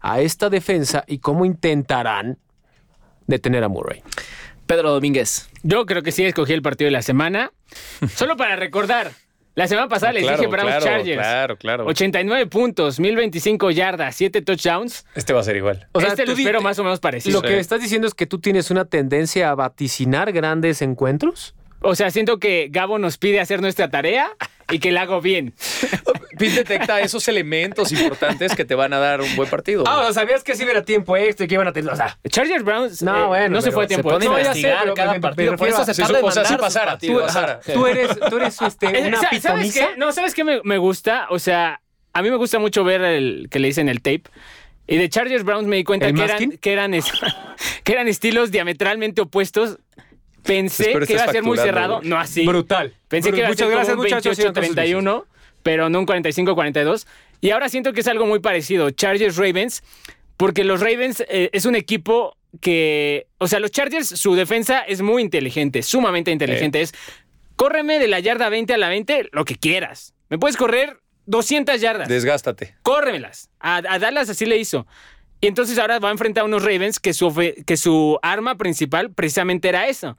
a 0.00 0.20
esta 0.20 0.48
defensa 0.48 1.04
y 1.06 1.18
cómo 1.18 1.44
intentarán 1.44 2.38
detener 3.26 3.64
a 3.64 3.68
Murray. 3.68 4.02
Pedro 4.66 4.90
Domínguez. 4.92 5.48
Yo 5.62 5.86
creo 5.86 6.02
que 6.02 6.12
sí 6.12 6.24
escogí 6.24 6.52
el 6.52 6.62
partido 6.62 6.86
de 6.86 6.92
la 6.92 7.02
semana. 7.02 7.52
Solo 8.14 8.36
para 8.36 8.56
recordar. 8.56 9.12
La 9.54 9.66
semana 9.66 9.88
pasada 9.88 10.12
les 10.12 10.22
Claro, 10.22 10.36
dije 10.36 10.50
Browns 10.50 10.68
claro, 10.68 10.84
Chargers. 10.84 11.18
claro, 11.18 11.56
claro. 11.56 11.86
89 11.86 12.46
puntos, 12.48 13.00
1025 13.00 13.70
yardas, 13.70 14.14
7 14.14 14.42
touchdowns. 14.42 15.06
Este 15.14 15.32
va 15.32 15.40
a 15.40 15.44
ser 15.44 15.56
igual. 15.56 15.88
O 15.92 16.00
sea, 16.00 16.10
este 16.10 16.24
tú 16.24 16.32
lo 16.32 16.36
espero 16.36 16.60
más 16.60 16.78
o 16.78 16.84
menos 16.84 17.00
parecido. 17.00 17.40
Lo 17.40 17.48
que 17.48 17.58
estás 17.58 17.80
diciendo 17.80 18.06
es 18.06 18.12
que 18.12 18.26
tú 18.26 18.38
tienes 18.38 18.70
una 18.70 18.84
tendencia 18.84 19.48
a 19.48 19.54
vaticinar 19.54 20.32
grandes 20.32 20.82
encuentros. 20.82 21.54
O 21.80 21.94
sea, 21.94 22.10
siento 22.10 22.38
que 22.38 22.68
Gabo 22.70 22.98
nos 22.98 23.16
pide 23.16 23.40
hacer 23.40 23.62
nuestra 23.62 23.88
tarea 23.90 24.28
y 24.70 24.78
que 24.78 24.92
la 24.92 25.02
hago 25.02 25.22
bien. 25.22 25.54
Pete 26.36 26.54
detecta 26.56 27.00
esos 27.00 27.26
elementos 27.28 27.90
importantes 27.92 28.54
que 28.54 28.64
te 28.64 28.74
van 28.74 28.92
a 28.92 28.98
dar 28.98 29.20
un 29.20 29.34
buen 29.36 29.48
partido. 29.48 29.84
Ah, 29.86 29.98
o 30.00 30.02
sea, 30.04 30.12
sabías 30.12 30.44
que 30.44 30.54
sí 30.54 30.62
era 30.64 30.84
tiempo 30.84 31.16
extra 31.16 31.44
y 31.44 31.48
que 31.48 31.54
iban 31.54 31.66
a 31.68 31.72
tener. 31.72 31.92
O 31.92 31.96
sea, 31.96 32.18
Chargers 32.28 32.64
Browns 32.64 33.02
No, 33.02 33.16
eh, 33.16 33.26
bueno, 33.26 33.48
no 33.56 33.60
se 33.62 33.72
fue 33.72 33.84
a 33.84 33.86
tiempo. 33.86 34.08
Pone 34.10 34.26
a 34.26 34.28
No, 34.28 34.36
ya 34.38 34.42
sé, 34.44 34.48
investigar 34.50 34.78
pero 34.82 34.94
cada 34.94 35.08
me- 35.12 35.14
me 35.18 35.20
partido. 35.20 35.56
Por 35.56 35.68
eso 35.68 35.84
se 35.84 35.92
refiero 35.92 36.12
tarda 36.12 36.26
o 36.26 36.30
sea, 36.30 36.44
sus 36.44 36.56
pasara, 36.58 36.98
tú- 36.98 37.18
pasara. 37.20 37.60
tú 37.60 37.86
eres, 37.86 38.18
tú 38.28 38.36
eres 38.36 38.62
este, 38.62 38.86
Eh, 38.86 39.08
una 39.08 39.16
sa- 39.20 39.28
¿Sabes 39.28 39.42
pitoniza. 39.42 39.88
qué? 39.88 39.96
No, 39.96 40.12
¿sabes 40.12 40.34
qué 40.34 40.44
me, 40.44 40.60
me 40.64 40.78
gusta? 40.78 41.26
O 41.30 41.38
sea, 41.38 41.80
a 42.12 42.22
mí 42.22 42.30
me 42.30 42.36
gusta 42.36 42.58
mucho 42.58 42.84
ver 42.84 43.02
el 43.02 43.48
que 43.50 43.58
le 43.58 43.68
dicen 43.68 43.88
el 43.88 44.02
tape. 44.02 44.24
Y 44.88 44.96
de 44.98 45.08
Chargers 45.08 45.42
Browns 45.44 45.66
me 45.66 45.76
di 45.76 45.84
cuenta 45.84 46.06
¿El 46.06 46.14
que 46.14 46.22
eran, 46.24 46.50
que, 46.52 46.72
eran, 46.72 46.94
es- 46.94 47.10
que 47.84 47.92
eran 47.92 48.08
estilos 48.08 48.50
diametralmente 48.50 49.20
opuestos. 49.20 49.78
Pensé 50.44 50.84
Espero 50.90 51.06
que 51.06 51.14
iba 51.14 51.24
a 51.24 51.32
ser 51.32 51.42
muy 51.42 51.58
cerrado. 51.58 52.00
No 52.04 52.18
así. 52.20 52.46
Brutal. 52.46 52.94
Pensé 53.08 53.32
que 53.32 53.38
iba 53.38 53.46
a 53.48 53.50
Muchas 53.50 53.66
ser 53.66 53.74
gracias, 53.74 53.94
como 53.96 54.02
un 54.02 54.08
muchachos. 54.08 54.36
sigan 54.36 54.54
con 54.54 54.64
sus 54.64 54.76
28-31, 54.76 55.24
pero 55.66 55.90
no 55.90 55.98
un 55.98 56.06
45-42. 56.06 57.08
Y 57.40 57.50
ahora 57.50 57.68
siento 57.68 57.92
que 57.92 57.98
es 57.98 58.06
algo 58.06 58.24
muy 58.24 58.38
parecido. 58.38 58.92
Chargers 58.92 59.36
Ravens, 59.36 59.82
porque 60.36 60.62
los 60.62 60.78
Ravens 60.78 61.24
eh, 61.28 61.50
es 61.52 61.64
un 61.64 61.74
equipo 61.74 62.36
que, 62.60 63.26
o 63.38 63.48
sea, 63.48 63.58
los 63.58 63.72
Chargers, 63.72 64.06
su 64.06 64.36
defensa 64.36 64.82
es 64.82 65.02
muy 65.02 65.22
inteligente, 65.22 65.82
sumamente 65.82 66.30
inteligente. 66.30 66.82
Es, 66.82 66.94
córreme 67.56 67.98
de 67.98 68.06
la 68.06 68.20
yarda 68.20 68.48
20 68.48 68.74
a 68.74 68.78
la 68.78 68.88
20, 68.88 69.30
lo 69.32 69.44
que 69.44 69.56
quieras. 69.56 70.14
Me 70.28 70.38
puedes 70.38 70.56
correr 70.56 71.00
200 71.24 71.80
yardas. 71.80 72.06
Desgástate. 72.06 72.76
Córremelas. 72.82 73.50
A, 73.58 73.78
a 73.78 73.98
Dallas 73.98 74.30
así 74.30 74.46
le 74.46 74.58
hizo. 74.58 74.86
Y 75.40 75.48
entonces 75.48 75.78
ahora 75.78 75.98
va 75.98 76.08
a 76.08 76.12
enfrentar 76.12 76.42
a 76.42 76.44
unos 76.44 76.62
Ravens 76.62 76.98
que 76.98 77.12
su, 77.12 77.34
que 77.66 77.76
su 77.76 78.18
arma 78.22 78.56
principal 78.56 79.12
precisamente 79.12 79.68
era 79.68 79.88
eso. 79.88 80.16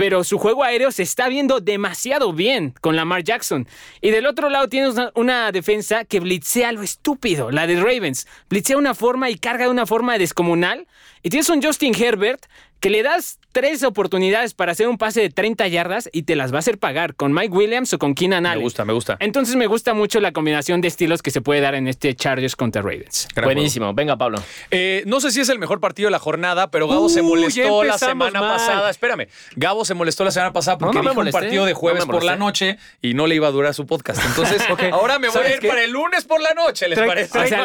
Pero 0.00 0.24
su 0.24 0.38
juego 0.38 0.64
aéreo 0.64 0.90
se 0.92 1.02
está 1.02 1.28
viendo 1.28 1.60
demasiado 1.60 2.32
bien 2.32 2.72
con 2.80 2.96
Lamar 2.96 3.22
Jackson. 3.22 3.68
Y 4.00 4.08
del 4.10 4.24
otro 4.24 4.48
lado 4.48 4.66
tienes 4.66 4.94
una, 4.94 5.12
una 5.14 5.52
defensa 5.52 6.06
que 6.06 6.20
blitzea 6.20 6.72
lo 6.72 6.80
estúpido, 6.82 7.50
la 7.50 7.66
de 7.66 7.76
Ravens. 7.76 8.26
Blitzea 8.48 8.76
de 8.76 8.80
una 8.80 8.94
forma 8.94 9.28
y 9.28 9.36
carga 9.36 9.64
de 9.66 9.70
una 9.70 9.84
forma 9.84 10.16
descomunal. 10.16 10.86
Y 11.22 11.28
tienes 11.28 11.50
un 11.50 11.62
Justin 11.62 11.94
Herbert 11.94 12.46
que 12.80 12.88
le 12.88 13.02
das 13.02 13.38
tres 13.52 13.82
oportunidades 13.82 14.54
para 14.54 14.72
hacer 14.72 14.88
un 14.88 14.96
pase 14.96 15.20
de 15.20 15.28
30 15.28 15.68
yardas 15.68 16.08
y 16.14 16.22
te 16.22 16.34
las 16.34 16.50
va 16.50 16.56
a 16.56 16.58
hacer 16.60 16.78
pagar 16.78 17.14
con 17.14 17.30
Mike 17.34 17.52
Williams 17.54 17.92
o 17.92 17.98
con 17.98 18.14
Keenan 18.14 18.44
Me 18.44 18.48
Allen. 18.48 18.62
gusta, 18.62 18.86
me 18.86 18.94
gusta. 18.94 19.18
Entonces 19.20 19.56
me 19.56 19.66
gusta 19.66 19.92
mucho 19.92 20.18
la 20.20 20.32
combinación 20.32 20.80
de 20.80 20.88
estilos 20.88 21.20
que 21.20 21.30
se 21.30 21.42
puede 21.42 21.60
dar 21.60 21.74
en 21.74 21.88
este 21.88 22.14
Chargers 22.14 22.56
contra 22.56 22.80
Ravens. 22.80 23.28
Gran 23.34 23.44
juego. 23.44 23.56
Buenísimo. 23.58 23.92
Venga, 23.92 24.16
Pablo. 24.16 24.42
Eh, 24.70 25.02
no 25.06 25.20
sé 25.20 25.30
si 25.30 25.40
es 25.40 25.48
el 25.50 25.58
mejor 25.58 25.78
partido 25.80 26.06
de 26.06 26.12
la 26.12 26.18
jornada, 26.20 26.70
pero 26.70 26.88
Gabo 26.88 27.10
se 27.10 27.20
Uy, 27.20 27.28
molestó 27.28 27.84
la 27.84 27.98
semana 27.98 28.40
mal. 28.40 28.52
pasada. 28.56 28.88
Espérame. 28.88 29.26
Gabo 29.56 29.84
se 29.90 29.94
molestó 29.94 30.24
la 30.24 30.30
semana 30.30 30.52
pasada 30.52 30.78
porque 30.78 30.96
No, 30.96 31.02
no 31.02 31.02
me 31.02 31.10
dijo 31.10 31.20
un 31.20 31.24
molesté. 31.24 31.40
partido 31.40 31.64
de 31.66 31.74
jueves 31.74 32.06
No 32.06 32.12
por 32.12 32.22
la 32.24 32.36
noche 32.36 32.78
y 33.02 33.14
no 33.14 33.26
le 33.26 33.34
iba 33.34 33.48
a 33.48 33.50
durar 33.50 33.74
su 33.74 33.86
podcast. 33.86 34.24
Entonces, 34.24 34.62
ahora 34.92 35.18
me 35.18 35.28
voy 35.28 35.36
a 35.36 35.40
¿Sabes 35.42 35.54
ir 35.54 35.60
qué? 35.60 35.68
para 35.68 35.82
el 35.82 35.90
lunes 35.90 36.24
por 36.24 36.40
la 36.40 36.54
noche, 36.54 36.88
¿les 36.88 36.98
parece? 36.98 37.38
O 37.38 37.46
sea, 37.46 37.62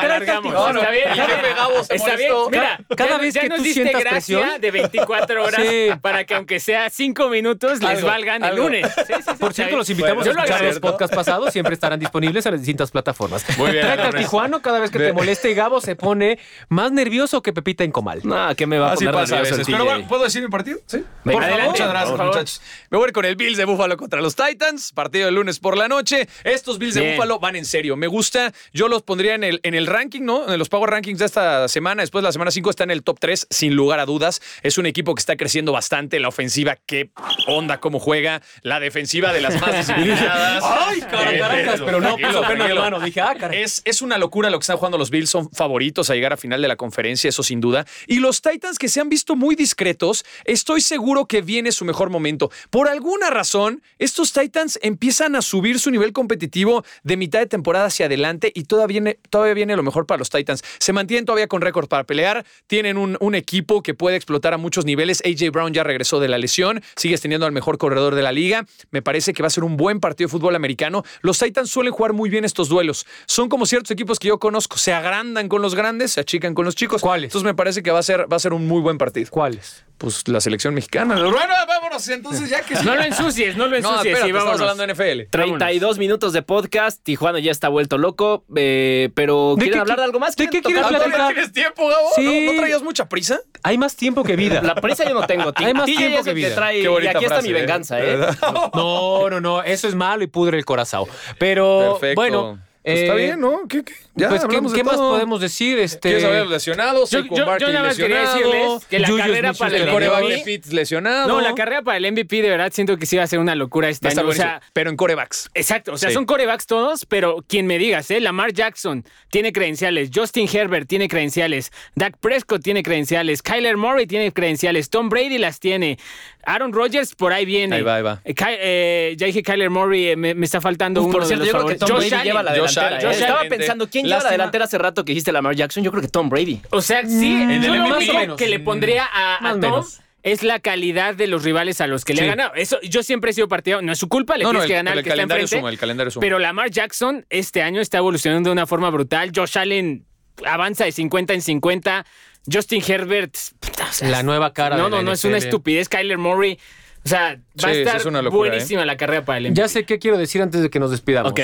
alargamos. 0.00 0.52
No, 0.52 0.72
no, 0.72 0.80
Está 0.80 0.90
bien, 0.90 1.04
el 1.06 1.12
está 1.12 1.26
jefe 1.26 1.42
bien. 1.42 1.56
Gabo 1.56 1.84
se 1.84 1.94
Está 1.94 2.16
bien. 2.16 2.32
Mira, 2.50 2.80
Cada 2.96 3.10
ya, 3.10 3.18
vez 3.18 3.34
ya 3.34 3.40
que 3.42 3.48
nos 3.48 3.58
tú 3.58 3.64
diste 3.64 3.82
sientas 3.82 4.00
gracia 4.02 4.38
presión. 4.38 4.60
de 4.60 4.70
24 4.70 5.44
horas 5.44 5.62
Sí. 5.62 5.88
para 6.00 6.24
que 6.24 6.34
aunque 6.34 6.60
sea 6.60 6.90
5 6.90 7.28
minutos 7.28 7.80
les 7.80 7.88
Algo, 7.88 8.06
valgan 8.08 8.42
el 8.44 8.56
lunes. 8.56 8.86
Sí, 8.94 9.02
sí, 9.06 9.22
sí, 9.24 9.30
Por 9.38 9.52
cierto, 9.54 9.76
los 9.76 9.88
invitamos 9.90 10.26
a 10.26 10.30
escuchar 10.30 10.62
los 10.64 10.80
podcasts 10.80 11.14
pasados. 11.14 11.52
Siempre 11.52 11.74
estarán 11.74 11.98
disponibles 12.00 12.44
en 12.46 12.52
las 12.52 12.60
distintas 12.60 12.90
plataformas. 12.90 13.44
Muy 13.58 13.70
bien. 13.72 13.86
Tijuano 14.16 14.60
cada 14.62 14.78
vez 14.80 14.90
que 14.90 14.98
te 14.98 15.12
moleste. 15.12 15.54
Gabo 15.54 15.80
se 15.80 15.96
pone 15.96 16.38
más 16.68 16.92
nervioso 16.92 17.42
que 17.42 17.52
Pepita 17.52 17.84
en 17.84 17.92
Comal. 17.92 18.20
No, 18.24 18.54
¿qué 18.56 18.66
me 18.66 18.78
va 18.78 18.92
a 18.92 18.94
poner 18.94 19.14
nervioso. 19.14 19.62
Pero 19.66 19.84
bueno, 19.84 20.06
¿puedo 20.08 20.24
decir 20.24 20.42
mi 20.42 20.48
partido? 20.48 20.78
Sí. 20.86 21.04
Venga, 21.24 21.38
por 21.40 21.42
favor, 21.48 21.51
adelante, 21.52 21.70
muchas 21.70 21.88
gracias, 21.88 22.18
muchachos. 22.18 22.62
Me 22.90 22.98
voy 22.98 23.06
a 23.06 23.08
ir 23.08 23.12
con 23.12 23.24
el 23.24 23.36
Bills 23.36 23.56
de 23.56 23.64
Búfalo 23.64 23.96
contra 23.96 24.20
los 24.20 24.36
Titans. 24.36 24.92
Partido 24.92 25.28
el 25.28 25.34
lunes 25.34 25.58
por 25.58 25.76
la 25.76 25.88
noche. 25.88 26.28
Estos 26.44 26.78
Bills 26.78 26.94
de. 26.94 27.12
Búfalo 27.12 27.38
van 27.38 27.56
en 27.56 27.64
serio. 27.64 27.96
Me 27.96 28.06
gusta. 28.06 28.52
Yo 28.72 28.88
los 28.88 29.02
pondría 29.02 29.34
en 29.34 29.44
el, 29.44 29.60
en 29.62 29.74
el 29.74 29.86
ranking, 29.86 30.22
¿no? 30.22 30.52
En 30.52 30.58
los 30.58 30.68
Power 30.68 30.90
Rankings 30.90 31.18
de 31.18 31.26
esta 31.26 31.68
semana. 31.68 32.02
Después 32.02 32.22
de 32.22 32.28
la 32.28 32.32
semana 32.32 32.50
5 32.50 32.70
está 32.70 32.84
en 32.84 32.90
el 32.90 33.02
top 33.02 33.18
3, 33.20 33.46
sin 33.50 33.74
lugar 33.74 34.00
a 34.00 34.06
dudas. 34.06 34.40
Es 34.62 34.78
un 34.78 34.86
equipo 34.86 35.14
que 35.14 35.20
está 35.20 35.36
creciendo 35.36 35.72
bastante. 35.72 36.20
La 36.20 36.28
ofensiva, 36.28 36.76
qué 36.86 37.10
onda, 37.46 37.80
cómo 37.80 37.98
juega. 37.98 38.42
La 38.62 38.80
defensiva 38.80 39.32
de 39.32 39.40
las 39.40 39.60
más 39.60 39.76
disciplinadas. 39.86 40.64
Ay, 40.64 41.00
caracas, 41.00 41.80
pero 41.84 42.00
no 42.00 42.16
puso 42.16 42.42
freno 42.44 42.48
de 42.50 42.56
tranquilo. 42.56 42.80
mano. 42.80 43.00
Dije, 43.00 43.20
ah, 43.20 43.34
caray. 43.38 43.62
Es, 43.62 43.82
es 43.84 44.02
una 44.02 44.18
locura 44.18 44.50
lo 44.50 44.58
que 44.58 44.62
están 44.62 44.76
jugando 44.76 44.98
los 44.98 45.10
Bills. 45.10 45.30
Son 45.30 45.50
favoritos 45.50 46.10
a 46.10 46.14
llegar 46.14 46.32
a 46.32 46.36
final 46.36 46.62
de 46.62 46.68
la 46.68 46.76
conferencia, 46.76 47.28
eso 47.28 47.42
sin 47.42 47.60
duda. 47.60 47.86
Y 48.06 48.20
los 48.20 48.42
Titans, 48.42 48.78
que 48.78 48.88
se 48.88 49.00
han 49.00 49.08
visto 49.08 49.36
muy 49.36 49.54
discretos, 49.54 50.24
estoy 50.44 50.80
seguro 50.80 51.26
que 51.26 51.41
viene 51.42 51.72
su 51.72 51.84
mejor 51.84 52.10
momento. 52.10 52.50
Por 52.70 52.88
alguna 52.88 53.30
razón, 53.30 53.82
estos 53.98 54.32
Titans 54.32 54.78
empiezan 54.82 55.36
a 55.36 55.42
subir 55.42 55.78
su 55.78 55.90
nivel 55.90 56.12
competitivo 56.12 56.84
de 57.02 57.16
mitad 57.16 57.40
de 57.40 57.46
temporada 57.46 57.86
hacia 57.86 58.06
adelante 58.06 58.52
y 58.54 58.64
todavía 58.64 58.92
viene, 58.92 59.18
todavía 59.30 59.54
viene 59.54 59.76
lo 59.76 59.82
mejor 59.82 60.06
para 60.06 60.18
los 60.18 60.30
Titans. 60.30 60.62
Se 60.78 60.92
mantienen 60.92 61.24
todavía 61.24 61.46
con 61.46 61.60
récord 61.60 61.88
para 61.88 62.04
pelear. 62.04 62.44
Tienen 62.66 62.96
un, 62.96 63.16
un 63.20 63.34
equipo 63.34 63.82
que 63.82 63.94
puede 63.94 64.16
explotar 64.16 64.54
a 64.54 64.58
muchos 64.58 64.84
niveles. 64.84 65.22
AJ 65.24 65.50
Brown 65.50 65.72
ya 65.72 65.84
regresó 65.84 66.20
de 66.20 66.28
la 66.28 66.38
lesión. 66.38 66.82
Sigues 66.96 67.20
teniendo 67.20 67.46
al 67.46 67.52
mejor 67.52 67.78
corredor 67.78 68.14
de 68.14 68.22
la 68.22 68.32
liga. 68.32 68.66
Me 68.90 69.02
parece 69.02 69.32
que 69.32 69.42
va 69.42 69.46
a 69.48 69.50
ser 69.50 69.64
un 69.64 69.76
buen 69.76 70.00
partido 70.00 70.28
de 70.28 70.32
fútbol 70.32 70.56
americano. 70.56 71.04
Los 71.20 71.38
Titans 71.38 71.70
suelen 71.70 71.92
jugar 71.92 72.12
muy 72.12 72.30
bien 72.30 72.44
estos 72.44 72.68
duelos. 72.68 73.06
Son 73.26 73.48
como 73.48 73.66
ciertos 73.66 73.90
equipos 73.90 74.18
que 74.18 74.28
yo 74.28 74.38
conozco. 74.38 74.76
Se 74.76 74.92
agrandan 74.92 75.48
con 75.48 75.62
los 75.62 75.74
grandes, 75.74 76.12
se 76.12 76.20
achican 76.20 76.54
con 76.54 76.64
los 76.64 76.74
chicos. 76.74 77.02
¿Cuáles? 77.02 77.28
Entonces 77.28 77.44
me 77.44 77.54
parece 77.54 77.82
que 77.82 77.90
va 77.90 77.98
a 77.98 78.02
ser, 78.02 78.30
va 78.32 78.36
a 78.36 78.40
ser 78.40 78.52
un 78.52 78.66
muy 78.66 78.80
buen 78.80 78.98
partido. 78.98 79.28
¿Cuáles? 79.30 79.84
Pues 80.02 80.26
la 80.26 80.40
selección 80.40 80.74
mexicana. 80.74 81.14
Bueno, 81.14 81.54
vámonos. 81.68 82.08
Entonces 82.08 82.50
ya 82.50 82.60
que 82.62 82.74
No 82.84 82.96
lo 82.96 83.02
ensucies, 83.02 83.56
no 83.56 83.66
lo 83.66 83.70
No, 83.70 83.76
ensucies. 83.76 83.98
espérate, 83.98 84.22
sí, 84.24 84.28
estamos 84.30 84.44
vámonos. 84.58 84.70
hablando 84.70 84.94
de 84.94 85.22
NFL. 85.22 85.30
32 85.30 85.98
minutos 85.98 86.32
de 86.32 86.42
podcast. 86.42 87.00
Tijuana 87.02 87.38
ya 87.38 87.52
está 87.52 87.68
vuelto 87.68 87.98
loco. 87.98 88.44
eh, 88.56 89.10
pero 89.14 89.54
¿De 89.56 89.62
¿quieren 89.62 89.74
qué 89.74 89.80
hablar 89.80 89.98
de 89.98 90.04
algo 90.04 90.18
más? 90.18 90.34
de 90.34 90.44
qué 90.48 90.60
¿Quieren 90.60 90.82
quieres 90.82 90.98
platicar? 91.00 91.32
tienes 91.34 91.52
tiempo, 91.52 91.86
Gabo? 91.86 92.08
Sí. 92.16 92.24
¿No, 92.46 92.52
no 92.52 92.58
traías 92.58 92.82
mucha 92.82 93.08
prisa? 93.08 93.38
Hay 93.62 93.78
más 93.78 93.94
tiempo 93.94 94.24
que 94.24 94.34
vida. 94.34 94.60
La 94.60 94.74
prisa 94.74 95.04
yo 95.08 95.14
no 95.14 95.24
tengo. 95.26 95.52
Hay 95.54 95.72
más 95.72 95.86
tiempo 95.86 96.24
que 96.24 96.34
vida. 96.34 96.54
trae. 96.54 96.78
Qué 96.78 96.82
Y 96.82 96.86
bonita 96.88 97.10
aquí 97.10 97.24
está 97.24 97.34
frase, 97.36 97.48
mi 97.48 97.54
¿eh? 97.54 97.60
venganza, 97.60 98.00
¿eh? 98.04 98.18
No, 98.74 99.30
no, 99.30 99.40
no. 99.40 99.62
Eso 99.62 99.86
es 99.86 99.94
malo 99.94 100.24
y 100.24 100.26
pudre 100.26 100.58
el 100.58 100.64
corazón. 100.64 101.04
Pero 101.38 101.98
Perfecto. 102.00 102.14
bueno. 102.20 102.58
Pues 102.84 102.98
está 102.98 103.14
eh, 103.14 103.26
bien, 103.26 103.40
¿no? 103.40 103.60
¿Qué, 103.68 103.84
qué? 103.84 103.92
Ya 104.16 104.28
pues, 104.28 104.40
¿qué, 104.40 104.46
hablamos 104.46 104.72
de 104.72 104.78
qué 104.78 104.84
más 104.84 104.96
podemos 104.96 105.40
decir? 105.40 105.78
Este, 105.78 106.00
¿Quieres 106.00 106.24
hablar 106.24 106.46
lesionados? 106.48 107.10
Yo, 107.10 107.20
yo- 107.24 107.46
nada 107.46 107.84
más 107.84 107.96
quería 107.96 108.22
decirles 108.22 108.84
que 108.90 108.98
la 108.98 109.08
Julius 109.08 109.26
carrera 109.26 109.52
para 109.52 109.76
el 109.76 109.82
El 109.82 109.90
coreback 109.90 110.44
Pitts 110.44 110.72
lesionado. 110.72 111.28
No, 111.28 111.40
la 111.40 111.54
carrera 111.54 111.82
para 111.82 111.98
el 111.98 112.10
MVP 112.12 112.42
de 112.42 112.50
verdad 112.50 112.72
siento 112.72 112.96
que 112.96 113.06
sí 113.06 113.16
va 113.16 113.22
a 113.22 113.26
ser 113.28 113.38
una 113.38 113.54
locura 113.54 113.88
este 113.88 114.08
año. 114.08 114.26
O 114.26 114.32
sea, 114.32 114.60
pero 114.72 114.90
en 114.90 114.96
corebacks. 114.96 115.48
Exacto, 115.54 115.92
o 115.92 115.96
sea, 115.96 116.08
Sí. 116.08 116.14
son 116.14 116.26
corebacks 116.26 116.66
todos, 116.66 117.06
pero 117.06 117.44
quien 117.46 117.66
me 117.68 117.78
digas, 117.78 118.10
¿eh? 118.10 118.20
Lamar 118.20 118.52
Jackson 118.52 119.04
tiene 119.30 119.52
credenciales, 119.52 120.10
Justin 120.12 120.48
Herbert 120.52 120.88
tiene 120.88 121.06
credenciales, 121.08 121.70
Dak 121.94 122.16
Prescott 122.18 122.62
tiene 122.62 122.82
credenciales, 122.82 123.42
Kyler 123.42 123.76
Murray 123.76 124.06
tiene 124.06 124.32
credenciales, 124.32 124.90
Tom 124.90 125.08
Brady 125.08 125.38
las 125.38 125.60
tiene, 125.60 125.98
Aaron 126.44 126.72
Rodgers 126.72 127.14
por 127.14 127.32
ahí 127.32 127.44
viene. 127.44 127.76
Ahí 127.76 127.82
va, 127.82 127.96
ahí 127.96 128.02
va. 128.02 128.20
Eh, 128.24 128.34
Ky- 128.34 128.44
eh, 128.58 129.14
ya 129.16 129.26
dije 129.26 129.42
Kyler 129.42 129.70
Murray, 129.70 130.08
eh, 130.08 130.16
me, 130.16 130.34
me 130.34 130.44
está 130.44 130.60
faltando 130.60 131.00
Uf, 131.00 131.06
uno 131.06 131.12
por 131.12 131.22
de 131.22 131.26
cierto, 131.28 131.44
los 131.44 131.52
yo 131.52 131.58
creo 131.58 131.68
que. 131.68 131.74
Tom 131.76 131.88
Josh 131.90 131.98
Brady 131.98 132.14
Allen. 132.14 132.24
lleva 132.26 132.42
la 132.42 132.50
Josh 132.50 132.74
delantera. 132.74 132.96
Allen. 133.10 133.10
Estaba 133.22 133.42
pensando, 133.48 133.88
¿quién 133.90 134.06
lleva 134.06 134.22
la 134.22 134.30
delantera 134.30 134.64
hace 134.64 134.78
rato 134.78 135.04
que 135.04 135.12
dijiste 135.12 135.32
Lamar 135.32 135.54
Jackson? 135.54 135.82
Yo 135.84 135.90
creo 135.90 136.02
que 136.02 136.08
Tom 136.08 136.28
Brady. 136.28 136.60
O 136.70 136.80
sea, 136.82 137.06
sí, 137.06 137.32
en 137.42 137.62
yo 137.62 137.72
el 137.74 137.80
lo 137.82 137.88
Más 137.88 138.06
menos. 138.06 138.36
que 138.36 138.48
le 138.48 138.58
pondría 138.60 139.04
a, 139.12 139.36
a 139.48 139.50
Tom 139.52 139.60
menos. 139.60 140.00
es 140.22 140.42
la 140.42 140.58
calidad 140.60 141.14
de 141.14 141.26
los 141.26 141.42
rivales 141.44 141.80
a 141.80 141.86
los 141.86 142.04
que 142.04 142.14
le 142.14 142.22
ha 142.22 142.26
ganado. 142.26 142.54
Eso, 142.54 142.78
yo 142.82 143.02
siempre 143.02 143.30
he 143.30 143.34
sido 143.34 143.48
partidario, 143.48 143.84
no 143.86 143.92
es 143.92 143.98
su 143.98 144.08
culpa, 144.08 144.36
le 144.36 144.44
No, 144.44 144.52
no, 144.52 144.60
tienes 144.60 144.64
el, 144.64 144.68
que 144.68 144.74
ganar 144.74 144.92
el 144.94 144.98
al 144.98 145.04
que 145.04 145.08
está 145.10 145.14
calendario 145.16 145.42
enfrente. 145.44 145.60
suma, 145.60 145.70
el 145.70 145.78
calendario 145.78 146.10
suma. 146.10 146.20
Pero 146.20 146.38
Lamar 146.38 146.70
Jackson 146.70 147.24
este 147.30 147.62
año 147.62 147.80
está 147.80 147.98
evolucionando 147.98 148.50
de 148.50 148.52
una 148.52 148.66
forma 148.66 148.90
brutal. 148.90 149.30
Josh 149.34 149.58
Allen 149.58 150.04
avanza 150.46 150.84
de 150.84 150.92
50 150.92 151.34
en 151.34 151.42
50. 151.42 152.06
Justin 152.50 152.82
Herbert. 152.86 153.36
puta, 153.60 153.84
o 153.88 153.92
sea, 153.92 154.08
La 154.08 154.22
nueva 154.22 154.52
cara 154.52 154.76
No, 154.76 154.84
de 154.84 154.90
la 154.90 154.96
no, 154.98 155.02
no, 155.04 155.12
es 155.12 155.24
una 155.24 155.36
estupidez. 155.38 155.88
Kyler 155.88 156.18
Murray. 156.18 156.58
O 157.04 157.08
sea, 157.08 157.36
va 157.64 157.68
a 157.68 157.72
Sí, 157.72 157.80
estar 157.80 157.96
es 157.96 158.04
una 158.06 158.22
locura, 158.22 158.48
¿eh? 158.48 158.50
buenísima 158.52 158.84
la 158.84 158.96
carrera 158.96 159.24
para 159.24 159.38
el 159.38 159.44
MVP. 159.46 159.60
Ya 159.60 159.68
sé 159.68 159.84
qué 159.84 159.98
quiero 159.98 160.18
decir 160.18 160.40
antes 160.42 160.62
de 160.62 160.70
que 160.70 160.78
nos 160.78 160.90
despidamos. 160.90 161.32
Ok. 161.32 161.40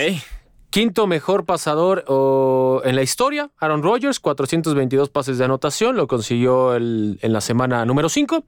Quinto 0.71 1.07
mejor 1.07 1.47
pasador 1.47 2.05
en 2.85 2.95
la 2.95 3.03
historia, 3.03 3.51
Aaron 3.59 3.83
Rodgers, 3.83 4.21
422 4.21 5.09
pases 5.09 5.39
de 5.39 5.45
anotación, 5.47 5.97
lo 5.97 6.07
consiguió 6.07 6.75
el- 6.77 7.19
en 7.23 7.33
la 7.33 7.41
semana 7.41 7.85
número 7.87 8.09
5. 8.09 8.45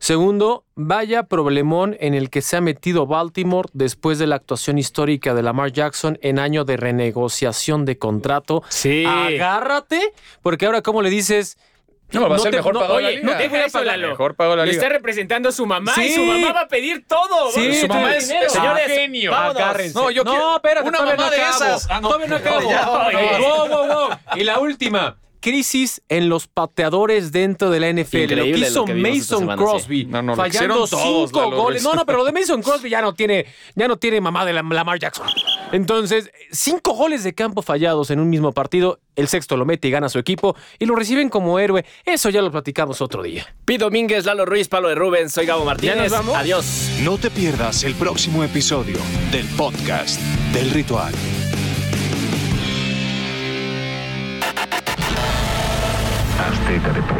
Segundo, 0.00 0.64
vaya 0.76 1.24
problemón 1.24 1.96
en 1.98 2.14
el 2.14 2.30
que 2.30 2.40
se 2.40 2.56
ha 2.56 2.60
metido 2.60 3.06
Baltimore 3.06 3.68
después 3.72 4.18
de 4.20 4.28
la 4.28 4.36
actuación 4.36 4.78
histórica 4.78 5.34
de 5.34 5.42
Lamar 5.42 5.72
Jackson 5.72 6.18
en 6.22 6.38
año 6.38 6.64
de 6.64 6.76
renegociación 6.76 7.84
de 7.84 7.98
contrato. 7.98 8.62
Sí. 8.68 9.04
Agárrate, 9.04 10.12
porque 10.40 10.66
ahora, 10.66 10.82
¿cómo 10.82 11.02
le 11.02 11.10
dices? 11.10 11.58
No, 12.10 12.22
va 12.22 12.26
a 12.26 12.28
no 12.30 12.38
ser 12.38 12.50
te- 12.52 12.56
mejor 12.56 12.72
no, 12.74 12.80
pagado 12.80 12.98
Oye, 12.98 13.16
liga. 13.16 13.22
no 13.32 13.36
te 13.36 13.48
voy 13.48 13.58
a 13.60 13.68
pagar. 13.68 13.98
Mejor 13.98 14.34
pagado 14.34 14.56
la 14.56 14.62
Lo 14.64 14.70
liga. 14.72 14.82
está 14.82 14.92
representando 14.92 15.52
su 15.52 15.66
mamá 15.66 15.92
y 15.98 16.08
Sí. 16.08 16.14
su 16.14 16.22
mamá 16.22 16.52
va 16.52 16.60
a 16.62 16.68
pedir 16.68 17.04
todo. 17.06 17.50
Sí, 17.52 17.68
a 17.70 17.80
Su 17.82 17.88
mamá 17.88 18.16
es, 18.16 18.28
dinero. 18.28 18.48
Señores, 18.50 18.86
genio. 18.86 19.30
vámonos. 19.30 19.62
Agárrense. 19.62 19.94
No, 19.98 20.10
yo 20.10 20.24
quiero 20.24 20.56
espérate, 20.56 20.88
una 20.88 20.98
mamá 21.00 21.14
no 21.16 21.30
de 21.30 21.36
acabo. 21.36 21.64
esas. 21.64 21.86
Ah, 21.90 22.00
no. 22.00 22.08
Todavía 22.08 22.26
no 22.28 22.36
acabo. 22.36 22.70
Ya. 22.70 22.86
Wow, 23.38 23.68
wow, 23.68 23.86
wow. 23.86 24.08
Y 24.36 24.44
la 24.44 24.58
última. 24.58 25.16
Crisis 25.40 26.02
en 26.08 26.28
los 26.28 26.46
pateadores 26.48 27.32
dentro 27.32 27.70
de 27.70 27.80
la 27.80 27.88
NFL. 27.92 28.34
lo 28.34 28.44
que 28.44 28.50
hizo 28.50 28.80
lo 28.80 28.84
que 28.86 28.94
Mason 28.94 29.38
semana, 29.40 29.56
Crosby, 29.62 30.04
No, 30.06 30.22
no, 30.22 30.32
lo 30.32 30.36
fallando 30.36 30.86
todos, 30.86 31.30
cinco 31.30 31.50
goles. 31.50 31.82
No, 31.82 31.94
no, 31.94 32.04
pero 32.06 32.18
lo 32.18 32.24
de 32.24 32.32
Mason 32.38 32.62
Crosby 32.62 32.90
ya 32.90 33.00
no 33.00 33.14
tiene, 33.14 33.46
ya 33.74 33.88
no 33.88 33.96
tiene 33.96 34.20
mamá 34.20 34.44
de 34.44 34.52
la- 34.52 34.62
Lamar 34.62 34.98
Jackson. 34.98 35.26
Entonces, 35.72 36.30
cinco 36.50 36.92
goles 36.94 37.24
de 37.24 37.34
campo 37.34 37.62
fallados 37.62 38.10
en 38.10 38.20
un 38.20 38.30
mismo 38.30 38.52
partido. 38.52 39.00
El 39.16 39.26
sexto 39.28 39.56
lo 39.56 39.64
mete 39.66 39.88
y 39.88 39.90
gana 39.90 40.08
su 40.08 40.18
equipo 40.18 40.54
y 40.78 40.86
lo 40.86 40.94
reciben 40.94 41.28
como 41.28 41.58
héroe. 41.58 41.84
Eso 42.04 42.30
ya 42.30 42.40
lo 42.40 42.50
platicamos 42.52 43.00
otro 43.00 43.22
día. 43.22 43.46
Pi 43.64 43.76
Domínguez, 43.76 44.24
Lalo 44.24 44.46
Ruiz, 44.46 44.68
Palo 44.68 44.88
de 44.88 44.94
Rubens, 44.94 45.32
soy 45.32 45.44
Gabo 45.46 45.64
Martínez. 45.64 45.96
nos 45.96 46.10
vamos? 46.12 46.36
Adiós. 46.36 46.90
No 47.02 47.18
te 47.18 47.30
pierdas 47.30 47.82
el 47.84 47.94
próximo 47.94 48.44
episodio 48.44 48.96
del 49.32 49.46
podcast 49.56 50.20
del 50.52 50.70
ritual. 50.70 51.12
Azteca 56.68 56.92
Deportes. 56.92 57.17